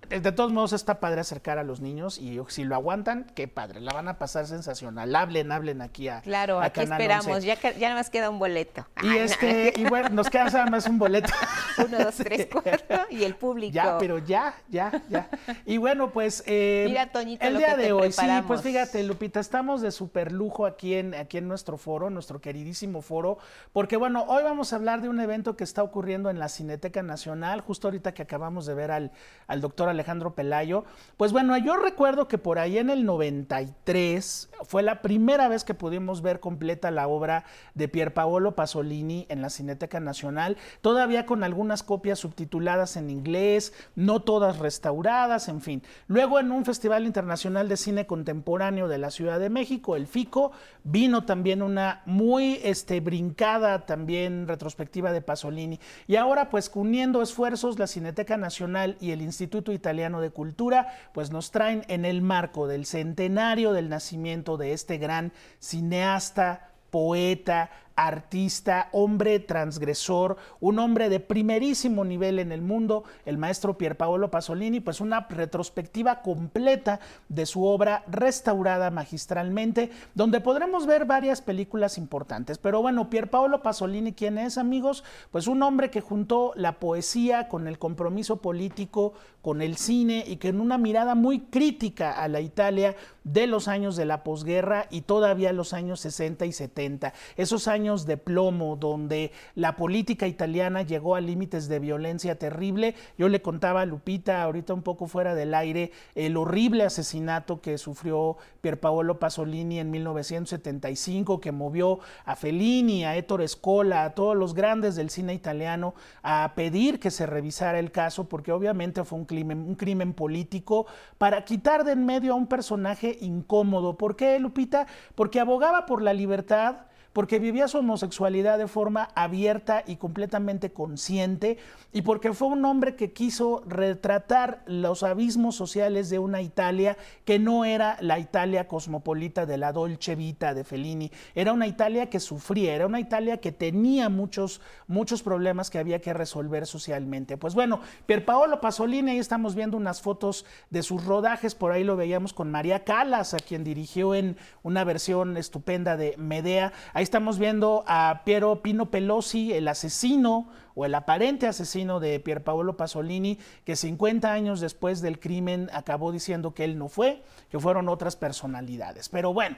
de 0.09 0.31
todos 0.31 0.51
modos 0.51 0.73
está 0.73 0.99
padre 0.99 1.21
acercar 1.21 1.57
a 1.57 1.63
los 1.63 1.81
niños 1.81 2.17
y 2.17 2.39
si 2.47 2.63
lo 2.63 2.75
aguantan, 2.75 3.25
qué 3.35 3.47
padre, 3.47 3.81
la 3.81 3.93
van 3.93 4.07
a 4.07 4.17
pasar 4.17 4.47
sensacional. 4.47 5.15
Hablen, 5.15 5.51
hablen 5.51 5.81
aquí 5.81 6.07
a 6.07 6.21
Claro, 6.21 6.61
aquí 6.61 6.81
esperamos, 6.81 7.43
ya, 7.43 7.55
ya 7.55 7.89
nada 7.89 7.95
más 7.95 8.09
queda 8.09 8.29
un 8.29 8.39
boleto. 8.39 8.85
Y 9.03 9.17
este, 9.17 9.73
y 9.75 9.85
bueno, 9.85 10.09
nos 10.09 10.29
queda 10.29 10.45
nada 10.45 10.65
más 10.67 10.87
un 10.87 10.97
boleto. 10.97 11.31
Uno, 11.85 11.97
dos, 11.99 12.15
tres, 12.15 12.47
cuatro 12.51 13.05
y 13.09 13.23
el 13.23 13.35
público. 13.35 13.73
Ya, 13.73 13.97
pero 13.97 14.17
ya, 14.19 14.55
ya, 14.69 15.03
ya. 15.09 15.29
Y 15.65 15.77
bueno, 15.77 16.11
pues 16.11 16.43
eh, 16.45 16.85
Mira, 16.87 17.11
Toñito, 17.11 17.45
el 17.45 17.53
lo 17.53 17.59
día 17.59 17.75
que 17.75 17.81
de 17.81 17.87
te 17.87 17.93
hoy, 17.93 18.11
sí, 18.11 18.27
pues 18.47 18.61
fíjate, 18.61 19.03
Lupita, 19.03 19.39
estamos 19.39 19.81
de 19.81 19.91
super 19.91 20.31
lujo 20.31 20.65
aquí 20.65 20.95
en, 20.95 21.13
aquí 21.13 21.37
en 21.37 21.47
nuestro 21.47 21.77
foro, 21.77 22.09
nuestro 22.09 22.41
queridísimo 22.41 23.01
foro, 23.01 23.37
porque 23.73 23.97
bueno, 23.97 24.25
hoy 24.27 24.43
vamos 24.43 24.73
a 24.73 24.77
hablar 24.77 25.01
de 25.01 25.09
un 25.09 25.19
evento 25.19 25.55
que 25.55 25.63
está 25.63 25.83
ocurriendo 25.83 26.29
en 26.29 26.39
la 26.39 26.49
Cineteca 26.49 27.03
Nacional, 27.03 27.61
justo 27.61 27.87
ahorita 27.87 28.13
que 28.13 28.21
acabamos 28.21 28.65
de 28.65 28.73
ver 28.73 28.91
al, 28.91 29.11
al 29.47 29.61
doctor 29.61 29.89
Alejandro 29.97 30.35
Pelayo. 30.35 30.85
Pues 31.17 31.31
bueno, 31.31 31.57
yo 31.57 31.75
recuerdo 31.75 32.27
que 32.27 32.37
por 32.37 32.59
ahí 32.59 32.77
en 32.77 32.89
el 32.89 33.05
93 33.05 34.49
fue 34.63 34.83
la 34.83 35.01
primera 35.01 35.47
vez 35.47 35.63
que 35.63 35.73
pudimos 35.73 36.21
ver 36.21 36.39
completa 36.39 36.91
la 36.91 37.07
obra 37.07 37.45
de 37.73 37.87
Pier 37.87 38.13
Paolo 38.13 38.55
Pasolini 38.55 39.25
en 39.29 39.41
la 39.41 39.49
Cineteca 39.49 39.99
Nacional, 39.99 40.57
todavía 40.81 41.25
con 41.25 41.43
algunas 41.43 41.83
copias 41.83 42.19
subtituladas 42.19 42.97
en 42.97 43.09
inglés, 43.09 43.73
no 43.95 44.21
todas 44.21 44.59
restauradas, 44.59 45.49
en 45.49 45.61
fin. 45.61 45.83
Luego 46.07 46.39
en 46.39 46.51
un 46.51 46.65
Festival 46.65 47.05
Internacional 47.05 47.69
de 47.69 47.77
Cine 47.77 48.07
Contemporáneo 48.07 48.87
de 48.87 48.97
la 48.97 49.11
Ciudad 49.11 49.39
de 49.39 49.49
México, 49.49 49.95
el 49.95 50.07
FICO, 50.07 50.51
vino 50.83 51.25
también 51.25 51.61
una 51.61 52.01
muy 52.05 52.59
este, 52.63 52.99
brincada 52.99 53.85
también 53.85 54.47
retrospectiva 54.47 55.11
de 55.11 55.21
Pasolini. 55.21 55.79
Y 56.07 56.15
ahora 56.15 56.49
pues 56.49 56.71
uniendo 56.73 57.21
esfuerzos 57.21 57.79
la 57.79 57.87
Cineteca 57.87 58.37
Nacional 58.37 58.97
y 59.01 59.11
el 59.11 59.21
Instituto 59.21 59.73
Italiano 59.73 60.21
de 60.21 60.29
Cultura, 60.29 60.93
pues 61.13 61.31
nos 61.31 61.51
traen 61.51 61.83
en 61.87 62.05
el 62.05 62.21
marco 62.21 62.67
del 62.67 62.85
centenario 62.85 63.73
del 63.73 63.89
nacimiento 63.89 64.46
de 64.55 64.71
este 64.71 64.97
gran 64.97 65.33
cineasta, 65.59 66.71
poeta, 66.89 67.69
artista, 67.97 68.89
hombre 68.91 69.39
transgresor, 69.39 70.37
un 70.59 70.77
hombre 70.79 71.09
de 71.09 71.19
primerísimo 71.19 72.05
nivel 72.05 72.37
en 72.37 72.51
el 72.51 72.61
mundo, 72.61 73.03
el 73.25 73.39
maestro 73.39 73.77
Pierpaolo 73.77 74.29
Pasolini, 74.29 74.79
pues 74.79 75.01
una 75.01 75.27
retrospectiva 75.29 76.21
completa 76.21 76.99
de 77.27 77.47
su 77.47 77.65
obra 77.65 78.03
restaurada 78.07 78.91
magistralmente, 78.91 79.89
donde 80.13 80.39
podremos 80.39 80.85
ver 80.85 81.05
varias 81.05 81.41
películas 81.41 81.97
importantes. 81.97 82.59
Pero 82.59 82.83
bueno, 82.83 83.09
Pierpaolo 83.09 83.63
Pasolini, 83.63 84.13
¿quién 84.13 84.37
es, 84.37 84.59
amigos? 84.59 85.03
Pues 85.31 85.47
un 85.47 85.63
hombre 85.63 85.89
que 85.89 85.99
juntó 85.99 86.53
la 86.55 86.73
poesía 86.73 87.47
con 87.47 87.67
el 87.67 87.79
compromiso 87.79 88.37
político, 88.37 89.13
con 89.41 89.61
el 89.63 89.77
cine 89.77 90.23
y 90.27 90.37
que 90.37 90.49
en 90.49 90.61
una 90.61 90.77
mirada 90.77 91.15
muy 91.15 91.39
crítica 91.39 92.11
a 92.11 92.27
la 92.27 92.41
Italia 92.41 92.95
de 93.23 93.47
los 93.47 93.67
años 93.67 93.95
de 93.95 94.05
la 94.05 94.23
posguerra 94.23 94.87
y 94.91 95.01
todavía 95.01 95.51
los 95.51 95.73
años 95.73 95.99
60 96.01 96.45
y 96.45 96.51
70, 96.51 97.13
esos 97.35 97.67
años 97.67 97.86
de 98.05 98.17
plomo 98.17 98.75
donde 98.75 99.31
la 99.55 99.75
política 99.75 100.27
italiana 100.27 100.83
llegó 100.83 101.15
a 101.15 101.21
límites 101.21 101.67
de 101.67 101.79
violencia 101.79 102.39
terrible. 102.39 102.95
Yo 103.17 103.27
le 103.27 103.41
contaba 103.41 103.81
a 103.81 103.85
Lupita 103.85 104.43
ahorita 104.43 104.73
un 104.73 104.83
poco 104.83 105.07
fuera 105.07 105.35
del 105.35 105.53
aire 105.53 105.91
el 106.15 106.37
horrible 106.37 106.83
asesinato 106.83 107.59
que 107.61 107.77
sufrió 107.77 108.37
Pierpaolo 108.61 109.19
Pasolini 109.19 109.79
en 109.79 109.91
1975 109.91 111.41
que 111.41 111.51
movió 111.51 111.99
a 112.25 112.35
Fellini, 112.35 113.03
a 113.03 113.17
Ettore 113.17 113.47
Scola, 113.47 114.05
a 114.05 114.15
todos 114.15 114.35
los 114.37 114.53
grandes 114.53 114.95
del 114.95 115.09
cine 115.09 115.33
italiano 115.33 115.93
a 116.23 116.53
pedir 116.55 116.99
que 116.99 117.11
se 117.11 117.25
revisara 117.25 117.79
el 117.79 117.91
caso 117.91 118.29
porque 118.29 118.51
obviamente 118.51 119.03
fue 119.03 119.19
un 119.19 119.25
crimen, 119.25 119.59
un 119.59 119.75
crimen 119.75 120.13
político 120.13 120.85
para 121.17 121.43
quitar 121.43 121.83
de 121.83 121.97
en 121.97 122.05
medio 122.05 122.33
a 122.33 122.35
un 122.35 122.47
personaje 122.47 123.17
incómodo. 123.21 123.97
¿Por 123.97 124.15
qué, 124.15 124.39
Lupita? 124.39 124.87
Porque 125.15 125.39
abogaba 125.39 125.85
por 125.85 126.01
la 126.01 126.13
libertad, 126.13 126.86
porque 127.17 127.39
vivía 127.39 127.67
su 127.67 127.79
homosexualidad 127.79 128.59
de 128.59 128.67
forma 128.67 129.09
abierta 129.15 129.83
y 129.87 129.95
completamente 129.95 130.71
consciente, 130.71 131.57
y 131.91 132.03
porque 132.03 132.31
fue 132.31 132.49
un 132.49 132.63
hombre 132.63 132.95
que 132.95 133.11
quiso 133.11 133.63
retratar 133.65 134.61
los 134.67 135.01
abismos 135.01 135.55
sociales 135.55 136.11
de 136.11 136.19
una 136.19 136.43
Italia 136.43 136.95
que 137.25 137.39
no 137.39 137.65
era 137.65 137.97
la 138.01 138.19
Italia 138.19 138.67
cosmopolita 138.67 139.47
de 139.47 139.57
la 139.57 139.71
Dolce 139.71 140.13
Vita 140.13 140.53
de 140.53 140.63
Fellini, 140.63 141.11
era 141.33 141.53
una 141.53 141.65
Italia 141.65 142.07
que 142.07 142.19
sufría, 142.19 142.75
era 142.75 142.85
una 142.85 142.99
Italia 142.99 143.37
que 143.37 143.51
tenía 143.51 144.09
muchos, 144.09 144.61
muchos 144.85 145.23
problemas 145.23 145.71
que 145.71 145.79
había 145.79 145.99
que 145.99 146.13
resolver 146.13 146.67
socialmente. 146.67 147.35
Pues 147.35 147.55
bueno, 147.55 147.81
Pierpaolo 148.05 148.61
Pasolini, 148.61 149.13
ahí 149.13 149.17
estamos 149.17 149.55
viendo 149.55 149.75
unas 149.75 150.03
fotos 150.03 150.45
de 150.69 150.83
sus 150.83 151.03
rodajes, 151.03 151.55
por 151.55 151.71
ahí 151.71 151.83
lo 151.83 151.95
veíamos 151.95 152.31
con 152.31 152.51
María 152.51 152.83
Calas, 152.83 153.33
a 153.33 153.39
quien 153.39 153.63
dirigió 153.63 154.13
en 154.13 154.37
una 154.61 154.83
versión 154.83 155.35
estupenda 155.35 155.97
de 155.97 156.13
Medea. 156.17 156.73
Ahí 156.93 157.06
estamos 157.07 157.39
viendo 157.39 157.85
a 157.87 158.23
Piero 158.25 158.61
Pino 158.61 158.91
Pelosi, 158.91 159.53
el 159.53 159.69
asesino 159.69 160.49
o 160.75 160.83
el 160.83 160.93
aparente 160.93 161.47
asesino 161.47 162.01
de 162.01 162.19
Pierpaolo 162.19 162.75
Pasolini, 162.75 163.39
que 163.63 163.77
50 163.77 164.29
años 164.29 164.59
después 164.59 164.99
del 164.99 165.17
crimen 165.17 165.69
acabó 165.71 166.11
diciendo 166.11 166.53
que 166.53 166.65
él 166.65 166.77
no 166.77 166.89
fue, 166.89 167.23
que 167.49 167.59
fueron 167.59 167.87
otras 167.87 168.17
personalidades. 168.17 169.07
Pero 169.07 169.33
bueno. 169.33 169.55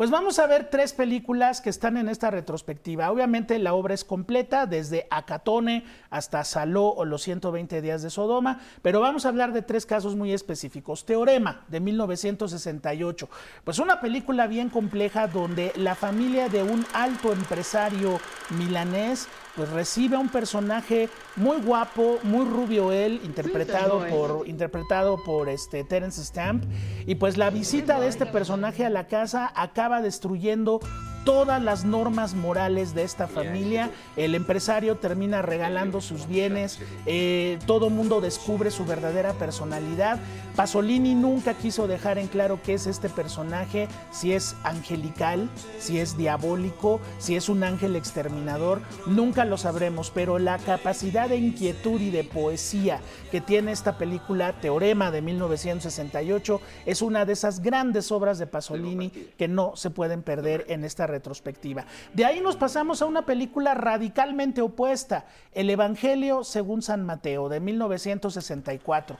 Pues 0.00 0.10
vamos 0.10 0.38
a 0.38 0.46
ver 0.46 0.70
tres 0.70 0.94
películas 0.94 1.60
que 1.60 1.68
están 1.68 1.98
en 1.98 2.08
esta 2.08 2.30
retrospectiva. 2.30 3.10
Obviamente 3.10 3.58
la 3.58 3.74
obra 3.74 3.92
es 3.92 4.02
completa, 4.02 4.64
desde 4.64 5.06
Acatone 5.10 5.84
hasta 6.08 6.42
Saló 6.42 6.86
o 6.86 7.04
los 7.04 7.20
120 7.20 7.82
días 7.82 8.00
de 8.00 8.08
Sodoma, 8.08 8.60
pero 8.80 9.02
vamos 9.02 9.26
a 9.26 9.28
hablar 9.28 9.52
de 9.52 9.60
tres 9.60 9.84
casos 9.84 10.16
muy 10.16 10.32
específicos. 10.32 11.04
Teorema, 11.04 11.66
de 11.68 11.80
1968. 11.80 13.28
Pues 13.62 13.78
una 13.78 14.00
película 14.00 14.46
bien 14.46 14.70
compleja 14.70 15.26
donde 15.26 15.70
la 15.76 15.94
familia 15.94 16.48
de 16.48 16.62
un 16.62 16.86
alto 16.94 17.30
empresario 17.30 18.20
milanés 18.56 19.28
pues 19.56 19.68
recibe 19.70 20.16
a 20.16 20.18
un 20.18 20.28
personaje 20.28 21.08
muy 21.36 21.58
guapo, 21.58 22.18
muy 22.22 22.44
rubio 22.44 22.92
él, 22.92 23.20
interpretado 23.24 24.06
por, 24.08 24.48
interpretado 24.48 25.22
por 25.24 25.48
este 25.48 25.84
Terence 25.84 26.24
Stamp. 26.24 26.64
Y 27.06 27.16
pues 27.16 27.36
la 27.36 27.50
visita 27.50 28.00
de 28.00 28.08
este 28.08 28.26
personaje 28.26 28.84
a 28.84 28.90
la 28.90 29.06
casa 29.06 29.52
acaba 29.54 30.00
destruyendo 30.00 30.80
todas 31.24 31.62
las 31.62 31.84
normas 31.84 32.34
morales 32.34 32.94
de 32.94 33.02
esta 33.02 33.28
familia. 33.28 33.90
El 34.16 34.34
empresario 34.34 34.96
termina 34.96 35.42
regalando 35.42 36.00
sus 36.00 36.26
bienes, 36.26 36.78
eh, 37.06 37.58
todo 37.66 37.90
mundo 37.90 38.20
descubre 38.20 38.70
su 38.70 38.84
verdadera 38.84 39.32
personalidad. 39.34 40.18
Pasolini 40.60 41.14
nunca 41.14 41.54
quiso 41.54 41.88
dejar 41.88 42.18
en 42.18 42.26
claro 42.26 42.60
qué 42.62 42.74
es 42.74 42.86
este 42.86 43.08
personaje, 43.08 43.88
si 44.10 44.34
es 44.34 44.54
angelical, 44.62 45.48
si 45.78 45.98
es 45.98 46.18
diabólico, 46.18 47.00
si 47.16 47.34
es 47.34 47.48
un 47.48 47.64
ángel 47.64 47.96
exterminador, 47.96 48.82
nunca 49.06 49.46
lo 49.46 49.56
sabremos, 49.56 50.10
pero 50.10 50.38
la 50.38 50.58
capacidad 50.58 51.30
de 51.30 51.38
inquietud 51.38 51.98
y 51.98 52.10
de 52.10 52.24
poesía 52.24 53.00
que 53.30 53.40
tiene 53.40 53.72
esta 53.72 53.96
película, 53.96 54.60
Teorema 54.60 55.10
de 55.10 55.22
1968, 55.22 56.60
es 56.84 57.00
una 57.00 57.24
de 57.24 57.32
esas 57.32 57.60
grandes 57.60 58.12
obras 58.12 58.38
de 58.38 58.46
Pasolini 58.46 59.08
que 59.38 59.48
no 59.48 59.76
se 59.76 59.88
pueden 59.88 60.22
perder 60.22 60.66
en 60.68 60.84
esta 60.84 61.06
retrospectiva. 61.06 61.86
De 62.12 62.26
ahí 62.26 62.42
nos 62.42 62.56
pasamos 62.56 63.00
a 63.00 63.06
una 63.06 63.24
película 63.24 63.72
radicalmente 63.72 64.60
opuesta, 64.60 65.24
El 65.54 65.70
Evangelio 65.70 66.44
según 66.44 66.82
San 66.82 67.06
Mateo, 67.06 67.48
de 67.48 67.60
1964. 67.60 69.16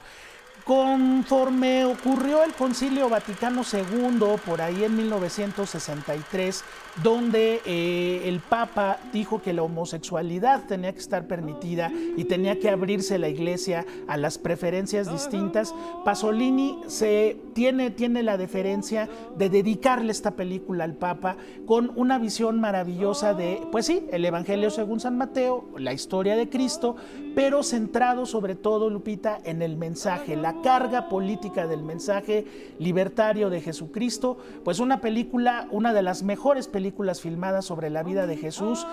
Conforme 0.65 1.85
ocurrió 1.85 2.43
el 2.43 2.53
Concilio 2.53 3.09
Vaticano 3.09 3.63
II, 3.71 4.37
por 4.45 4.61
ahí 4.61 4.85
en 4.85 4.97
1963, 4.97 6.65
donde 7.03 7.61
eh, 7.65 8.23
el 8.27 8.41
Papa 8.41 8.99
dijo 9.13 9.41
que 9.41 9.53
la 9.53 9.63
homosexualidad 9.63 10.65
tenía 10.67 10.93
que 10.93 10.99
estar 10.99 11.27
permitida 11.27 11.91
y 12.17 12.25
tenía 12.25 12.59
que 12.59 12.69
abrirse 12.69 13.19
la 13.19 13.29
iglesia 13.29 13.87
a 14.09 14.17
las 14.17 14.39
preferencias 14.39 15.11
distintas, 15.11 15.75
Pasolini 16.05 16.79
se 16.89 17.39
tiene, 17.55 17.91
tiene 17.91 18.23
la 18.23 18.37
deferencia 18.37 19.09
de 19.37 19.49
dedicarle 19.49 20.13
esta 20.13 20.33
película 20.33 20.85
al 20.85 20.95
Papa 20.95 21.37
con 21.65 21.93
una 21.97 22.19
visión 22.19 22.61
maravillosa 22.61 23.35
de, 23.35 23.63
pues 23.71 23.87
sí, 23.87 24.07
el 24.11 24.25
Evangelio 24.25 24.71
según 24.71 25.01
San 25.01 25.17
Mateo, 25.17 25.69
la 25.79 25.93
historia 25.93 26.37
de 26.37 26.49
Cristo, 26.49 26.97
pero 27.35 27.63
centrado 27.63 28.27
sobre 28.27 28.57
todo, 28.57 28.91
Lupita, 28.91 29.41
en 29.45 29.63
el 29.63 29.77
mensaje, 29.77 30.37
la 30.37 30.61
carga 30.63 31.09
política 31.09 31.67
del 31.67 31.83
mensaje 31.83 32.45
libertario 32.79 33.49
de 33.49 33.61
Jesucristo, 33.61 34.39
pues 34.65 34.81
una 34.81 35.01
película, 35.01 35.69
una 35.71 35.93
de 35.93 36.03
las 36.03 36.23
mejores 36.23 36.67
películas 36.67 36.80
filmadas 37.21 37.65
sobre 37.65 37.91
la 37.91 38.03
vida 38.03 38.27
de 38.27 38.37
Jesús, 38.37 38.87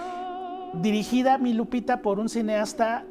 dirigida, 0.73 1.37
mi 1.37 1.53
Lupita, 1.53 2.01
por 2.01 2.19
un 2.19 2.29
cineasta 2.29 3.05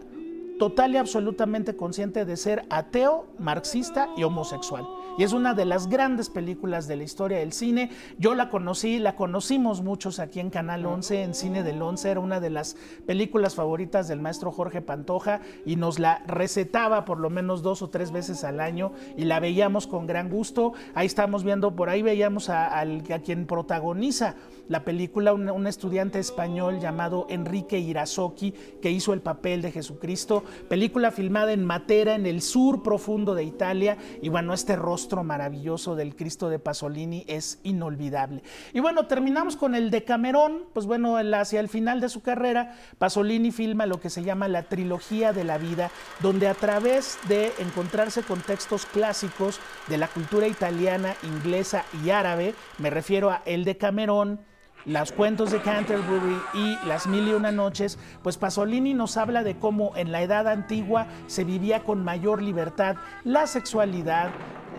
total 0.59 0.95
y 0.95 0.97
absolutamente 0.97 1.77
consciente 1.77 2.25
de 2.25 2.37
ser 2.37 2.65
ateo, 2.71 3.27
marxista 3.39 4.09
y 4.17 4.23
homosexual. 4.23 4.87
Y 5.19 5.23
es 5.23 5.33
una 5.33 5.55
de 5.55 5.65
las 5.65 5.89
grandes 5.89 6.29
películas 6.29 6.87
de 6.87 6.97
la 6.97 7.05
historia 7.05 7.39
del 7.39 7.53
cine. 7.53 7.91
Yo 8.19 8.35
la 8.35 8.51
conocí, 8.51 8.99
la 8.99 9.17
conocimos 9.17 9.83
muchos 9.83 10.19
aquí 10.19 10.41
en 10.41 10.51
Canal 10.51 10.85
11, 10.85 11.23
en 11.23 11.35
Cine 11.35 11.63
del 11.63 11.81
11, 11.81 12.11
era 12.11 12.21
una 12.21 12.39
de 12.39 12.51
las 12.51 12.77
películas 13.07 13.55
favoritas 13.55 14.09
del 14.09 14.21
maestro 14.21 14.53
Jorge 14.53 14.83
Pantoja 14.83 15.41
y 15.65 15.77
nos 15.77 15.99
la 15.99 16.23
recetaba 16.27 17.07
por 17.07 17.19
lo 17.19 17.31
menos 17.31 17.63
dos 17.63 17.81
o 17.81 17.89
tres 17.89 18.11
veces 18.11 18.45
al 18.45 18.61
año 18.61 18.93
y 19.17 19.25
la 19.25 19.41
veíamos 19.41 19.87
con 19.87 20.07
gran 20.07 20.29
gusto. 20.29 20.75
Ahí 20.95 21.07
estamos 21.07 21.45
viendo, 21.45 21.75
por 21.75 21.89
ahí 21.89 22.03
veíamos 22.03 22.51
a, 22.51 22.85
quien 23.25 23.47
protagoniza 23.47 24.35
la 24.69 24.85
película, 24.85 25.33
un, 25.33 25.49
un, 25.49 25.67
estudiante 25.67 26.19
español 26.19 26.81
llamado 26.81 27.27
Enrique 27.29 27.79
Irazoki, 27.79 28.53
que 28.81 28.91
hizo 28.91 29.13
el 29.13 29.21
papel 29.21 29.63
de 29.63 29.73
Jesucristo, 29.73 30.45
película 30.69 31.11
filmada 31.11 31.53
en 31.53 31.65
Matera, 31.65 32.15
en 32.15 32.27
el 32.27 32.43
sur 32.43 32.83
profundo 32.83 33.35
de 33.35 33.45
Italia, 33.45 33.97
y 34.23 34.29
bueno, 34.29 34.55
este 34.55 34.77
rostro 34.77 35.25
maravilloso 35.25 35.97
del 35.97 36.17
Cristo 36.17 36.49
de 36.49 36.59
Pasolini 36.59 37.25
es 37.27 37.61
inolvidable. 37.63 38.43
Y 38.73 38.81
bueno, 38.81 39.07
terminamos 39.07 39.57
con 39.57 39.75
el 39.75 39.91
de 39.91 40.05
Camerón, 40.05 40.65
pues 40.73 40.87
bueno, 40.87 41.17
hacia 41.17 41.61
el 41.61 41.69
final 41.69 42.01
de 42.01 42.09
su 42.09 42.23
carrera, 42.23 42.77
Pasolini 42.99 43.51
filma 43.51 43.87
lo 43.87 44.01
que 44.01 44.11
se 44.11 44.23
llama 44.23 44.49
la 44.49 44.65
trilogía 44.65 45.33
de 45.33 45.45
la 45.45 45.59
vida, 45.59 45.91
donde 46.21 46.49
a 46.49 46.55
través 46.55 47.19
de 47.29 47.53
encontrarse 47.59 48.23
con 48.23 48.41
textos 48.41 48.87
clásicos 48.87 49.61
de 49.89 49.99
la 49.99 50.09
cultura 50.09 50.47
italiana, 50.47 51.15
inglesa 51.23 51.85
y 52.05 52.11
árabe, 52.11 52.55
me 52.79 52.91
refiero 52.91 53.31
a 53.31 53.43
El 53.45 53.65
de 53.65 53.77
Camerón, 53.77 54.41
los 54.87 55.11
cuentos 55.11 55.51
de 55.51 55.61
Canterbury 55.61 56.41
y 56.55 56.87
Las 56.87 57.09
Mil 57.09 57.27
y 57.27 57.33
Una 57.33 57.51
Noches, 57.51 57.99
pues 58.23 58.37
Pasolini 58.39 58.95
nos 58.95 59.17
habla 59.17 59.43
de 59.43 59.59
cómo 59.59 59.93
en 59.97 60.13
la 60.13 60.23
edad 60.23 60.47
antigua 60.47 61.09
se 61.27 61.43
vivía 61.43 61.83
con 61.83 62.05
mayor 62.05 62.41
libertad 62.41 62.97
la 63.25 63.49
sexualidad, 63.49 64.31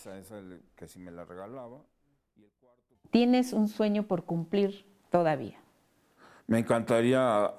¿Tienes 3.10 3.52
un 3.52 3.68
sueño 3.68 4.02
por 4.04 4.24
cumplir 4.24 4.86
todavía? 5.10 5.58
Me 6.46 6.58
encantaría 6.58 7.52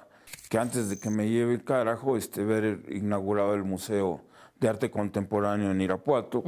que 0.50 0.58
antes 0.58 0.90
de 0.90 1.00
que 1.00 1.10
me 1.10 1.30
lleve 1.30 1.54
el 1.54 1.64
carajo, 1.64 2.18
este, 2.18 2.44
ver 2.44 2.86
inaugurado 2.90 3.54
el 3.54 3.64
Museo 3.64 4.22
de 4.60 4.70
Arte 4.70 4.92
Contemporáneo 4.92 5.72
en 5.72 5.82
Irapuato. 5.82 6.44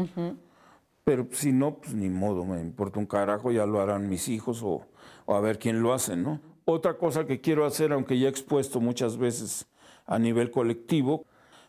Pero 1.04 1.28
si 1.32 1.52
no, 1.52 1.78
pues 1.78 1.96
ni 1.96 2.10
modo, 2.10 2.46
me 2.46 2.62
importa 2.62 3.00
un 3.00 3.08
carajo, 3.08 3.52
ya 3.52 3.66
lo 3.66 3.82
harán 3.82 4.08
mis 4.08 4.30
hijos 4.30 4.62
o, 4.64 4.86
o 5.26 5.36
a 5.36 5.42
ver 5.42 5.58
quién 5.58 5.82
lo 5.82 5.94
hace, 5.94 6.16
¿no? 6.16 6.40
Otra 6.74 6.94
cosa 6.94 7.26
que 7.26 7.42
quiero 7.42 7.66
hacer, 7.66 7.92
aunque 7.92 8.18
ya 8.18 8.28
he 8.28 8.30
expuesto 8.30 8.80
muchas 8.80 9.18
veces 9.18 9.68
a 10.06 10.18
nivel 10.18 10.52
colectivo, 10.52 11.26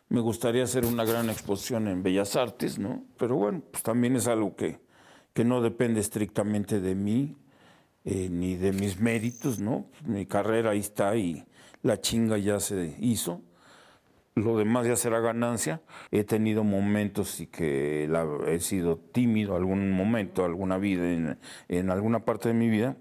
me 0.07 0.21
gustaría 0.21 0.63
hacer 0.63 0.85
una 0.85 1.03
gran 1.03 1.29
exposición 1.29 1.89
en 1.89 2.03
Bellas 2.03 2.37
Artes, 2.37 2.79
¿no? 2.79 3.03
Pero 3.17 3.35
bueno, 3.35 3.61
pues 3.69 3.83
también 3.83 4.15
es 4.15 4.27
algo 4.27 4.55
que, 4.55 4.79
que 5.33 5.43
no 5.43 5.61
depende 5.61 5.99
estrictamente 5.99 6.79
de 6.79 6.95
mí, 6.95 7.35
eh, 8.05 8.29
ni 8.31 8.55
de 8.55 8.71
mis 8.71 9.01
méritos, 9.01 9.59
¿no? 9.59 9.87
Mi 10.05 10.25
carrera 10.25 10.71
ahí 10.71 10.79
está 10.79 11.17
y 11.17 11.43
la 11.81 11.99
chinga 11.99 12.37
ya 12.37 12.61
se 12.61 12.95
hizo. 13.01 13.41
Lo 14.35 14.57
demás 14.57 14.87
ya 14.87 14.95
será 14.95 15.19
ganancia. 15.19 15.81
He 16.11 16.23
tenido 16.23 16.63
momentos 16.63 17.41
y 17.41 17.47
que 17.47 18.09
he 18.47 18.59
sido 18.61 18.95
tímido 18.99 19.57
algún 19.57 19.91
momento, 19.91 20.45
alguna 20.45 20.77
vida, 20.77 21.11
en, 21.11 21.37
en 21.67 21.89
alguna 21.89 22.23
parte 22.23 22.47
de 22.47 22.53
mi 22.53 22.69
vida 22.69 22.95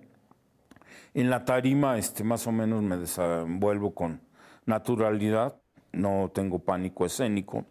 en 1.15 1.31
la 1.31 1.45
tarima, 1.45 1.99
este, 1.99 2.25
más 2.25 2.47
o 2.47 2.53
menos 2.53 2.83
me 2.83 2.97
desenvuelvo 2.97 3.95
con 3.95 4.23
naturalidad, 4.67 5.61
no 5.93 6.31
tengo 6.35 6.61
pánico 6.61 7.05
escénico, 7.05 7.67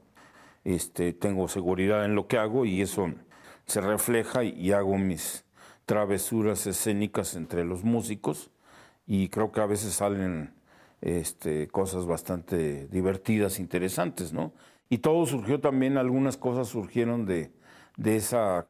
este, 0.64 1.14
tengo 1.14 1.48
seguridad 1.48 2.06
en 2.06 2.16
lo 2.16 2.28
que 2.28 2.38
hago 2.38 2.66
y 2.66 2.82
eso 2.82 3.12
se 3.66 3.82
refleja 3.82 4.44
y 4.44 4.72
hago 4.74 4.98
mis 4.98 5.46
travesuras 5.86 6.68
escénicas 6.68 7.36
entre 7.36 7.66
los 7.66 7.84
músicos 7.84 8.52
y 9.08 9.30
creo 9.30 9.52
que 9.52 9.62
a 9.62 9.66
veces 9.66 9.94
salen 9.94 10.54
este, 11.02 11.68
cosas 11.68 12.06
bastante 12.06 12.88
divertidas, 12.88 13.60
interesantes, 13.60 14.34
¿no? 14.34 14.54
Y 14.89 15.00
todo 15.00 15.26
surgió 15.26 15.60
también, 15.60 15.98
algunas 15.98 16.38
cosas 16.38 16.68
surgieron 16.68 17.26
de, 17.26 17.52
de 17.98 18.18
esa, 18.18 18.68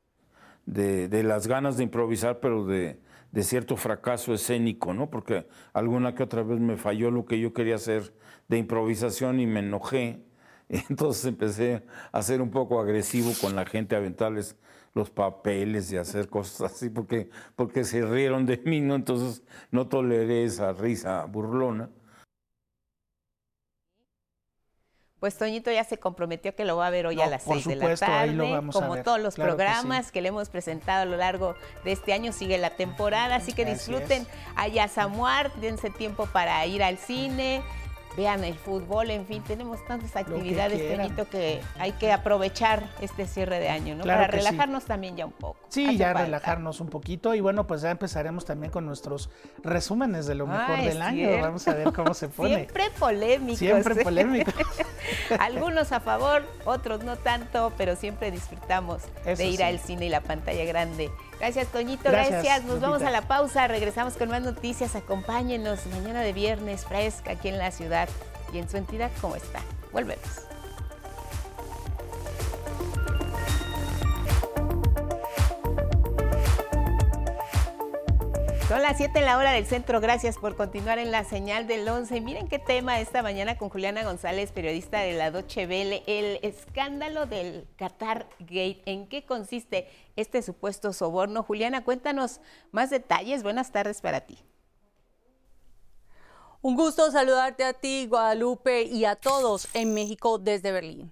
de, 0.66 1.10
de 1.10 1.24
las 1.24 1.48
ganas 1.48 1.78
de 1.78 1.84
improvisar, 1.84 2.40
pero 2.40 2.66
de, 2.66 3.00
de 3.32 3.44
cierto 3.44 3.78
fracaso 3.78 4.34
escénico, 4.34 4.94
¿no? 4.94 5.10
Porque 5.10 5.48
alguna 5.74 6.16
que 6.16 6.24
otra 6.24 6.44
vez 6.44 6.60
me 6.60 6.78
falló 6.78 7.12
lo 7.12 7.26
que 7.26 7.40
yo 7.40 7.54
quería 7.54 7.76
hacer 7.76 8.14
de 8.48 8.58
improvisación 8.58 9.40
y 9.40 9.48
me 9.48 9.62
enojé. 9.62 10.24
Entonces 10.70 11.26
empecé 11.26 11.84
a 12.12 12.22
ser 12.22 12.42
un 12.42 12.52
poco 12.52 12.80
agresivo 12.80 13.32
con 13.40 13.56
la 13.56 13.66
gente, 13.66 13.96
a 13.96 14.00
aventarles 14.00 14.58
los 14.94 15.10
papeles 15.10 15.92
y 15.92 15.98
hacer 15.98 16.28
cosas 16.28 16.74
así, 16.74 16.90
porque, 16.90 17.30
porque 17.56 17.84
se 17.86 18.06
rieron 18.06 18.46
de 18.46 18.58
mí, 18.66 18.82
¿no? 18.82 18.96
Entonces 18.96 19.44
no 19.72 19.88
toleré 19.88 20.44
esa 20.44 20.74
risa 20.74 21.26
burlona. 21.26 21.90
Pues 25.22 25.38
Toñito 25.38 25.72
ya 25.72 25.84
se 25.84 26.00
comprometió 26.00 26.56
que 26.56 26.66
lo 26.66 26.78
va 26.78 26.88
a 26.88 26.90
ver 26.90 27.06
hoy 27.06 27.22
a 27.22 27.28
las 27.28 27.44
seis 27.44 27.68
de 27.68 27.76
la 27.76 27.96
tarde, 27.96 28.60
como 28.74 29.04
todos 29.04 29.20
los 29.20 29.36
programas 29.36 30.12
que, 30.12 30.20
le 30.20 30.30
hemos 30.30 30.50
presentado 30.50 31.04
a 31.04 31.06
lo 31.06 31.16
largo 31.16 31.54
de 31.84 31.92
este 31.92 32.12
año, 32.12 32.32
sigue 32.32 32.58
la 32.58 32.72
temporada, 32.72 33.36
así 33.36 33.54
que 33.54 33.64
disfruten. 33.64 34.26
A 34.56 34.68
Yasamuar, 34.68 35.54
dense 35.58 35.92
tiempo 35.92 36.26
para 36.26 36.66
ir 36.66 36.82
al 36.82 36.98
cine, 36.98 37.62
vean 38.16 38.44
el 38.44 38.56
fútbol, 38.56 39.10
en 39.10 39.26
fin, 39.26 39.44
tenemos 39.44 39.86
tantas 39.86 40.16
actividades, 40.16 40.96
Toñito, 40.96 41.30
que 41.30 41.62
hay 41.80 41.94
que 41.94 42.12
aprovechar 42.12 42.84
este 43.02 43.26
cierre 43.26 43.60
de 43.60 43.70
año, 43.70 43.96
¿no? 43.96 44.04
Para 44.04 44.28
relajarnos 44.28 44.86
también 44.86 45.16
ya 45.16 45.26
un 45.26 45.32
poco. 45.32 45.60
Sí, 45.70 45.98
ya 45.98 46.14
relajarnos 46.14 46.82
un 46.82 46.88
poquito 46.88 47.34
y 47.34 47.42
bueno, 47.42 47.68
pues 47.68 47.82
ya 47.82 47.92
empezaremos 47.92 48.46
también 48.46 48.72
con 48.72 48.86
nuestros 48.86 49.30
resúmenes 49.64 50.26
de 50.26 50.36
lo 50.36 50.48
mejor 50.48 50.78
del 50.82 51.02
año. 51.02 51.30
Vamos 51.42 51.68
a 51.68 51.74
ver 51.74 51.94
cómo 51.94 52.14
se 52.14 52.28
pone. 52.30 52.56
Siempre 52.56 52.90
polémicos. 53.00 53.60
Siempre 53.60 54.04
polémicos. 54.04 54.54
Algunos 55.40 55.92
a 55.92 56.00
favor, 56.00 56.44
otros 56.66 57.04
no 57.04 57.16
tanto, 57.16 57.72
pero 57.78 57.96
siempre 57.96 58.32
disfrutamos 58.32 59.04
de 59.26 59.46
ir 59.46 59.64
al 59.64 59.80
cine 59.80 60.08
y 60.08 60.10
la 60.10 60.22
pantalla 60.22 60.66
grande 60.66 61.10
Gracias, 61.42 61.70
Toñito. 61.70 62.12
Gracias. 62.12 62.66
Nos 62.66 62.80
vamos 62.82 63.02
a 63.02 63.10
la 63.10 63.24
pausa. 63.24 63.68
Regresamos 63.68 64.14
con 64.14 64.30
más 64.30 64.44
noticias. 64.44 64.96
Acompáñenos 64.96 65.88
mañana 65.88 66.22
de 66.22 66.34
viernes 66.34 66.86
fresca 66.86 67.32
aquí 67.32 67.48
en 67.48 67.58
la 67.58 67.72
ciudad 67.72 68.08
y 68.54 68.60
en 68.60 68.70
su 68.70 68.78
entidad. 68.78 69.10
¿Cómo 69.22 69.36
está? 69.36 69.60
Volvemos. 69.92 70.51
Son 78.72 78.82
las 78.82 78.96
7 78.96 79.20
en 79.20 79.26
la 79.26 79.38
hora 79.38 79.52
del 79.52 79.66
centro. 79.66 80.00
Gracias 80.00 80.38
por 80.38 80.56
continuar 80.56 80.98
en 80.98 81.12
la 81.12 81.26
señal 81.26 81.68
del 81.68 81.86
11. 81.86 82.22
Miren 82.22 82.48
qué 82.48 82.58
tema 82.58 83.02
esta 83.02 83.22
mañana 83.22 83.58
con 83.58 83.68
Juliana 83.68 84.06
González, 84.06 84.54
periodista 84.54 85.00
de 85.00 85.12
la 85.12 85.30
Doche 85.30 85.66
Vele, 85.66 86.04
el 86.08 86.40
escándalo 86.42 87.26
del 87.26 87.68
Qatar 87.76 88.30
Gate. 88.40 88.82
¿En 88.86 89.10
qué 89.10 89.26
consiste 89.26 89.90
este 90.16 90.42
supuesto 90.42 90.94
soborno? 90.94 91.44
Juliana, 91.44 91.84
cuéntanos 91.84 92.40
más 92.72 92.90
detalles. 92.90 93.44
Buenas 93.44 93.74
tardes 93.74 94.00
para 94.00 94.22
ti. 94.22 94.38
Un 96.62 96.78
gusto 96.78 97.12
saludarte 97.12 97.66
a 97.66 97.74
ti, 97.74 98.08
Guadalupe, 98.08 98.84
y 98.84 99.04
a 99.04 99.18
todos 99.18 99.68
en 99.74 99.94
México 99.94 100.38
desde 100.38 100.72
Berlín. 100.72 101.12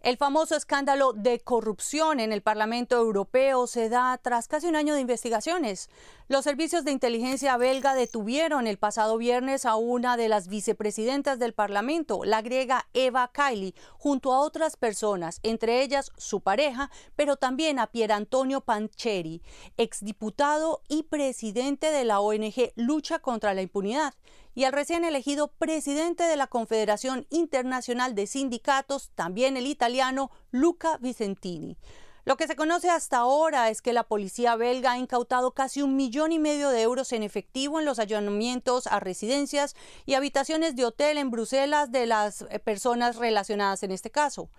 El 0.00 0.16
famoso 0.16 0.56
escándalo 0.56 1.12
de 1.12 1.40
corrupción 1.40 2.20
en 2.20 2.32
el 2.32 2.40
Parlamento 2.40 2.96
Europeo 2.96 3.66
se 3.66 3.90
da 3.90 4.16
tras 4.16 4.48
casi 4.48 4.66
un 4.66 4.74
año 4.74 4.94
de 4.94 5.02
investigaciones. 5.02 5.90
Los 6.26 6.44
servicios 6.44 6.86
de 6.86 6.92
inteligencia 6.92 7.58
belga 7.58 7.94
detuvieron 7.94 8.66
el 8.66 8.78
pasado 8.78 9.18
viernes 9.18 9.66
a 9.66 9.76
una 9.76 10.16
de 10.16 10.30
las 10.30 10.48
vicepresidentas 10.48 11.38
del 11.38 11.52
Parlamento, 11.52 12.24
la 12.24 12.40
griega 12.40 12.88
Eva 12.94 13.30
Kaili, 13.30 13.74
junto 13.98 14.32
a 14.32 14.40
otras 14.40 14.76
personas, 14.76 15.38
entre 15.42 15.82
ellas 15.82 16.12
su 16.16 16.40
pareja, 16.40 16.90
pero 17.14 17.36
también 17.36 17.78
a 17.78 17.88
Pier 17.88 18.12
Antonio 18.12 18.62
Pancheri, 18.62 19.42
exdiputado 19.76 20.80
y 20.88 21.02
presidente 21.02 21.90
de 21.90 22.04
la 22.04 22.20
ONG 22.20 22.72
Lucha 22.74 23.18
contra 23.18 23.52
la 23.52 23.60
Impunidad 23.60 24.14
y 24.54 24.64
al 24.64 24.72
recién 24.72 25.04
elegido 25.04 25.48
presidente 25.48 26.24
de 26.24 26.36
la 26.36 26.46
Confederación 26.46 27.26
Internacional 27.30 28.14
de 28.14 28.26
Sindicatos, 28.26 29.10
también 29.14 29.56
el 29.56 29.66
italiano 29.66 30.30
Luca 30.50 30.98
Vicentini. 30.98 31.76
Lo 32.24 32.36
que 32.36 32.46
se 32.46 32.54
conoce 32.56 32.90
hasta 32.90 33.18
ahora 33.18 33.70
es 33.70 33.80
que 33.80 33.94
la 33.94 34.04
policía 34.04 34.54
belga 34.54 34.92
ha 34.92 34.98
incautado 34.98 35.52
casi 35.52 35.80
un 35.80 35.96
millón 35.96 36.32
y 36.32 36.38
medio 36.38 36.68
de 36.68 36.82
euros 36.82 37.12
en 37.12 37.22
efectivo 37.22 37.78
en 37.78 37.86
los 37.86 37.98
allanamientos 37.98 38.86
a 38.86 39.00
residencias 39.00 39.74
y 40.04 40.14
habitaciones 40.14 40.76
de 40.76 40.84
hotel 40.84 41.16
en 41.16 41.30
Bruselas 41.30 41.90
de 41.90 42.06
las 42.06 42.42
eh, 42.42 42.58
personas 42.58 43.16
relacionadas 43.16 43.82
en 43.82 43.90
este 43.90 44.10
caso. 44.10 44.50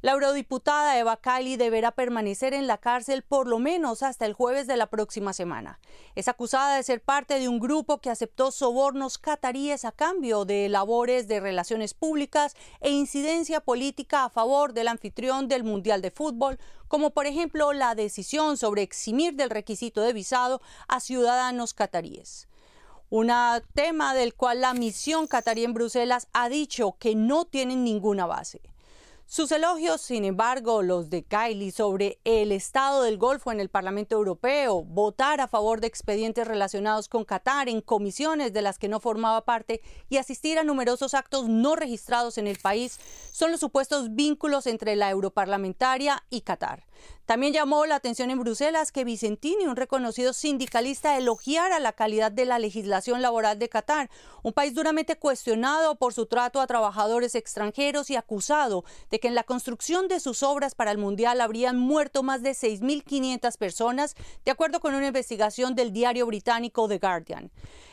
La 0.00 0.12
eurodiputada 0.12 0.96
Eva 0.96 1.16
Kaili 1.16 1.56
deberá 1.56 1.90
permanecer 1.90 2.54
en 2.54 2.68
la 2.68 2.78
cárcel 2.78 3.22
por 3.22 3.48
lo 3.48 3.58
menos 3.58 4.04
hasta 4.04 4.26
el 4.26 4.32
jueves 4.32 4.68
de 4.68 4.76
la 4.76 4.86
próxima 4.86 5.32
semana. 5.32 5.80
Es 6.14 6.28
acusada 6.28 6.76
de 6.76 6.84
ser 6.84 7.02
parte 7.02 7.40
de 7.40 7.48
un 7.48 7.58
grupo 7.58 7.98
que 7.98 8.10
aceptó 8.10 8.52
sobornos 8.52 9.18
cataríes 9.18 9.84
a 9.84 9.90
cambio 9.90 10.44
de 10.44 10.68
labores 10.68 11.26
de 11.26 11.40
relaciones 11.40 11.94
públicas 11.94 12.54
e 12.80 12.90
incidencia 12.90 13.60
política 13.60 14.24
a 14.24 14.30
favor 14.30 14.72
del 14.72 14.86
anfitrión 14.86 15.48
del 15.48 15.64
Mundial 15.64 16.00
de 16.00 16.12
Fútbol, 16.12 16.60
como 16.88 17.10
por 17.10 17.26
ejemplo 17.26 17.72
la 17.72 17.94
decisión 17.94 18.56
sobre 18.56 18.82
eximir 18.82 19.34
del 19.34 19.50
requisito 19.50 20.00
de 20.00 20.12
visado 20.12 20.60
a 20.88 21.00
ciudadanos 21.00 21.74
cataríes. 21.74 22.48
Un 23.10 23.32
tema 23.74 24.14
del 24.14 24.34
cual 24.34 24.60
la 24.60 24.74
misión 24.74 25.26
catarí 25.26 25.64
en 25.64 25.72
Bruselas 25.72 26.28
ha 26.32 26.48
dicho 26.48 26.96
que 26.98 27.14
no 27.14 27.46
tienen 27.46 27.84
ninguna 27.84 28.26
base. 28.26 28.60
Sus 29.30 29.52
elogios, 29.52 30.00
sin 30.00 30.24
embargo, 30.24 30.80
los 30.80 31.10
de 31.10 31.22
Kylie 31.22 31.70
sobre 31.70 32.18
el 32.24 32.50
estado 32.50 33.02
del 33.02 33.18
Golfo 33.18 33.52
en 33.52 33.60
el 33.60 33.68
Parlamento 33.68 34.16
Europeo, 34.16 34.84
votar 34.84 35.42
a 35.42 35.48
favor 35.48 35.82
de 35.82 35.86
expedientes 35.86 36.48
relacionados 36.48 37.10
con 37.10 37.26
Qatar 37.26 37.68
en 37.68 37.82
comisiones 37.82 38.54
de 38.54 38.62
las 38.62 38.78
que 38.78 38.88
no 38.88 39.00
formaba 39.00 39.44
parte 39.44 39.82
y 40.08 40.16
asistir 40.16 40.58
a 40.58 40.64
numerosos 40.64 41.12
actos 41.12 41.46
no 41.46 41.76
registrados 41.76 42.38
en 42.38 42.46
el 42.46 42.58
país, 42.58 42.98
son 43.30 43.50
los 43.50 43.60
supuestos 43.60 44.14
vínculos 44.14 44.66
entre 44.66 44.96
la 44.96 45.10
europarlamentaria 45.10 46.24
y 46.30 46.40
Qatar. 46.40 46.86
También 47.26 47.52
llamó 47.52 47.84
la 47.86 47.96
atención 47.96 48.30
en 48.30 48.40
Bruselas 48.40 48.90
que 48.92 49.04
Vicentini, 49.04 49.66
un 49.66 49.76
reconocido 49.76 50.32
sindicalista, 50.32 51.18
elogiara 51.18 51.78
la 51.78 51.92
calidad 51.92 52.32
de 52.32 52.44
la 52.44 52.58
legislación 52.58 53.20
laboral 53.20 53.58
de 53.58 53.68
Qatar, 53.68 54.10
un 54.42 54.52
país 54.52 54.74
duramente 54.74 55.16
cuestionado 55.16 55.96
por 55.96 56.14
su 56.14 56.26
trato 56.26 56.60
a 56.60 56.66
trabajadores 56.66 57.34
extranjeros 57.34 58.10
y 58.10 58.16
acusado 58.16 58.84
de 59.10 59.20
que 59.20 59.28
en 59.28 59.34
la 59.34 59.44
construcción 59.44 60.08
de 60.08 60.20
sus 60.20 60.42
obras 60.42 60.74
para 60.74 60.90
el 60.90 60.98
Mundial 60.98 61.40
habrían 61.40 61.78
muerto 61.78 62.22
más 62.22 62.42
de 62.42 62.52
6.500 62.52 63.56
personas, 63.58 64.14
de 64.44 64.50
acuerdo 64.50 64.80
con 64.80 64.94
una 64.94 65.08
investigación 65.08 65.74
del 65.74 65.92
diario 65.92 66.26
británico 66.26 66.88
The 66.88 66.98
Guardian. 66.98 67.50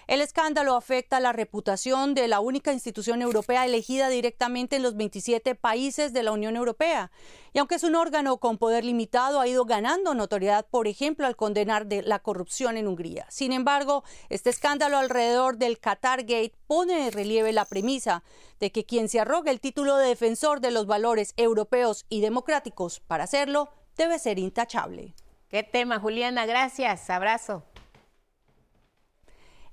El 0.08 0.22
escándalo 0.22 0.76
afecta 0.76 1.20
la 1.20 1.34
reputación 1.34 2.14
de 2.14 2.28
la 2.28 2.40
única 2.40 2.72
institución 2.72 3.24
europea 3.24 3.66
elegida 3.66 4.08
directamente 4.08 4.76
en 4.76 4.84
los 4.84 4.96
27 4.96 5.56
países 5.56 6.14
de 6.14 6.22
la 6.22 6.32
Unión 6.32 6.56
Europea. 6.56 7.12
Y 7.54 7.60
aunque 7.60 7.76
es 7.76 7.84
un 7.84 7.96
órgano 7.96 8.38
con 8.38 8.60
poder 8.60 8.86
limitado, 8.86 9.40
ha 9.40 9.48
ido 9.48 9.66
ganando 9.66 10.14
notoriedad, 10.14 10.68
por 10.70 10.88
ejemplo, 10.88 11.26
al 11.26 11.36
condenar 11.36 11.88
de 11.88 12.04
la 12.04 12.20
corrupción 12.20 12.78
en 12.78 12.88
Hungría. 12.88 13.26
Sin 13.30 13.52
embargo, 13.52 14.04
este 14.30 14.52
escándalo 14.52 14.98
alrededor 14.98 15.58
del 15.58 15.80
Qatar 15.80 16.22
Gate 16.22 16.54
pone 16.68 17.08
en 17.08 17.12
relieve 17.12 17.52
la 17.52 17.66
premisa 17.66 18.24
de 18.60 18.72
que 18.72 18.86
quien 18.86 19.10
se 19.10 19.20
arroga 19.20 19.50
el 19.50 19.60
título 19.60 19.98
de 19.98 20.10
defensor 20.10 20.62
de 20.62 20.70
los 20.70 20.86
valores 20.86 21.34
europeos 21.36 22.06
y 22.10 22.22
democráticos 22.22 23.00
para 23.00 23.24
hacerlo 23.24 23.70
debe 23.98 24.20
ser 24.20 24.38
intachable. 24.38 25.16
Qué 25.50 25.64
tema, 25.64 26.00
Juliana. 26.00 26.46
Gracias. 26.46 27.10
Abrazo. 27.10 27.64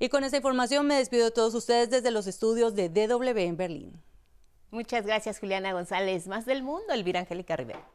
Y 0.03 0.09
con 0.09 0.25
esta 0.25 0.37
información 0.37 0.85
me 0.85 0.97
despido 0.97 1.27
de 1.27 1.31
todos 1.31 1.55
ustedes 1.55 1.89
desde 1.89 2.11
los 2.11 2.27
estudios 2.27 2.75
de 2.75 2.89
DW 2.89 3.39
en 3.39 3.57
Berlín. 3.57 4.03
Muchas 4.73 5.07
gracias, 5.07 5.39
Juliana 5.39 5.73
González. 5.73 6.27
Más 6.27 6.45
del 6.45 6.65
mundo, 6.65 6.93
Elvira 6.93 7.21
Angélica 7.21 7.55
Rivera. 7.55 7.87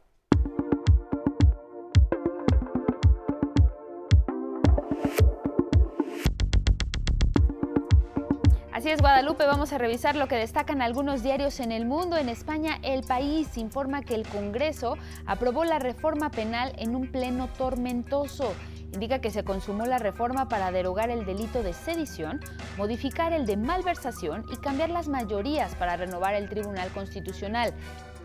Así 8.72 8.88
es, 8.88 9.02
Guadalupe, 9.02 9.44
vamos 9.44 9.74
a 9.74 9.78
revisar 9.78 10.16
lo 10.16 10.28
que 10.28 10.36
destacan 10.36 10.80
algunos 10.80 11.22
diarios 11.22 11.60
en 11.60 11.72
el 11.72 11.84
mundo. 11.84 12.16
En 12.16 12.30
España, 12.30 12.78
El 12.82 13.02
País 13.02 13.58
informa 13.58 14.00
que 14.00 14.14
el 14.14 14.26
Congreso 14.26 14.96
aprobó 15.26 15.66
la 15.66 15.78
reforma 15.78 16.30
penal 16.30 16.72
en 16.78 16.96
un 16.96 17.12
pleno 17.12 17.48
tormentoso 17.58 18.54
indica 18.98 19.20
que 19.20 19.30
se 19.30 19.44
consumó 19.44 19.86
la 19.86 19.98
reforma 19.98 20.48
para 20.48 20.72
derogar 20.72 21.08
el 21.08 21.24
delito 21.24 21.62
de 21.62 21.72
sedición, 21.72 22.40
modificar 22.76 23.32
el 23.32 23.46
de 23.46 23.56
malversación 23.56 24.44
y 24.52 24.56
cambiar 24.56 24.90
las 24.90 25.06
mayorías 25.06 25.76
para 25.76 25.96
renovar 25.96 26.34
el 26.34 26.48
Tribunal 26.48 26.90
Constitucional. 26.90 27.72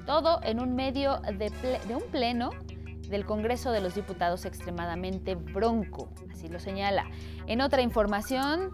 Todo 0.07 0.39
en 0.41 0.59
un 0.59 0.73
medio 0.73 1.21
de, 1.37 1.51
un 1.93 2.01
pleno 2.09 2.49
del 3.07 3.23
Congreso 3.23 3.71
de 3.71 3.81
los 3.81 3.93
Diputados 3.93 4.45
extremadamente 4.45 5.35
bronco, 5.35 6.09
así 6.31 6.47
lo 6.47 6.59
señala. 6.59 7.05
En 7.45 7.61
otra 7.61 7.83
información, 7.83 8.71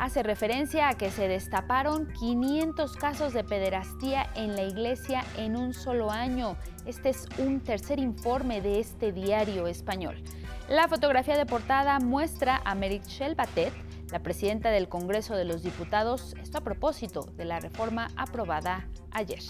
hace 0.00 0.24
referencia 0.24 0.88
a 0.88 0.94
que 0.94 1.12
se 1.12 1.28
destaparon 1.28 2.12
500 2.14 2.96
casos 2.96 3.32
de 3.32 3.44
pederastía 3.44 4.28
en 4.34 4.56
la 4.56 4.64
iglesia 4.64 5.24
en 5.36 5.54
un 5.54 5.72
solo 5.72 6.10
año. 6.10 6.56
Este 6.84 7.10
es 7.10 7.28
un 7.38 7.60
tercer 7.60 8.00
informe 8.00 8.60
de 8.60 8.80
este 8.80 9.12
diario 9.12 9.68
español. 9.68 10.20
La 10.68 10.88
fotografía 10.88 11.36
de 11.36 11.44
portada 11.44 11.98
muestra 11.98 12.62
a 12.64 12.74
Meritxell 12.74 13.34
Batet, 13.34 13.74
la 14.10 14.20
presidenta 14.20 14.70
del 14.70 14.88
Congreso 14.88 15.36
de 15.36 15.44
los 15.44 15.62
Diputados, 15.62 16.34
esto 16.42 16.56
a 16.56 16.62
propósito 16.62 17.20
de 17.36 17.44
la 17.44 17.60
reforma 17.60 18.08
aprobada 18.16 18.88
ayer. 19.10 19.42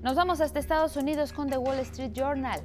Nos 0.00 0.14
vamos 0.14 0.40
hasta 0.40 0.60
Estados 0.60 0.96
Unidos 0.96 1.32
con 1.32 1.48
The 1.48 1.58
Wall 1.58 1.80
Street 1.80 2.12
Journal. 2.12 2.60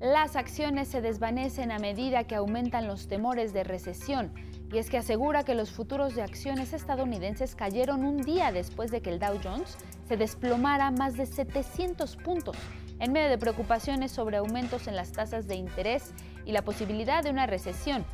Las 0.00 0.34
acciones 0.34 0.88
se 0.88 1.02
desvanecen 1.02 1.72
a 1.72 1.78
medida 1.78 2.24
que 2.24 2.36
aumentan 2.36 2.88
los 2.88 3.06
temores 3.06 3.52
de 3.52 3.64
recesión, 3.64 4.32
y 4.72 4.78
es 4.78 4.88
que 4.88 4.96
asegura 4.96 5.44
que 5.44 5.54
los 5.54 5.72
futuros 5.72 6.14
de 6.14 6.22
acciones 6.22 6.72
estadounidenses 6.72 7.54
cayeron 7.54 8.02
un 8.02 8.22
día 8.22 8.50
después 8.50 8.90
de 8.90 9.02
que 9.02 9.10
el 9.10 9.18
Dow 9.18 9.38
Jones 9.44 9.76
se 10.08 10.16
desplomara 10.16 10.90
más 10.90 11.18
de 11.18 11.26
700 11.26 12.16
puntos, 12.16 12.56
en 12.98 13.12
medio 13.12 13.28
de 13.28 13.38
preocupaciones 13.38 14.12
sobre 14.12 14.36
aumentos 14.36 14.86
en 14.86 14.94
las 14.94 15.12
tasas 15.12 15.46
de 15.46 15.56
interés 15.56 16.12
y 16.50 16.52
la 16.52 16.62
posibilidad 16.62 17.22
de 17.22 17.30
una 17.30 17.46
recesión. 17.46 18.04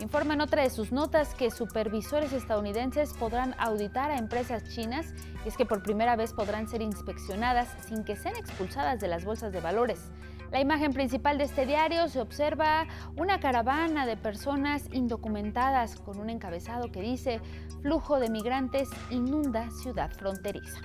Informa 0.00 0.32
en 0.34 0.40
otra 0.40 0.62
de 0.62 0.70
sus 0.70 0.90
notas 0.90 1.34
que 1.34 1.50
supervisores 1.50 2.32
estadounidenses 2.32 3.12
podrán 3.12 3.54
auditar 3.58 4.10
a 4.10 4.16
empresas 4.16 4.64
chinas 4.74 5.12
y 5.44 5.48
es 5.48 5.56
que 5.56 5.66
por 5.66 5.82
primera 5.82 6.16
vez 6.16 6.32
podrán 6.32 6.66
ser 6.66 6.80
inspeccionadas 6.80 7.68
sin 7.86 8.02
que 8.02 8.16
sean 8.16 8.36
expulsadas 8.36 9.00
de 9.00 9.08
las 9.08 9.24
bolsas 9.26 9.52
de 9.52 9.60
valores. 9.60 10.10
La 10.50 10.60
imagen 10.60 10.94
principal 10.94 11.36
de 11.36 11.44
este 11.44 11.66
diario 11.66 12.08
se 12.08 12.22
observa 12.22 12.86
una 13.16 13.38
caravana 13.38 14.06
de 14.06 14.16
personas 14.16 14.88
indocumentadas 14.90 15.96
con 15.96 16.18
un 16.18 16.30
encabezado 16.30 16.90
que 16.90 17.02
dice 17.02 17.40
flujo 17.82 18.18
de 18.18 18.30
migrantes 18.30 18.88
inunda 19.10 19.70
ciudad 19.82 20.10
fronteriza. 20.10 20.80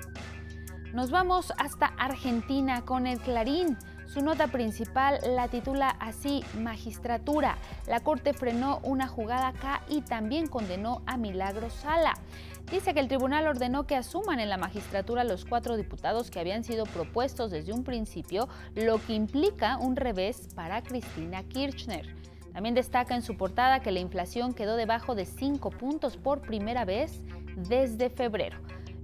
Nos 0.93 1.11
vamos 1.11 1.53
hasta 1.57 1.85
Argentina 1.85 2.83
con 2.83 3.07
el 3.07 3.19
Clarín 3.19 3.77
Su 4.11 4.21
nota 4.23 4.47
principal 4.47 5.19
la 5.35 5.49
titula 5.49 5.89
así, 5.99 6.43
Magistratura. 6.57 7.59
La 7.85 7.99
Corte 7.99 8.33
frenó 8.33 8.79
una 8.81 9.07
jugada 9.07 9.49
acá 9.49 9.83
y 9.87 10.01
también 10.01 10.47
condenó 10.47 11.03
a 11.05 11.15
Milagro 11.15 11.69
Sala. 11.69 12.15
Dice 12.71 12.95
que 12.95 13.01
el 13.01 13.07
tribunal 13.07 13.45
ordenó 13.45 13.85
que 13.85 13.95
asuman 13.95 14.39
en 14.39 14.49
la 14.49 14.57
magistratura 14.57 15.23
los 15.23 15.45
cuatro 15.45 15.77
diputados 15.77 16.31
que 16.31 16.39
habían 16.39 16.63
sido 16.63 16.85
propuestos 16.85 17.51
desde 17.51 17.71
un 17.71 17.83
principio, 17.83 18.49
lo 18.73 18.97
que 18.97 19.13
implica 19.13 19.77
un 19.77 19.95
revés 19.95 20.47
para 20.55 20.81
Cristina 20.81 21.43
Kirchner. 21.43 22.11
También 22.51 22.73
destaca 22.73 23.13
en 23.13 23.21
su 23.21 23.37
portada 23.37 23.79
que 23.79 23.91
la 23.91 23.99
inflación 23.99 24.55
quedó 24.55 24.75
debajo 24.75 25.13
de 25.13 25.27
5 25.27 25.69
puntos 25.69 26.17
por 26.17 26.41
primera 26.41 26.83
vez 26.83 27.21
desde 27.55 28.09
febrero. 28.09 28.57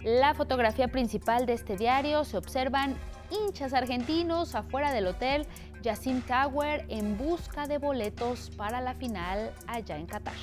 La 0.03 0.33
fotografía 0.33 0.87
principal 0.87 1.45
de 1.45 1.53
este 1.53 1.77
diario 1.77 2.23
se 2.23 2.37
observan 2.37 2.95
hinchas 3.29 3.73
argentinos 3.73 4.55
afuera 4.55 4.91
del 4.91 5.07
hotel 5.07 5.47
Yassim 5.81 6.21
Tower 6.21 6.85
en 6.89 7.17
busca 7.17 7.67
de 7.67 7.77
boletos 7.77 8.49
para 8.57 8.81
la 8.81 8.93
final 8.95 9.51
allá 9.67 9.97
en 9.97 10.05
Qatar. 10.07 10.33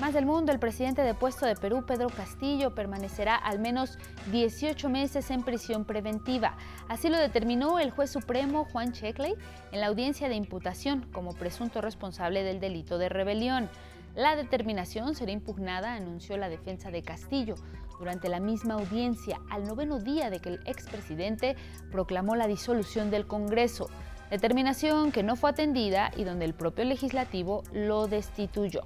Más 0.00 0.14
del 0.14 0.24
mundo, 0.24 0.50
el 0.50 0.58
presidente 0.58 1.02
depuesto 1.02 1.44
de 1.44 1.56
Perú, 1.56 1.84
Pedro 1.86 2.08
Castillo, 2.08 2.74
permanecerá 2.74 3.36
al 3.36 3.58
menos 3.58 3.98
18 4.32 4.88
meses 4.88 5.30
en 5.30 5.42
prisión 5.42 5.84
preventiva. 5.84 6.56
Así 6.88 7.10
lo 7.10 7.18
determinó 7.18 7.78
el 7.78 7.90
juez 7.90 8.10
supremo 8.10 8.64
Juan 8.64 8.92
Checkley 8.92 9.34
en 9.72 9.80
la 9.80 9.88
audiencia 9.88 10.30
de 10.30 10.36
imputación 10.36 11.06
como 11.12 11.34
presunto 11.34 11.82
responsable 11.82 12.44
del 12.44 12.60
delito 12.60 12.96
de 12.96 13.10
rebelión. 13.10 13.68
La 14.14 14.36
determinación 14.36 15.14
será 15.14 15.32
impugnada, 15.32 15.92
anunció 15.92 16.38
la 16.38 16.48
defensa 16.48 16.90
de 16.90 17.02
Castillo 17.02 17.56
durante 18.00 18.30
la 18.30 18.40
misma 18.40 18.74
audiencia, 18.74 19.40
al 19.50 19.66
noveno 19.66 19.98
día 20.00 20.30
de 20.30 20.40
que 20.40 20.48
el 20.48 20.60
expresidente 20.64 21.54
proclamó 21.92 22.34
la 22.34 22.46
disolución 22.46 23.10
del 23.10 23.26
Congreso, 23.26 23.90
determinación 24.30 25.12
que 25.12 25.22
no 25.22 25.36
fue 25.36 25.50
atendida 25.50 26.10
y 26.16 26.24
donde 26.24 26.46
el 26.46 26.54
propio 26.54 26.86
legislativo 26.86 27.62
lo 27.72 28.06
destituyó. 28.06 28.80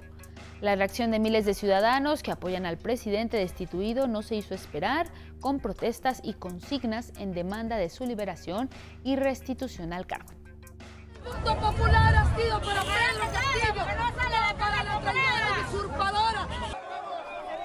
La 0.59 0.75
reacción 0.75 1.11
de 1.11 1.19
miles 1.19 1.45
de 1.45 1.53
ciudadanos 1.53 2.23
que 2.23 2.31
apoyan 2.31 2.65
al 2.65 2.77
presidente 2.77 3.37
destituido 3.37 4.07
no 4.07 4.21
se 4.21 4.35
hizo 4.35 4.53
esperar, 4.53 5.07
con 5.39 5.59
protestas 5.59 6.19
y 6.23 6.33
consignas 6.33 7.13
en 7.17 7.33
demanda 7.33 7.77
de 7.77 7.89
su 7.89 8.05
liberación 8.05 8.69
y 9.03 9.15
restitución 9.15 9.93
al 9.93 10.07
cargo. 10.07 10.33
popular 11.23 12.15
ha 12.15 12.35
sido 12.35 12.59
para 12.61 12.81
Pedro 12.81 13.31
Castillo, 13.31 13.75
para 13.75 14.83
la 14.83 15.67
usurpadora. 15.69 16.64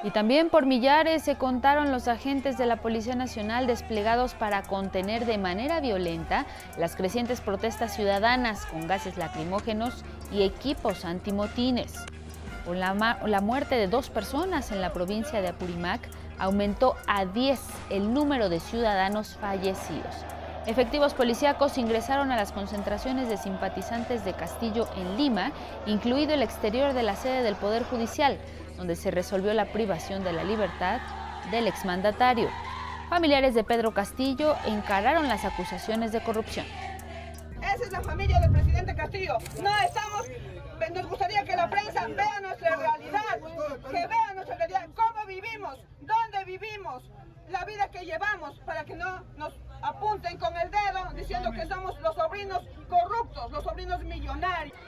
Y 0.03 0.11
también 0.13 0.49
por 0.49 0.65
millares 0.65 1.23
se 1.23 1.37
contaron 1.37 1.93
los 1.93 2.09
agentes 2.09 2.57
de 2.57 2.65
la 2.65 2.77
Policía 2.77 3.17
Nacional 3.17 3.67
desplegados 3.67 4.33
para 4.33 4.63
contener 4.63 5.27
de 5.27 5.37
manera 5.37 5.81
violenta 5.81 6.47
las 6.79 6.97
crecientes 6.97 7.43
protestas 7.43 7.95
ciudadanas 7.95 8.65
con 8.65 8.87
gases 8.87 9.19
lacrimógenos 9.19 10.03
y 10.33 10.43
equipos 10.43 11.05
antimotines. 11.05 11.95
Con 12.65 12.81
la, 12.81 13.41
muerte 13.43 13.75
de 13.75 13.89
dos 13.89 14.09
personas 14.09 14.73
en 14.73 14.81
la 14.81 14.93
provincia 14.93 15.43
de 15.43 15.49
Apurimac, 15.49 16.01
aumentó 16.39 16.95
a 17.07 17.27
10 17.27 17.61
el 17.91 18.15
número 18.15 18.49
de 18.49 18.61
ciudadanos 18.61 19.37
fallecidos. 19.39 20.15
Efectivos 20.67 21.15
policíacos 21.15 21.79
ingresaron 21.79 22.31
a 22.31 22.37
las 22.37 22.53
concentraciones 22.53 23.29
de 23.29 23.39
simpatizantes 23.39 24.25
de 24.25 24.35
Castillo 24.35 24.89
en 24.97 25.17
Lima, 25.17 25.53
incluido 25.87 26.35
el 26.35 26.43
exterior 26.43 26.93
de 26.93 27.03
la 27.03 27.17
sede 27.17 27.43
del 27.43 27.57
Poder 27.57 27.83
Judicial, 27.85 28.39
donde 28.81 28.97
se 28.97 29.11
resolvió 29.11 29.53
la 29.53 29.67
privación 29.67 30.25
de 30.25 30.33
la 30.33 30.43
libertad 30.43 31.03
del 31.51 31.67
exmandatario. 31.67 32.49
Familiares 33.11 33.55
de 33.55 33.63
Pedro 33.63 33.93
Castillo 33.93 34.57
encararon 34.65 35.29
las 35.29 35.45
acusaciones 35.45 36.13
de 36.13 36.23
corrupción. 36.23 36.65
Esa 37.61 37.85
es 37.85 37.93
la 37.93 38.01
familia 38.01 38.41
del 38.41 38.53
presidente 38.53 38.97
Castillo. 38.97 39.37
No 39.63 39.71
estamos, 39.81 40.29
nos 40.95 41.07
gustaría 41.11 41.45
que 41.45 41.57
la 41.57 41.69
prensa 41.69 42.07
vea 42.07 42.41
nuestra 42.41 42.75
realidad, 42.77 43.21
que 43.91 44.07
vea 44.07 44.35
nuestra 44.35 44.57
realidad, 44.57 44.89
cómo 44.95 45.27
vivimos, 45.27 45.79
dónde 46.01 46.45
vivimos, 46.47 47.05
la 47.51 47.67
vida 47.67 47.87
que 47.91 48.07
llevamos, 48.07 48.59
para 48.61 48.87
que 48.87 48.97
no 48.97 49.23
nos 49.37 49.53
apunten 49.83 50.39
con 50.39 50.57
el 50.57 50.71
dedo 50.71 51.13
diciendo 51.15 51.53
que 51.53 51.67
somos 51.67 52.01
los 52.01 52.15
sobrinos 52.15 52.63
corruptos, 52.89 53.53
los 53.53 53.63
sobrinos 53.63 54.03
millonarios. 54.05 54.79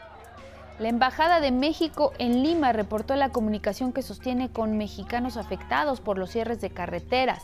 La 0.79 0.89
Embajada 0.89 1.41
de 1.41 1.53
México 1.53 2.13
en 2.19 2.43
Lima 2.43 2.73
reportó 2.73 3.15
la 3.15 3.29
comunicación 3.29 3.93
que 3.93 4.03
sostiene 4.03 4.51
con 4.51 4.79
mexicanos 4.79 5.37
afectados 5.37 6.01
por 6.01 6.19
los 6.19 6.31
cierres 6.31 6.61
de 6.61 6.71
carreteras, 6.71 7.43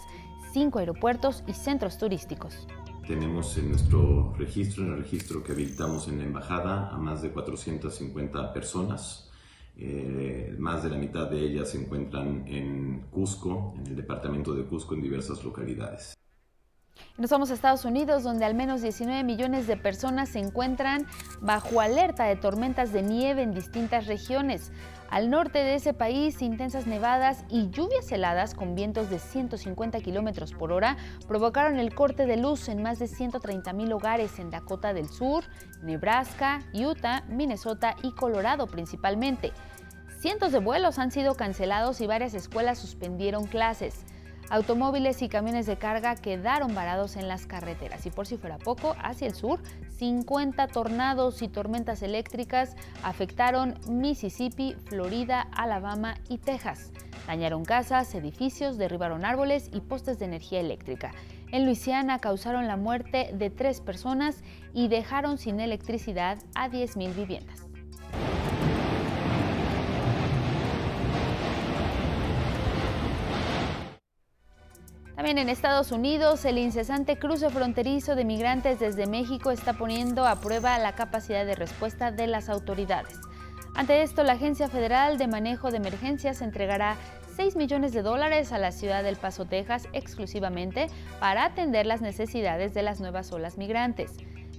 cinco 0.53 0.79
aeropuertos 0.79 1.45
y 1.47 1.53
centros 1.53 1.99
turísticos. 1.99 2.67
Tenemos 3.07 3.57
en 3.59 3.71
nuestro 3.71 4.35
registro, 4.39 4.85
en 4.85 4.93
el 4.95 4.99
registro 5.03 5.45
que 5.45 5.53
habilitamos 5.53 6.09
en 6.09 6.19
la 6.19 6.25
embajada, 6.25 6.89
a 6.89 6.97
más 6.97 7.23
de 7.23 7.31
450 7.31 8.53
personas. 8.53 9.31
Eh, 9.77 10.57
más 10.59 10.83
de 10.83 10.91
la 10.91 10.97
mitad 10.97 11.31
de 11.31 11.41
ellas 11.41 11.71
se 11.71 11.81
encuentran 11.81 12.45
en 12.49 13.07
Cusco, 13.11 13.75
en 13.79 13.87
el 13.89 13.97
departamento 13.97 14.55
de 14.55 14.65
Cusco, 14.65 14.95
en 14.95 15.03
diversas 15.03 15.45
localidades. 15.45 16.19
Nos 17.17 17.31
vamos 17.31 17.51
a 17.51 17.55
Estados 17.55 17.85
Unidos, 17.85 18.23
donde 18.23 18.45
al 18.45 18.55
menos 18.55 18.81
19 18.81 19.25
millones 19.25 19.67
de 19.67 19.77
personas 19.77 20.29
se 20.29 20.39
encuentran 20.39 21.07
bajo 21.41 21.81
alerta 21.81 22.25
de 22.25 22.37
tormentas 22.37 22.93
de 22.93 23.03
nieve 23.03 23.43
en 23.43 23.53
distintas 23.53 24.07
regiones. 24.07 24.71
Al 25.11 25.31
norte 25.31 25.59
de 25.59 25.75
ese 25.75 25.95
país, 25.95 26.43
intensas 26.43 26.87
nevadas 26.87 27.45
y 27.49 27.71
lluvias 27.71 28.13
heladas 28.13 28.55
con 28.55 28.75
vientos 28.75 29.09
de 29.11 29.19
150 29.19 30.01
kilómetros 30.01 30.53
por 30.53 30.71
hora 30.71 30.97
provocaron 31.27 31.79
el 31.79 31.95
corte 31.95 32.27
de 32.27 32.37
luz 32.37 32.69
en 32.69 32.83
más 32.83 32.99
de 32.99 33.09
130 33.09 33.73
mil 33.73 33.93
hogares 33.93 34.39
en 34.39 34.51
Dakota 34.51 34.93
del 34.93 35.09
Sur, 35.09 35.45
Nebraska, 35.83 36.61
Utah, 36.75 37.25
Minnesota 37.29 37.97
y 38.03 38.13
Colorado 38.13 38.67
principalmente. 38.67 39.53
Cientos 40.21 40.53
de 40.53 40.59
vuelos 40.59 40.99
han 40.99 41.11
sido 41.11 41.37
cancelados 41.37 42.01
y 42.01 42.07
varias 42.07 42.35
escuelas 42.35 42.79
suspendieron 42.79 43.47
clases. 43.47 44.05
Automóviles 44.51 45.21
y 45.21 45.29
camiones 45.29 45.67
de 45.67 45.77
carga 45.77 46.17
quedaron 46.17 46.75
varados 46.75 47.17
en 47.17 47.29
las 47.29 47.45
carreteras 47.47 48.07
y 48.07 48.11
por 48.11 48.27
si 48.27 48.39
fuera 48.39 48.57
poco, 48.57 48.97
hacia 49.03 49.27
el 49.27 49.35
sur, 49.35 49.61
50 49.99 50.69
tornados 50.69 51.43
y 51.43 51.49
tormentas 51.49 52.03
eléctricas 52.03 52.75
afectaron 53.03 53.79
Mississippi, 53.91 54.75
Florida, 54.87 55.43
Alabama 55.53 56.15
y 56.31 56.39
Texas. 56.39 56.93
Dañaron 57.27 57.67
casas, 57.67 58.15
edificios, 58.15 58.79
derribaron 58.79 59.27
árboles 59.27 59.69
y 59.71 59.81
postes 59.81 60.19
de 60.19 60.25
energía 60.25 60.61
eléctrica. 60.61 61.13
En 61.53 61.67
Luisiana 61.67 62.19
causaron 62.19 62.67
la 62.67 62.79
muerte 62.79 63.31
de 63.35 63.51
tres 63.51 63.83
personas 63.83 64.43
y 64.73 64.89
dejaron 64.89 65.37
sin 65.37 65.61
electricidad 65.61 66.39
a 66.55 66.71
10.000 66.71 67.15
viviendas. 67.15 67.67
También 75.19 75.39
en 75.39 75.49
Estados 75.49 75.91
Unidos, 75.91 76.45
el 76.45 76.59
incesante 76.59 77.19
cruce 77.19 77.51
fronterizo 77.51 78.15
de 78.15 78.25
migrantes 78.25 78.79
desde 78.79 79.09
México 79.09 79.51
está 79.51 79.73
poniendo 79.73 80.25
a 80.25 80.41
prueba 80.41 80.79
la 80.79 80.95
capacidad 80.95 81.45
de 81.45 81.57
respuesta 81.57 82.13
de 82.13 82.29
las 82.29 82.49
autoridades. 82.49 83.19
Ante 83.75 84.03
esto, 84.03 84.23
la 84.23 84.35
Agencia 84.35 84.69
Federal 84.69 85.19
de 85.19 85.27
Manejo 85.27 85.73
de 85.73 85.79
Emergencias 85.79 86.41
entregará 86.41 86.97
6 87.35 87.57
millones 87.57 87.93
de 87.93 88.03
dólares 88.03 88.53
a 88.53 88.59
la 88.59 88.71
ciudad 88.71 89.03
del 89.03 89.17
Paso, 89.17 89.45
Texas, 89.45 89.89
exclusivamente 89.93 90.87
para 91.19 91.47
atender 91.47 91.85
las 91.85 92.01
necesidades 92.01 92.73
de 92.73 92.83
las 92.83 93.01
nuevas 93.01 93.33
olas 93.33 93.59
migrantes. 93.59 94.13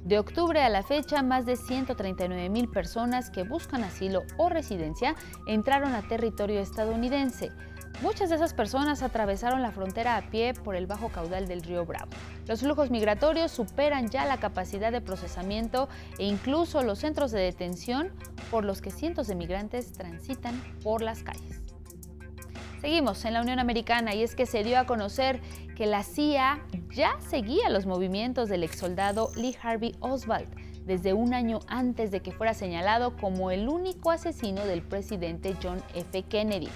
De 0.03 0.19
octubre 0.19 0.61
a 0.61 0.67
la 0.67 0.83
fecha, 0.83 1.21
más 1.21 1.45
de 1.45 1.55
139 1.55 2.49
mil 2.49 2.67
personas 2.67 3.29
que 3.29 3.43
buscan 3.43 3.85
asilo 3.85 4.23
o 4.35 4.49
residencia 4.49 5.15
entraron 5.47 5.93
a 5.93 6.01
territorio 6.01 6.59
estadounidense. 6.59 7.49
Muchas 8.01 8.29
de 8.29 8.37
esas 8.37 8.53
personas 8.53 9.03
atravesaron 9.03 9.61
la 9.61 9.73
frontera 9.73 10.15
a 10.15 10.21
pie 10.21 10.53
por 10.53 10.77
el 10.77 10.87
bajo 10.87 11.09
caudal 11.09 11.49
del 11.49 11.61
río 11.61 11.85
Bravo. 11.85 12.09
Los 12.47 12.61
flujos 12.61 12.91
migratorios 12.91 13.51
superan 13.51 14.07
ya 14.07 14.25
la 14.25 14.37
capacidad 14.37 14.89
de 14.89 15.01
procesamiento 15.01 15.89
e 16.17 16.23
incluso 16.23 16.81
los 16.81 16.99
centros 16.99 17.31
de 17.31 17.41
detención 17.41 18.13
por 18.51 18.63
los 18.63 18.81
que 18.81 18.89
cientos 18.89 19.27
de 19.27 19.35
migrantes 19.35 19.91
transitan 19.91 20.61
por 20.81 21.01
las 21.01 21.23
calles. 21.23 21.61
Seguimos 22.79 23.25
en 23.25 23.33
la 23.33 23.41
Unión 23.41 23.59
Americana 23.59 24.15
y 24.15 24.23
es 24.23 24.33
que 24.33 24.45
se 24.45 24.63
dio 24.63 24.79
a 24.79 24.85
conocer 24.85 25.41
que 25.75 25.85
la 25.85 26.03
CIA 26.03 26.61
ya 26.95 27.17
seguía 27.19 27.69
los 27.69 27.85
movimientos 27.85 28.47
del 28.47 28.63
exsoldado 28.63 29.29
Lee 29.35 29.57
Harvey 29.61 29.93
Oswald 29.99 30.47
desde 30.85 31.11
un 31.11 31.33
año 31.33 31.59
antes 31.67 32.11
de 32.11 32.21
que 32.21 32.31
fuera 32.31 32.53
señalado 32.53 33.17
como 33.17 33.51
el 33.51 33.67
único 33.67 34.09
asesino 34.09 34.65
del 34.65 34.83
presidente 34.83 35.53
John 35.61 35.83
F. 35.93 36.23
Kennedy. 36.23 36.69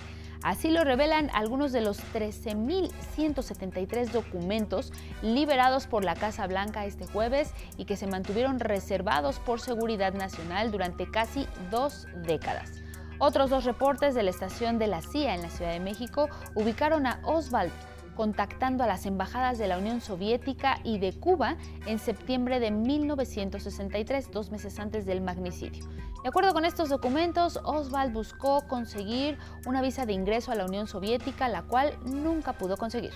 Así 0.43 0.69
lo 0.69 0.83
revelan 0.83 1.29
algunos 1.33 1.71
de 1.71 1.79
los 1.79 1.99
13.173 2.13 4.11
documentos 4.11 4.91
liberados 5.21 5.87
por 5.87 6.03
la 6.03 6.15
Casa 6.15 6.45
Blanca 6.47 6.85
este 6.85 7.07
jueves 7.07 7.53
y 7.77 7.85
que 7.85 7.95
se 7.95 8.07
mantuvieron 8.07 8.59
reservados 8.59 9.39
por 9.39 9.61
seguridad 9.61 10.13
nacional 10.13 10.69
durante 10.71 11.09
casi 11.09 11.47
dos 11.71 12.07
décadas. 12.25 12.83
Otros 13.19 13.49
dos 13.49 13.63
reportes 13.63 14.15
de 14.15 14.23
la 14.23 14.31
estación 14.31 14.79
de 14.79 14.87
la 14.87 15.01
CIA 15.01 15.35
en 15.35 15.43
la 15.43 15.49
Ciudad 15.49 15.71
de 15.71 15.79
México 15.79 16.27
ubicaron 16.55 17.07
a 17.07 17.21
Oswald 17.23 17.71
contactando 18.15 18.83
a 18.83 18.87
las 18.87 19.05
embajadas 19.05 19.57
de 19.57 19.67
la 19.67 19.77
Unión 19.77 20.01
Soviética 20.01 20.79
y 20.83 20.99
de 20.99 21.13
Cuba 21.13 21.57
en 21.85 21.99
septiembre 21.99 22.59
de 22.59 22.71
1963, 22.71 24.31
dos 24.31 24.51
meses 24.51 24.79
antes 24.79 25.05
del 25.05 25.21
magnicidio. 25.21 25.85
De 26.23 26.29
acuerdo 26.29 26.53
con 26.53 26.65
estos 26.65 26.89
documentos, 26.89 27.59
Oswald 27.63 28.13
buscó 28.13 28.65
conseguir 28.67 29.37
una 29.65 29.81
visa 29.81 30.05
de 30.05 30.13
ingreso 30.13 30.51
a 30.51 30.55
la 30.55 30.65
Unión 30.65 30.87
Soviética, 30.87 31.49
la 31.49 31.63
cual 31.63 31.97
nunca 32.05 32.53
pudo 32.53 32.77
conseguir. 32.77 33.13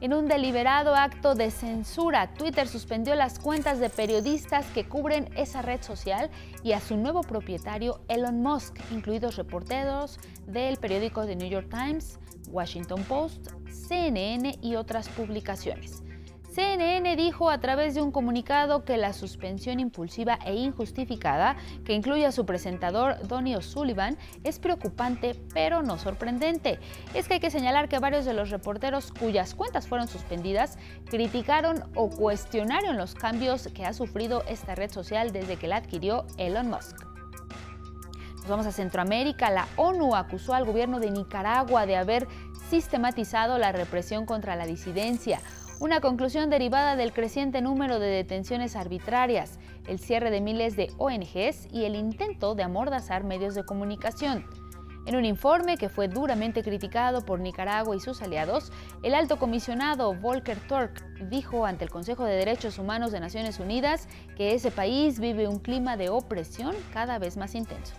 En 0.00 0.14
un 0.14 0.28
deliberado 0.28 0.94
acto 0.94 1.34
de 1.34 1.50
censura, 1.50 2.32
Twitter 2.32 2.66
suspendió 2.66 3.14
las 3.16 3.38
cuentas 3.38 3.80
de 3.80 3.90
periodistas 3.90 4.64
que 4.68 4.88
cubren 4.88 5.28
esa 5.36 5.60
red 5.60 5.82
social 5.82 6.30
y 6.62 6.72
a 6.72 6.80
su 6.80 6.96
nuevo 6.96 7.20
propietario 7.20 8.00
Elon 8.08 8.42
Musk, 8.42 8.78
incluidos 8.90 9.36
reporteros 9.36 10.18
del 10.46 10.78
periódico 10.78 11.26
The 11.26 11.36
New 11.36 11.50
York 11.50 11.68
Times, 11.68 12.18
Washington 12.50 13.02
Post, 13.04 13.48
CNN 13.70 14.58
y 14.60 14.76
otras 14.76 15.08
publicaciones. 15.08 16.02
CNN 16.52 17.14
dijo 17.14 17.48
a 17.48 17.60
través 17.60 17.94
de 17.94 18.02
un 18.02 18.10
comunicado 18.10 18.84
que 18.84 18.96
la 18.96 19.12
suspensión 19.12 19.78
impulsiva 19.78 20.38
e 20.44 20.54
injustificada, 20.54 21.56
que 21.84 21.94
incluye 21.94 22.26
a 22.26 22.32
su 22.32 22.44
presentador 22.44 23.16
Donny 23.28 23.54
O'Sullivan, 23.54 24.18
es 24.42 24.58
preocupante 24.58 25.36
pero 25.54 25.82
no 25.82 25.96
sorprendente. 25.96 26.80
Es 27.14 27.28
que 27.28 27.34
hay 27.34 27.40
que 27.40 27.50
señalar 27.50 27.88
que 27.88 28.00
varios 28.00 28.24
de 28.24 28.34
los 28.34 28.50
reporteros 28.50 29.12
cuyas 29.12 29.54
cuentas 29.54 29.86
fueron 29.86 30.08
suspendidas 30.08 30.76
criticaron 31.08 31.84
o 31.94 32.10
cuestionaron 32.10 32.96
los 32.96 33.14
cambios 33.14 33.68
que 33.68 33.86
ha 33.86 33.92
sufrido 33.92 34.42
esta 34.48 34.74
red 34.74 34.90
social 34.90 35.32
desde 35.32 35.56
que 35.56 35.68
la 35.68 35.76
adquirió 35.76 36.26
Elon 36.36 36.68
Musk. 36.68 37.09
Nos 38.40 38.48
vamos 38.48 38.66
a 38.66 38.72
Centroamérica. 38.72 39.50
La 39.50 39.68
ONU 39.76 40.14
acusó 40.14 40.54
al 40.54 40.64
gobierno 40.64 40.98
de 40.98 41.10
Nicaragua 41.10 41.86
de 41.86 41.96
haber 41.96 42.26
sistematizado 42.68 43.58
la 43.58 43.72
represión 43.72 44.26
contra 44.26 44.56
la 44.56 44.66
disidencia 44.66 45.40
una 45.80 46.02
conclusión 46.02 46.50
derivada 46.50 46.94
del 46.94 47.14
creciente 47.14 47.62
número 47.62 47.98
de 47.98 48.08
detenciones 48.08 48.76
arbitrarias, 48.76 49.58
el 49.88 49.98
cierre 49.98 50.30
de 50.30 50.42
miles 50.42 50.76
de 50.76 50.92
ONGs 50.98 51.68
y 51.72 51.84
el 51.84 51.96
intento 51.96 52.54
de 52.54 52.62
amordazar 52.62 53.24
medios 53.24 53.54
de 53.54 53.64
comunicación. 53.64 54.44
En 55.06 55.16
un 55.16 55.24
informe 55.24 55.78
que 55.78 55.88
fue 55.88 56.08
duramente 56.08 56.62
criticado 56.62 57.24
por 57.24 57.40
Nicaragua 57.40 57.96
y 57.96 58.00
sus 58.00 58.20
aliados, 58.20 58.70
el 59.02 59.14
alto 59.14 59.38
comisionado 59.38 60.14
Volker 60.14 60.58
Turk 60.68 61.02
dijo 61.30 61.64
ante 61.64 61.84
el 61.84 61.90
Consejo 61.90 62.26
de 62.26 62.34
Derechos 62.34 62.78
Humanos 62.78 63.10
de 63.10 63.20
Naciones 63.20 63.58
Unidas 63.58 64.06
que 64.36 64.54
ese 64.54 64.70
país 64.70 65.18
vive 65.18 65.48
un 65.48 65.60
clima 65.60 65.96
de 65.96 66.10
opresión 66.10 66.76
cada 66.92 67.18
vez 67.18 67.38
más 67.38 67.54
intenso. 67.54 67.94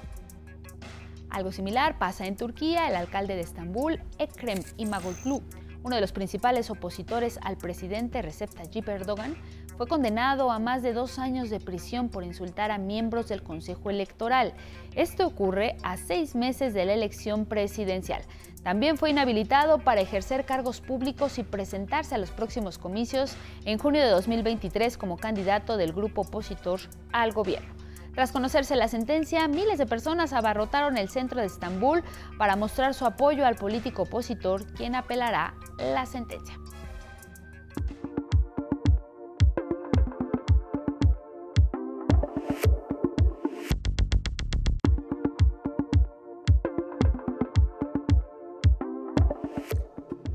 Algo 1.32 1.54
similar 1.54 1.98
pasa 1.98 2.28
en 2.28 2.36
Turquía. 2.36 2.90
El 2.90 2.96
alcalde 2.96 3.36
de 3.36 3.42
Estambul, 3.42 4.02
Ekrem 4.20 4.60
Imamoglu, 4.78 5.42
uno 5.82 5.96
de 5.96 6.02
los 6.02 6.12
principales 6.12 6.70
opositores 6.70 7.40
al 7.42 7.58
presidente 7.58 8.22
Recep 8.22 8.54
Tayyip 8.54 8.88
Erdogan, 8.90 9.36
fue 9.78 9.88
condenado 9.88 10.52
a 10.52 10.60
más 10.60 10.84
de 10.84 10.94
dos 10.94 11.18
años 11.18 11.50
de 11.50 11.60
prisión 11.60 12.10
por 12.10 12.24
insultar 12.24 12.70
a 12.70 12.78
miembros 12.78 13.30
del 13.30 13.42
Consejo 13.42 13.90
Electoral. 13.90 14.54
Esto 14.94 15.26
ocurre 15.26 15.78
a 15.84 15.98
seis 15.98 16.36
meses 16.36 16.74
de 16.74 16.86
la 16.86 16.94
elección 16.94 17.46
presidencial. 17.46 18.22
También 18.62 18.98
fue 18.98 19.10
inhabilitado 19.10 19.80
para 19.80 20.02
ejercer 20.02 20.46
cargos 20.46 20.82
públicos 20.82 21.40
y 21.40 21.44
presentarse 21.44 22.14
a 22.14 22.20
los 22.20 22.30
próximos 22.30 22.78
comicios 22.78 23.36
en 23.66 23.80
junio 23.80 24.02
de 24.02 24.10
2023 24.10 24.98
como 24.98 25.18
candidato 25.18 25.78
del 25.78 25.94
grupo 25.94 26.22
opositor 26.22 26.82
al 27.12 27.32
gobierno. 27.32 27.81
Tras 28.14 28.32
conocerse 28.32 28.76
la 28.76 28.88
sentencia, 28.88 29.47
miles 29.47 29.78
de 29.78 29.86
personas 29.86 30.34
abarrotaron 30.34 30.97
el 30.97 31.09
centro 31.09 31.39
de 31.39 31.47
Estambul 31.47 32.03
para 32.38 32.55
mostrar 32.55 32.93
su 32.93 33.05
apoyo 33.05 33.45
al 33.45 33.55
político 33.55 34.03
opositor, 34.03 34.66
quien 34.74 34.95
apelará 34.95 35.55
la 35.78 36.05
sentencia. 36.05 36.61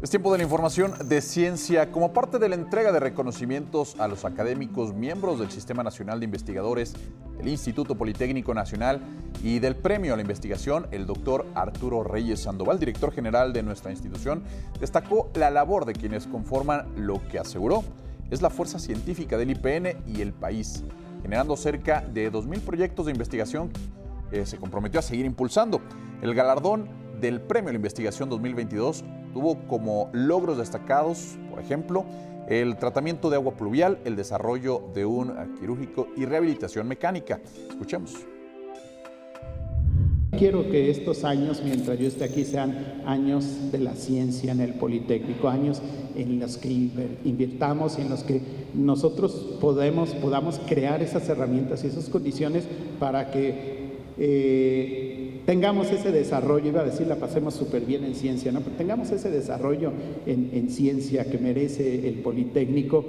Es 0.07 0.11
tiempo 0.11 0.30
de 0.30 0.38
la 0.38 0.44
información 0.44 0.94
de 1.09 1.20
ciencia. 1.20 1.90
Como 1.90 2.12
parte 2.12 2.38
de 2.38 2.48
la 2.48 2.54
entrega 2.54 2.92
de 2.92 3.00
reconocimientos 3.00 3.96
a 3.98 4.07
los 4.07 4.24
académicos 4.24 4.94
miembros 4.94 5.40
del 5.40 5.50
Sistema 5.50 5.82
Nacional 5.82 6.20
de 6.20 6.26
Investigadores, 6.26 6.94
el 7.40 7.48
Instituto 7.48 7.96
Politécnico 7.96 8.54
Nacional 8.54 9.00
y 9.42 9.59
del 9.59 9.74
Premio 9.74 10.12
a 10.12 10.16
la 10.16 10.22
Investigación, 10.22 10.86
el 10.92 11.07
doctor 11.07 11.44
Arturo 11.57 12.04
Reyes 12.04 12.38
Sandoval, 12.38 12.78
director 12.78 13.12
general 13.12 13.52
de 13.52 13.64
nuestra 13.64 13.90
institución, 13.90 14.44
destacó 14.78 15.28
la 15.34 15.50
labor 15.50 15.84
de 15.86 15.94
quienes 15.94 16.28
conforman 16.28 16.86
lo 16.96 17.20
que 17.26 17.40
aseguró 17.40 17.82
es 18.30 18.42
la 18.42 18.50
fuerza 18.50 18.78
científica 18.78 19.36
del 19.36 19.50
IPN 19.50 20.04
y 20.07 20.20
el 20.20 20.32
país, 20.32 20.84
generando 21.22 21.57
cerca 21.57 22.00
de 22.00 22.30
2.000 22.30 22.61
proyectos 22.61 23.07
de 23.07 23.11
investigación 23.11 23.72
que 24.30 24.46
se 24.46 24.57
comprometió 24.57 25.00
a 25.00 25.02
seguir 25.02 25.26
impulsando. 25.26 25.80
El 26.22 26.32
galardón 26.32 26.88
del 27.20 27.40
Premio 27.40 27.70
a 27.70 27.72
la 27.72 27.78
Investigación 27.78 28.28
2022 28.28 29.02
tuvo 29.37 29.59
como 29.68 30.09
logros 30.14 30.57
destacados, 30.57 31.37
por 31.51 31.61
ejemplo, 31.61 32.07
el 32.49 32.78
tratamiento 32.78 33.28
de 33.28 33.37
agua 33.37 33.53
pluvial, 33.55 33.99
el 34.07 34.16
desarrollo 34.16 34.82
de 34.95 35.05
un 35.05 35.30
quirúrgico 35.61 36.09
y 36.16 36.24
rehabilitación 36.24 36.89
mecánica. 36.89 37.39
Escuchemos. 37.68 38.14
Quiero 40.39 40.70
que 40.70 40.91
estos 40.91 41.22
años, 41.24 41.61
mientras 41.62 41.99
yo 41.99 42.09
esté 42.09 42.24
aquí, 42.24 42.47
sean 42.47 43.03
años 43.05 43.70
de 43.70 43.78
la 43.78 43.95
ciencia 43.95 44.53
en 44.53 44.61
el 44.61 44.72
Politécnico, 44.72 45.51
años 45.51 45.82
en 46.14 46.41
los 46.41 46.57
que 46.57 46.70
invirtamos 46.70 47.99
en 47.99 48.09
los 48.09 48.22
que 48.22 48.41
nosotros 48.72 49.59
podemos, 49.61 50.14
podamos 50.14 50.59
crear 50.66 51.03
esas 51.03 51.28
herramientas 51.28 51.84
y 51.84 51.89
esas 51.89 52.09
condiciones 52.09 52.64
para 52.99 53.30
que 53.30 53.97
eh, 54.16 55.25
tengamos 55.47 55.90
ese 55.92 56.11
desarrollo, 56.11 56.68
iba 56.68 56.80
a 56.80 56.84
decir, 56.84 57.07
la 57.07 57.16
pasemos 57.16 57.55
súper 57.55 57.82
bien 57.86 58.05
en 58.05 58.14
ciencia, 58.14 58.51
¿no? 58.53 58.61
Pero 58.61 58.76
tengamos 58.76 59.11
ese 59.11 59.30
desarrollo 59.30 59.92
en, 60.26 60.51
en 60.53 60.68
ciencia 60.68 61.30
que 61.30 61.38
merece 61.38 62.09
el 62.09 62.20
Politécnico. 62.20 63.05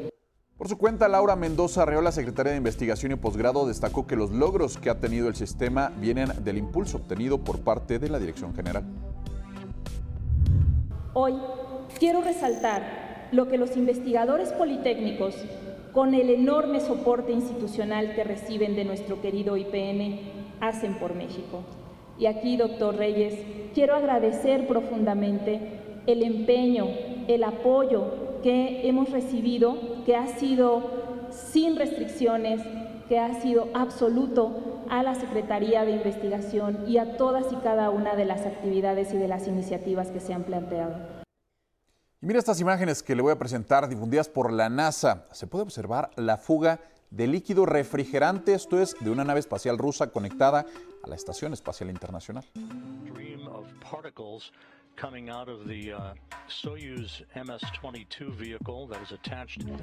Por 0.56 0.70
su 0.70 0.78
cuenta, 0.78 1.08
Laura 1.08 1.36
Mendoza 1.36 1.84
Arreola, 1.84 2.12
secretaria 2.12 2.52
de 2.52 2.58
Investigación 2.58 3.12
y 3.12 3.16
Posgrado, 3.16 3.68
destacó 3.68 4.08
que 4.08 4.16
los 4.16 4.32
logros 4.32 4.78
que 4.78 4.90
ha 4.90 5.00
tenido 5.00 5.28
el 5.28 5.36
sistema 5.36 5.92
vienen 6.00 6.30
del 6.44 6.58
impulso 6.58 6.98
obtenido 6.98 7.40
por 7.40 7.60
parte 7.60 8.00
de 8.00 8.10
la 8.10 8.20
Dirección 8.20 8.56
General. 8.56 8.84
Hoy 11.14 11.34
quiero 12.00 12.22
resaltar 12.22 13.30
lo 13.32 13.48
que 13.48 13.58
los 13.58 13.76
investigadores 13.76 14.50
politécnicos, 14.50 15.36
con 15.92 16.14
el 16.14 16.30
enorme 16.30 16.80
soporte 16.80 17.32
institucional 17.32 18.14
que 18.14 18.24
reciben 18.24 18.76
de 18.76 18.86
nuestro 18.86 19.22
querido 19.22 19.58
IPN, 19.58 20.20
hacen 20.60 21.00
por 21.00 21.16
México. 21.16 21.64
Y 22.20 22.26
aquí, 22.26 22.58
doctor 22.58 22.96
Reyes, 22.96 23.40
quiero 23.74 23.96
agradecer 23.96 24.68
profundamente 24.68 26.02
el 26.08 26.24
empeño, 26.24 26.88
el 27.28 27.44
apoyo 27.44 28.40
que 28.42 28.88
hemos 28.88 29.12
recibido, 29.12 30.04
que 30.06 30.16
ha 30.16 30.28
sido 30.28 31.28
sin 31.30 31.76
restricciones, 31.76 32.62
que 33.08 33.20
ha 33.20 33.40
sido 33.42 33.68
absoluto 33.74 34.84
a 34.90 35.04
la 35.04 35.16
Secretaría 35.16 35.86
de 35.86 35.92
Investigación 35.92 36.86
y 36.88 36.98
a 36.98 37.18
todas 37.18 37.52
y 37.52 37.56
cada 37.58 37.90
una 37.90 38.16
de 38.16 38.26
las 38.26 38.46
actividades 38.46 39.14
y 39.14 39.18
de 39.18 39.28
las 39.28 39.48
iniciativas 39.48 40.10
que 40.10 40.20
se 40.20 40.34
han 40.34 40.44
planteado. 40.44 40.96
Y 42.22 42.26
mira 42.26 42.40
estas 42.40 42.60
imágenes 42.60 43.04
que 43.04 43.16
le 43.16 43.22
voy 43.22 43.32
a 43.32 43.38
presentar 43.38 43.88
difundidas 43.88 44.28
por 44.28 44.52
la 44.52 44.70
NASA. 44.70 45.26
Se 45.32 45.46
puede 45.46 45.64
observar 45.64 46.10
la 46.16 46.38
fuga 46.38 46.80
de 47.10 47.28
líquido 47.28 47.66
refrigerante, 47.66 48.54
esto 48.54 48.82
es 48.82 48.96
de 49.00 49.10
una 49.10 49.24
nave 49.24 49.40
espacial 49.40 49.78
rusa 49.78 50.12
conectada 50.12 50.66
a 51.04 51.08
la 51.08 51.16
Estación 51.16 51.54
Espacial 51.54 51.90
Internacional. 51.90 52.46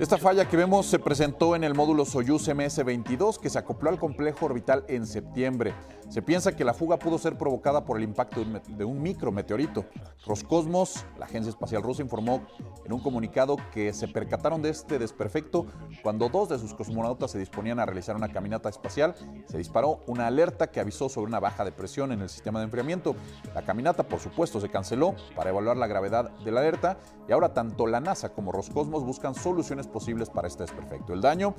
Esta 0.01 0.19
falla 0.19 0.49
que 0.49 0.57
vemos 0.57 0.87
se 0.87 0.99
presentó 0.99 1.55
en 1.55 1.63
el 1.63 1.73
módulo 1.75 2.05
Soyuz 2.05 2.49
MS-22 2.49 3.39
que 3.39 3.49
se 3.49 3.59
acopló 3.59 3.91
al 3.91 3.99
complejo 3.99 4.47
orbital 4.47 4.85
en 4.89 5.07
septiembre. 5.07 5.73
Se 6.09 6.21
piensa 6.21 6.57
que 6.57 6.65
la 6.65 6.75
fuga 6.75 6.99
pudo 6.99 7.19
ser 7.19 7.39
provocada 7.39 7.85
por 7.85 7.97
el 7.97 8.03
impacto 8.03 8.45
de 8.45 8.85
un 8.85 9.01
micrometeorito. 9.01 9.87
Roscosmos, 10.27 11.07
la 11.19 11.27
agencia 11.27 11.51
espacial 11.51 11.83
rusa, 11.83 12.03
informó 12.03 12.45
en 12.85 12.93
un 12.93 13.01
comunicado 13.01 13.57
que 13.73 13.93
se 13.93 14.09
percataron 14.09 14.63
de 14.63 14.71
este 14.71 14.99
desperfecto 14.99 15.67
cuando 16.03 16.29
dos 16.29 16.49
de 16.49 16.59
sus 16.59 16.75
cosmonautas 16.75 17.31
se 17.31 17.39
disponían 17.39 17.79
a 17.79 17.87
realizar 17.87 18.17
una 18.17 18.33
caminata 18.33 18.69
espacial. 18.69 19.15
Se 19.47 19.59
disparó 19.59 20.01
una 20.07 20.27
alerta 20.27 20.71
que 20.71 20.81
avisó 20.81 21.09
sobre 21.09 21.29
una 21.29 21.41
baja 21.41 21.65
de 21.65 21.71
presión 21.71 22.11
en 22.11 22.21
el 22.21 22.29
sistema 22.29 22.59
de 22.59 22.65
enfriamiento. 22.65 23.15
La 23.55 23.63
caminata, 23.63 24.03
por 24.03 24.19
supuesto, 24.19 24.61
se 24.61 24.69
canceló 24.69 25.04
para 25.35 25.51
evaluar 25.51 25.77
la 25.77 25.87
gravedad 25.87 26.31
de 26.45 26.51
la 26.51 26.61
alerta 26.61 26.99
y 27.29 27.33
ahora 27.33 27.53
tanto 27.53 27.87
la 27.87 28.01
NASA 28.01 28.31
como 28.31 28.53
Roscosmos 28.53 29.05
buscan 29.05 29.35
soluciones 29.35 29.87
posibles 29.87 30.31
para 30.31 30.49
este 30.49 30.63
desperfecto. 30.63 31.13
El 31.13 31.21
daño, 31.21 31.55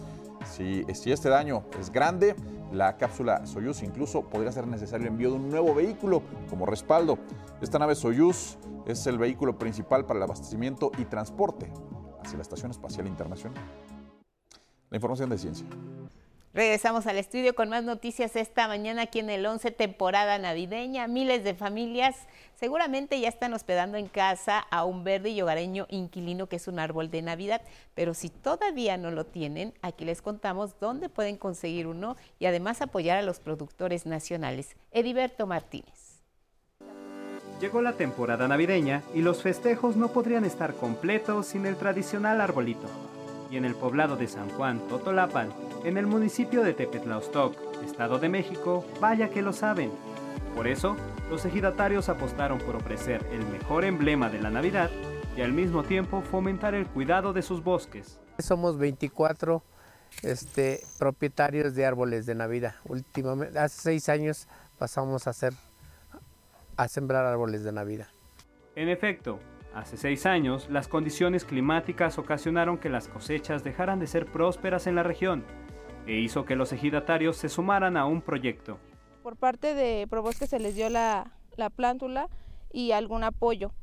si, 0.46 0.84
si 0.94 1.12
este 1.12 1.30
daño 1.30 1.64
es 1.80 1.92
grande, 1.92 2.36
la 2.72 2.98
cápsula 2.98 3.46
Soyuz 3.46 3.84
incluso 3.84 4.24
podría 4.24 4.52
ser 4.52 4.68
necesario 4.68 5.08
el 5.08 5.14
envío 5.14 5.30
de 5.32 5.36
un 5.36 5.50
nuevo 5.50 5.74
vehículo 5.76 6.24
como 6.50 6.66
respaldo. 6.66 7.18
Esta 7.62 7.80
nave 7.80 7.96
Soyuz 7.96 8.58
es 8.86 9.06
el 9.08 9.18
vehículo 9.18 9.58
principal 9.58 10.06
para 10.06 10.18
el 10.18 10.24
abastecimiento 10.24 10.92
y 10.98 11.06
transporte 11.06 11.72
hacia 12.24 12.38
la 12.38 12.42
Estación 12.42 12.72
Espacial 12.72 13.08
Internacional. 13.08 13.62
La 14.90 14.98
información 14.98 15.30
de 15.30 15.38
ciencia. 15.38 15.68
Regresamos 16.56 17.06
al 17.06 17.18
estudio 17.18 17.54
con 17.54 17.68
más 17.68 17.84
noticias 17.84 18.38
esta 18.38 18.70
mañana 18.70 19.02
aquí 19.02 19.20
en 19.20 19.30
el 19.30 19.46
11 19.46 19.72
temporada 19.72 20.38
navideña. 20.38 21.06
Miles 21.06 21.44
de 21.44 21.54
familias 21.54 22.16
seguramente 22.54 23.20
ya 23.20 23.28
están 23.28 23.54
hospedando 23.54 23.98
en 23.98 24.08
casa 24.08 24.60
a 24.60 24.86
un 24.86 25.04
verde 25.04 25.32
y 25.32 25.42
hogareño 25.42 25.86
inquilino 25.90 26.48
que 26.48 26.56
es 26.56 26.70
un 26.70 26.80
árbol 26.80 27.12
de 27.12 27.22
Navidad, 27.22 27.62
pero 27.94 28.14
si 28.14 28.30
todavía 28.30 28.96
no 28.96 29.12
lo 29.12 29.26
tienen, 29.26 29.74
aquí 29.82 30.06
les 30.06 30.22
contamos 30.22 30.80
dónde 30.80 31.10
pueden 31.10 31.36
conseguir 31.36 31.88
uno 31.88 32.16
y 32.40 32.46
además 32.46 32.82
apoyar 32.82 33.18
a 33.18 33.22
los 33.22 33.42
productores 33.42 34.06
nacionales. 34.06 34.78
Ediberto 34.92 35.48
Martínez. 35.48 36.24
Llegó 37.60 37.82
la 37.82 37.98
temporada 37.98 38.48
navideña 38.48 39.04
y 39.14 39.24
los 39.24 39.44
festejos 39.44 39.98
no 39.98 40.14
podrían 40.14 40.46
estar 40.46 40.74
completos 40.74 41.48
sin 41.48 41.66
el 41.66 41.76
tradicional 41.76 42.40
arbolito 42.40 43.15
y 43.56 43.58
en 43.58 43.64
el 43.64 43.74
poblado 43.74 44.18
de 44.18 44.28
San 44.28 44.50
Juan, 44.50 44.86
Totolapan, 44.90 45.48
en 45.86 45.96
el 45.98 46.08
municipio 46.08 46.62
de 46.62 46.74
Tepetlaostoc, 46.74 47.56
Estado 47.86 48.20
de 48.20 48.28
México, 48.28 48.86
vaya 49.00 49.30
que 49.30 49.42
lo 49.42 49.54
saben. 49.54 49.92
Por 50.54 50.68
eso, 50.68 50.98
los 51.30 51.46
ejidatarios 51.46 52.10
apostaron 52.10 52.60
por 52.60 52.76
ofrecer 52.76 53.26
el 53.32 53.46
mejor 53.48 53.86
emblema 53.86 54.30
de 54.30 54.42
la 54.42 54.50
Navidad 54.50 54.90
y 55.38 55.42
al 55.42 55.54
mismo 55.54 55.84
tiempo 55.84 56.22
fomentar 56.22 56.76
el 56.76 56.86
cuidado 56.86 57.32
de 57.32 57.42
sus 57.42 57.64
bosques. 57.64 58.20
Somos 58.40 58.78
24 58.78 59.64
este, 60.22 60.82
propietarios 61.00 61.76
de 61.76 61.86
árboles 61.86 62.26
de 62.26 62.36
Navidad. 62.36 62.76
Últimamente, 62.84 63.58
hace 63.58 63.82
seis 63.82 64.10
años 64.10 64.50
pasamos 64.78 65.28
a, 65.28 65.30
hacer, 65.30 65.54
a 66.76 66.90
sembrar 66.90 67.26
árboles 67.26 67.64
de 67.64 67.72
Navidad. 67.72 68.08
En 68.76 68.90
efecto, 68.90 69.40
Hace 69.76 69.98
seis 69.98 70.26
años, 70.26 70.70
las 70.70 70.88
condiciones 70.88 71.44
climáticas 71.44 72.18
ocasionaron 72.18 72.78
que 72.78 72.88
las 72.88 73.10
cosechas 73.10 73.62
dejaran 73.62 74.00
de 74.00 74.08
ser 74.08 74.26
prósperas 74.26 74.88
en 74.88 74.96
la 74.96 75.04
región 75.04 75.44
e 76.08 76.14
hizo 76.14 76.46
que 76.46 76.56
los 76.56 76.72
ejidatarios 76.72 77.36
se 77.36 77.50
sumaran 77.50 77.98
a 77.98 78.06
un 78.06 78.22
proyecto. 78.22 78.78
Por 79.22 79.36
parte 79.36 79.76
de 79.76 80.08
Probosque 80.10 80.48
se 80.48 80.60
les 80.60 80.76
dio 80.76 80.88
la, 80.88 81.30
plántula 81.76 82.30
y 82.72 82.94
algún 82.94 83.26
apoyo. 83.26 83.74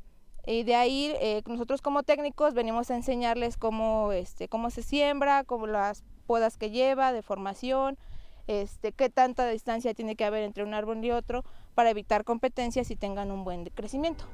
Y 0.47 0.63
de 0.63 0.73
ahí 0.73 1.13
eh, 1.21 1.43
nosotros 1.45 1.83
como 1.83 2.01
técnicos 2.01 2.55
venimos 2.55 2.89
a 2.89 2.95
enseñarles 2.95 3.55
cómo, 3.57 4.13
este, 4.13 4.47
cómo 4.47 4.71
se 4.71 4.81
siembra, 4.81 5.43
cómo 5.43 5.67
las 5.67 6.03
podas 6.25 6.57
que 6.57 6.71
lleva, 6.71 7.11
de 7.13 7.21
formación, 7.21 7.99
este, 8.47 8.93
qué 8.93 9.11
tanta 9.11 9.47
distancia 9.47 9.93
tiene 9.93 10.15
que 10.15 10.25
haber 10.25 10.41
entre 10.41 10.63
un 10.63 10.73
árbol 10.73 11.05
y 11.05 11.11
otro 11.11 11.43
para 11.75 11.91
evitar 11.91 12.23
competencias 12.23 12.89
y 12.89 12.95
tengan 12.95 13.29
un 13.29 13.43
buen 13.43 13.65
crecimiento. 13.65 14.25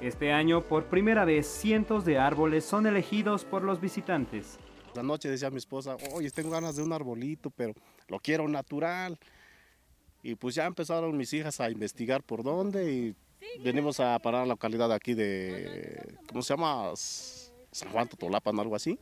Este 0.00 0.30
año, 0.30 0.62
por 0.62 0.84
primera 0.86 1.24
vez, 1.24 1.46
cientos 1.46 2.04
de 2.04 2.18
árboles 2.18 2.66
son 2.66 2.86
elegidos 2.86 3.46
por 3.46 3.62
los 3.62 3.80
visitantes. 3.80 4.58
La 4.94 5.02
noche 5.02 5.30
decía 5.30 5.50
mi 5.50 5.56
esposa, 5.56 5.96
oye, 6.12 6.30
tengo 6.30 6.50
ganas 6.50 6.76
de 6.76 6.82
un 6.82 6.92
arbolito, 6.92 7.50
pero 7.50 7.72
lo 8.08 8.18
quiero 8.18 8.46
natural. 8.46 9.18
Y 10.22 10.34
pues 10.34 10.54
ya 10.54 10.66
empezaron 10.66 11.16
mis 11.16 11.32
hijas 11.32 11.60
a 11.60 11.70
investigar 11.70 12.22
por 12.22 12.42
dónde 12.42 12.92
y 12.92 13.16
venimos 13.64 13.98
a 13.98 14.18
parar 14.18 14.42
a 14.42 14.44
la 14.44 14.54
localidad 14.54 14.92
aquí 14.92 15.14
de, 15.14 16.14
¿cómo 16.28 16.42
se 16.42 16.54
llama? 16.54 16.90
San 16.94 17.90
Juan 17.90 18.08
Totolapan, 18.08 18.58
algo 18.60 18.76
así. 18.76 18.98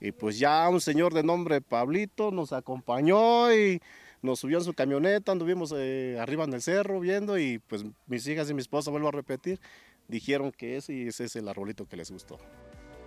Y 0.00 0.12
pues 0.12 0.38
ya 0.38 0.68
un 0.68 0.80
señor 0.80 1.12
de 1.12 1.22
nombre 1.22 1.60
Pablito 1.60 2.30
nos 2.30 2.52
acompañó 2.52 3.52
y 3.54 3.80
nos 4.22 4.40
subió 4.40 4.58
en 4.58 4.64
su 4.64 4.72
camioneta, 4.72 5.32
anduvimos 5.32 5.74
eh, 5.76 6.16
arriba 6.20 6.44
en 6.44 6.52
el 6.54 6.62
cerro 6.62 7.00
viendo 7.00 7.38
y 7.38 7.58
pues 7.58 7.84
mis 8.06 8.26
hijas 8.28 8.48
y 8.48 8.54
mi 8.54 8.60
esposa, 8.60 8.90
vuelvo 8.90 9.08
a 9.08 9.12
repetir, 9.12 9.60
dijeron 10.12 10.52
que 10.52 10.76
ese, 10.76 11.08
es 11.08 11.36
el 11.36 11.48
arbolito 11.48 11.86
que 11.86 11.96
les 11.96 12.10
gustó. 12.10 12.38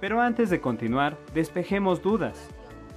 Pero 0.02 0.20
antes 0.20 0.50
de 0.50 0.60
continuar, 0.60 1.18
despejemos 1.34 2.02
dudas. 2.02 2.50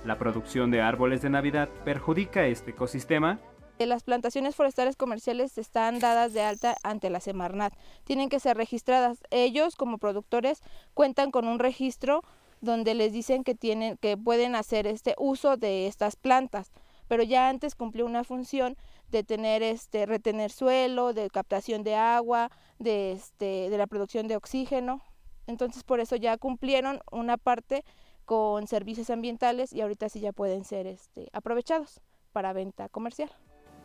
¿La 0.05 0.19
producción 0.19 0.71
de 0.71 0.81
árboles 0.81 1.23
de 1.23 1.31
Navidad 1.31 1.69
perjudica 1.85 2.47
este 2.47 2.71
ecosistema? 2.71 3.39
Las 3.79 4.03
plantaciones 4.03 4.57
forestales 4.57 4.97
comerciales 4.97 5.57
están 5.59 6.01
dadas 6.01 6.33
de 6.33 6.43
alta 6.43 6.77
ante 6.83 7.11
la 7.11 7.21
Semarnat. 7.21 7.75
Tienen 8.05 8.29
que 8.29 8.41
ser 8.41 8.57
registradas. 8.57 9.19
Ellos, 9.31 9.77
como 9.77 9.99
productores, 9.99 10.63
cuentan 10.95 11.31
con 11.31 11.47
un 11.47 11.61
registro 11.61 12.25
donde 12.61 12.95
les 12.95 13.13
dicen 13.13 13.45
que 13.45 13.55
tienen 13.55 13.99
que 13.99 14.17
pueden 14.17 14.57
hacer 14.57 14.87
este 14.87 15.15
uso 15.19 15.57
de 15.57 15.87
estas 15.87 16.17
plantas, 16.17 16.73
pero 17.07 17.23
ya 17.23 17.49
antes 17.49 17.77
cumplió 17.77 18.05
una 18.05 18.25
función 18.25 18.77
de 19.11 19.25
tener 19.25 19.63
este 19.63 20.07
retener 20.07 20.51
suelo, 20.51 21.13
de 21.13 21.31
captación 21.31 21.83
de 21.83 21.95
agua, 21.95 22.51
de 22.79 23.13
este 23.13 23.71
de 23.71 23.79
la 23.79 23.87
producción 23.87 24.29
de 24.29 24.37
oxígeno. 24.37 25.03
Entonces, 25.47 25.83
por 25.83 26.01
eso 26.01 26.17
ya 26.17 26.37
cumplieron 26.37 27.01
una 27.11 27.39
parte 27.39 27.85
con 28.25 28.67
servicios 28.67 29.09
ambientales 29.09 29.73
y 29.73 29.81
ahorita 29.81 30.09
sí 30.11 30.21
ya 30.21 30.33
pueden 30.33 30.65
ser 30.65 30.87
este 30.87 31.29
aprovechados 31.33 32.01
para 32.33 32.53
venta 32.53 32.89
comercial. 32.91 33.31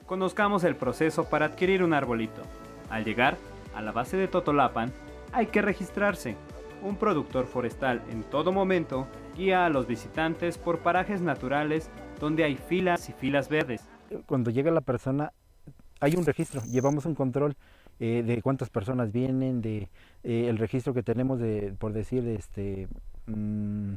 Conozcamos 0.05 0.65
el 0.65 0.75
proceso 0.75 1.29
para 1.29 1.45
adquirir 1.45 1.81
un 1.81 1.93
arbolito. 1.93 2.41
Al 2.89 3.05
llegar 3.05 3.37
a 3.73 3.81
la 3.81 3.93
base 3.93 4.17
de 4.17 4.27
Totolapan, 4.27 4.91
hay 5.31 5.47
que 5.47 5.61
registrarse. 5.61 6.35
Un 6.81 6.97
productor 6.97 7.47
forestal 7.47 8.03
en 8.09 8.23
todo 8.23 8.51
momento 8.51 9.07
guía 9.37 9.65
a 9.65 9.69
los 9.69 9.87
visitantes 9.87 10.57
por 10.57 10.79
parajes 10.79 11.21
naturales 11.21 11.89
donde 12.19 12.43
hay 12.43 12.57
filas 12.57 13.07
y 13.07 13.13
filas 13.13 13.47
verdes 13.47 13.87
cuando 14.25 14.51
llega 14.51 14.71
la 14.71 14.81
persona, 14.81 15.33
hay 15.99 16.15
un 16.15 16.25
registro, 16.25 16.61
llevamos 16.65 17.05
un 17.05 17.15
control 17.15 17.55
eh, 17.99 18.23
de 18.25 18.41
cuántas 18.41 18.69
personas 18.69 19.11
vienen, 19.11 19.61
de 19.61 19.89
eh, 20.23 20.47
el 20.49 20.57
registro 20.57 20.93
que 20.93 21.03
tenemos 21.03 21.39
de, 21.39 21.73
por 21.77 21.93
decir, 21.93 22.27
este, 22.27 22.87
mm, 23.27 23.93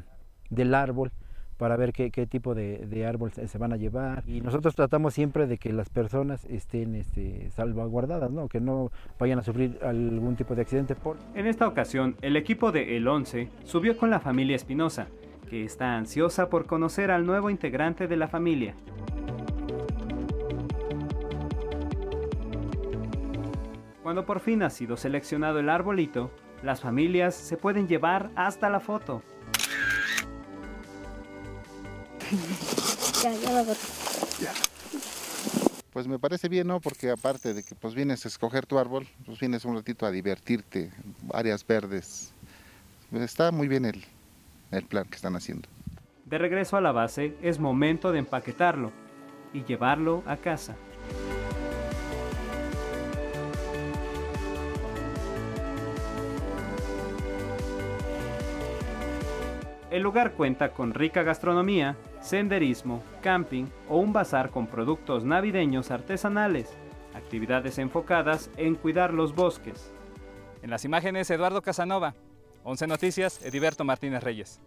del 0.50 0.74
árbol, 0.74 1.12
para 1.56 1.76
ver 1.76 1.92
qué, 1.92 2.10
tipo 2.26 2.54
de, 2.54 3.06
árbol 3.06 3.32
se, 3.32 3.58
van 3.58 3.72
a 3.72 3.76
llevar. 3.76 4.22
Y 4.26 4.40
nosotros 4.40 4.74
tratamos 4.74 5.14
siempre 5.14 5.46
de 5.46 5.58
que 5.58 5.72
las 5.72 5.88
personas 5.88 6.44
estén 6.46 6.94
este, 6.94 7.50
salvaguardadas, 7.50 8.30
¿no? 8.30 8.48
que 8.48 8.60
no 8.60 8.90
vayan 9.18 9.38
a 9.38 9.42
sufrir 9.42 9.78
algún 9.82 10.36
tipo 10.36 10.54
de 10.54 10.62
accidente. 10.62 10.94
Por... 10.94 11.16
En 11.34 11.46
esta 11.46 11.66
ocasión, 11.66 12.16
el 12.20 12.36
equipo 12.36 12.72
de 12.72 12.96
El 12.96 13.08
11 13.08 13.48
subió 13.64 13.96
con 13.96 14.10
la 14.10 14.20
familia 14.20 14.56
Espinosa, 14.56 15.08
que 15.48 15.64
está 15.64 15.96
ansiosa 15.96 16.50
por 16.50 16.66
conocer 16.66 17.10
al 17.10 17.24
nuevo 17.24 17.48
integrante 17.48 18.06
de 18.06 18.16
la 18.16 18.28
familia. 18.28 18.74
Cuando 24.06 24.24
por 24.24 24.38
fin 24.38 24.62
ha 24.62 24.70
sido 24.70 24.96
seleccionado 24.96 25.58
el 25.58 25.68
arbolito, 25.68 26.30
las 26.62 26.80
familias 26.80 27.34
se 27.34 27.56
pueden 27.56 27.88
llevar 27.88 28.30
hasta 28.36 28.70
la 28.70 28.78
foto. 28.78 29.20
Pues 35.92 36.06
me 36.06 36.20
parece 36.20 36.48
bien, 36.48 36.68
¿no? 36.68 36.78
Porque 36.78 37.10
aparte 37.10 37.52
de 37.52 37.64
que 37.64 37.74
pues 37.74 37.96
vienes 37.96 38.24
a 38.24 38.28
escoger 38.28 38.64
tu 38.64 38.78
árbol, 38.78 39.08
pues 39.24 39.40
vienes 39.40 39.64
un 39.64 39.74
ratito 39.74 40.06
a 40.06 40.12
divertirte, 40.12 40.92
áreas 41.34 41.66
verdes. 41.66 42.32
Está 43.10 43.50
muy 43.50 43.66
bien 43.66 43.86
el, 43.86 44.04
el 44.70 44.84
plan 44.84 45.06
que 45.06 45.16
están 45.16 45.34
haciendo. 45.34 45.68
De 46.26 46.38
regreso 46.38 46.76
a 46.76 46.80
la 46.80 46.92
base, 46.92 47.34
es 47.42 47.58
momento 47.58 48.12
de 48.12 48.20
empaquetarlo 48.20 48.92
y 49.52 49.64
llevarlo 49.64 50.22
a 50.26 50.36
casa. 50.36 50.76
El 59.96 60.02
lugar 60.02 60.32
cuenta 60.32 60.74
con 60.74 60.92
rica 60.92 61.22
gastronomía, 61.22 61.96
senderismo, 62.20 63.02
camping 63.22 63.64
o 63.88 63.96
un 63.96 64.12
bazar 64.12 64.50
con 64.50 64.66
productos 64.66 65.24
navideños 65.24 65.90
artesanales, 65.90 66.76
actividades 67.14 67.78
enfocadas 67.78 68.50
en 68.58 68.74
cuidar 68.74 69.14
los 69.14 69.34
bosques. 69.34 69.90
En 70.60 70.68
las 70.68 70.84
imágenes, 70.84 71.30
Eduardo 71.30 71.62
Casanova. 71.62 72.14
11 72.62 72.86
Noticias, 72.88 73.42
Ediberto 73.42 73.84
Martínez 73.84 74.22
Reyes. 74.22 74.60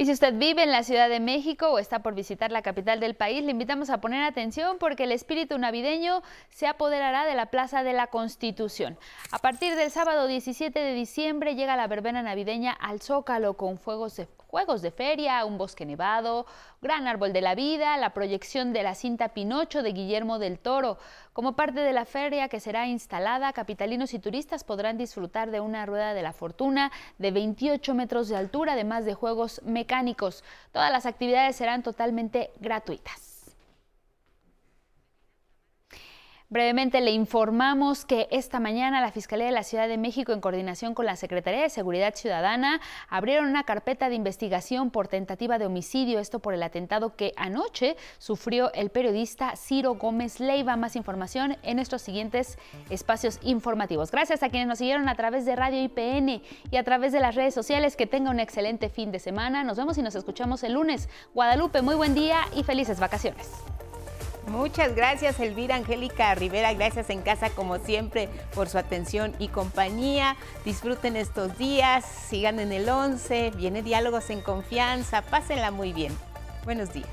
Y 0.00 0.06
si 0.06 0.12
usted 0.12 0.32
vive 0.32 0.62
en 0.62 0.72
la 0.72 0.82
Ciudad 0.82 1.10
de 1.10 1.20
México 1.20 1.68
o 1.68 1.78
está 1.78 1.98
por 1.98 2.14
visitar 2.14 2.50
la 2.50 2.62
capital 2.62 3.00
del 3.00 3.14
país, 3.14 3.44
le 3.44 3.50
invitamos 3.50 3.90
a 3.90 4.00
poner 4.00 4.22
atención 4.22 4.78
porque 4.80 5.04
el 5.04 5.12
espíritu 5.12 5.58
navideño 5.58 6.22
se 6.48 6.66
apoderará 6.66 7.26
de 7.26 7.34
la 7.34 7.50
Plaza 7.50 7.82
de 7.82 7.92
la 7.92 8.06
Constitución. 8.06 8.96
A 9.30 9.40
partir 9.40 9.76
del 9.76 9.90
sábado 9.90 10.26
17 10.26 10.80
de 10.80 10.94
diciembre 10.94 11.54
llega 11.54 11.76
la 11.76 11.86
verbena 11.86 12.22
navideña 12.22 12.72
al 12.72 13.02
Zócalo 13.02 13.58
con 13.58 13.76
fuegos 13.76 14.18
juegos 14.50 14.82
de 14.82 14.90
feria, 14.90 15.44
un 15.44 15.58
bosque 15.58 15.86
nevado, 15.86 16.44
gran 16.82 17.06
árbol 17.06 17.32
de 17.32 17.40
la 17.40 17.54
vida, 17.54 17.96
la 17.96 18.12
proyección 18.12 18.72
de 18.72 18.82
la 18.82 18.96
cinta 18.96 19.28
Pinocho 19.28 19.84
de 19.84 19.92
Guillermo 19.92 20.40
del 20.40 20.58
Toro. 20.58 20.98
Como 21.32 21.54
parte 21.54 21.78
de 21.80 21.92
la 21.92 22.04
feria 22.04 22.48
que 22.48 22.58
será 22.58 22.88
instalada, 22.88 23.52
capitalinos 23.52 24.12
y 24.12 24.18
turistas 24.18 24.64
podrán 24.64 24.98
disfrutar 24.98 25.52
de 25.52 25.60
una 25.60 25.86
rueda 25.86 26.14
de 26.14 26.22
la 26.22 26.32
fortuna 26.32 26.90
de 27.18 27.30
28 27.30 27.94
metros 27.94 28.28
de 28.28 28.36
altura, 28.36 28.72
además 28.72 29.04
de 29.04 29.14
juegos 29.14 29.62
mecánicos. 29.64 30.42
Todas 30.72 30.90
las 30.90 31.06
actividades 31.06 31.54
serán 31.54 31.84
totalmente 31.84 32.50
gratuitas. 32.58 33.29
Brevemente 36.52 37.00
le 37.00 37.12
informamos 37.12 38.04
que 38.04 38.26
esta 38.32 38.58
mañana 38.58 39.00
la 39.00 39.12
Fiscalía 39.12 39.46
de 39.46 39.52
la 39.52 39.62
Ciudad 39.62 39.86
de 39.86 39.96
México, 39.96 40.32
en 40.32 40.40
coordinación 40.40 40.94
con 40.94 41.06
la 41.06 41.14
Secretaría 41.14 41.62
de 41.62 41.70
Seguridad 41.70 42.16
Ciudadana, 42.16 42.80
abrieron 43.08 43.48
una 43.48 43.62
carpeta 43.62 44.08
de 44.08 44.16
investigación 44.16 44.90
por 44.90 45.06
tentativa 45.06 45.60
de 45.60 45.66
homicidio, 45.66 46.18
esto 46.18 46.40
por 46.40 46.52
el 46.52 46.64
atentado 46.64 47.14
que 47.14 47.34
anoche 47.36 47.96
sufrió 48.18 48.72
el 48.72 48.90
periodista 48.90 49.54
Ciro 49.54 49.94
Gómez 49.94 50.40
Leiva. 50.40 50.74
Más 50.74 50.96
información 50.96 51.56
en 51.62 51.76
nuestros 51.76 52.02
siguientes 52.02 52.58
espacios 52.88 53.38
informativos. 53.42 54.10
Gracias 54.10 54.42
a 54.42 54.48
quienes 54.48 54.66
nos 54.66 54.78
siguieron 54.78 55.08
a 55.08 55.14
través 55.14 55.44
de 55.44 55.54
Radio 55.54 55.80
IPN 55.80 56.42
y 56.72 56.76
a 56.76 56.82
través 56.82 57.12
de 57.12 57.20
las 57.20 57.36
redes 57.36 57.54
sociales. 57.54 57.94
Que 57.94 58.08
tenga 58.08 58.28
un 58.28 58.40
excelente 58.40 58.88
fin 58.88 59.12
de 59.12 59.20
semana. 59.20 59.62
Nos 59.62 59.76
vemos 59.76 59.98
y 59.98 60.02
nos 60.02 60.16
escuchamos 60.16 60.64
el 60.64 60.72
lunes. 60.72 61.08
Guadalupe, 61.32 61.80
muy 61.80 61.94
buen 61.94 62.12
día 62.12 62.40
y 62.56 62.64
felices 62.64 62.98
vacaciones. 62.98 63.48
Muchas 64.46 64.94
gracias, 64.94 65.38
Elvira 65.38 65.76
Angélica 65.76 66.34
Rivera. 66.34 66.72
Gracias 66.72 67.10
en 67.10 67.22
casa, 67.22 67.50
como 67.50 67.78
siempre, 67.78 68.28
por 68.54 68.68
su 68.68 68.78
atención 68.78 69.34
y 69.38 69.48
compañía. 69.48 70.36
Disfruten 70.64 71.16
estos 71.16 71.56
días, 71.58 72.04
sigan 72.04 72.58
en 72.58 72.72
el 72.72 72.88
11. 72.88 73.52
Viene 73.56 73.82
Diálogos 73.82 74.30
en 74.30 74.40
Confianza. 74.40 75.22
Pásenla 75.22 75.70
muy 75.70 75.92
bien. 75.92 76.16
Buenos 76.64 76.92
días. 76.92 77.08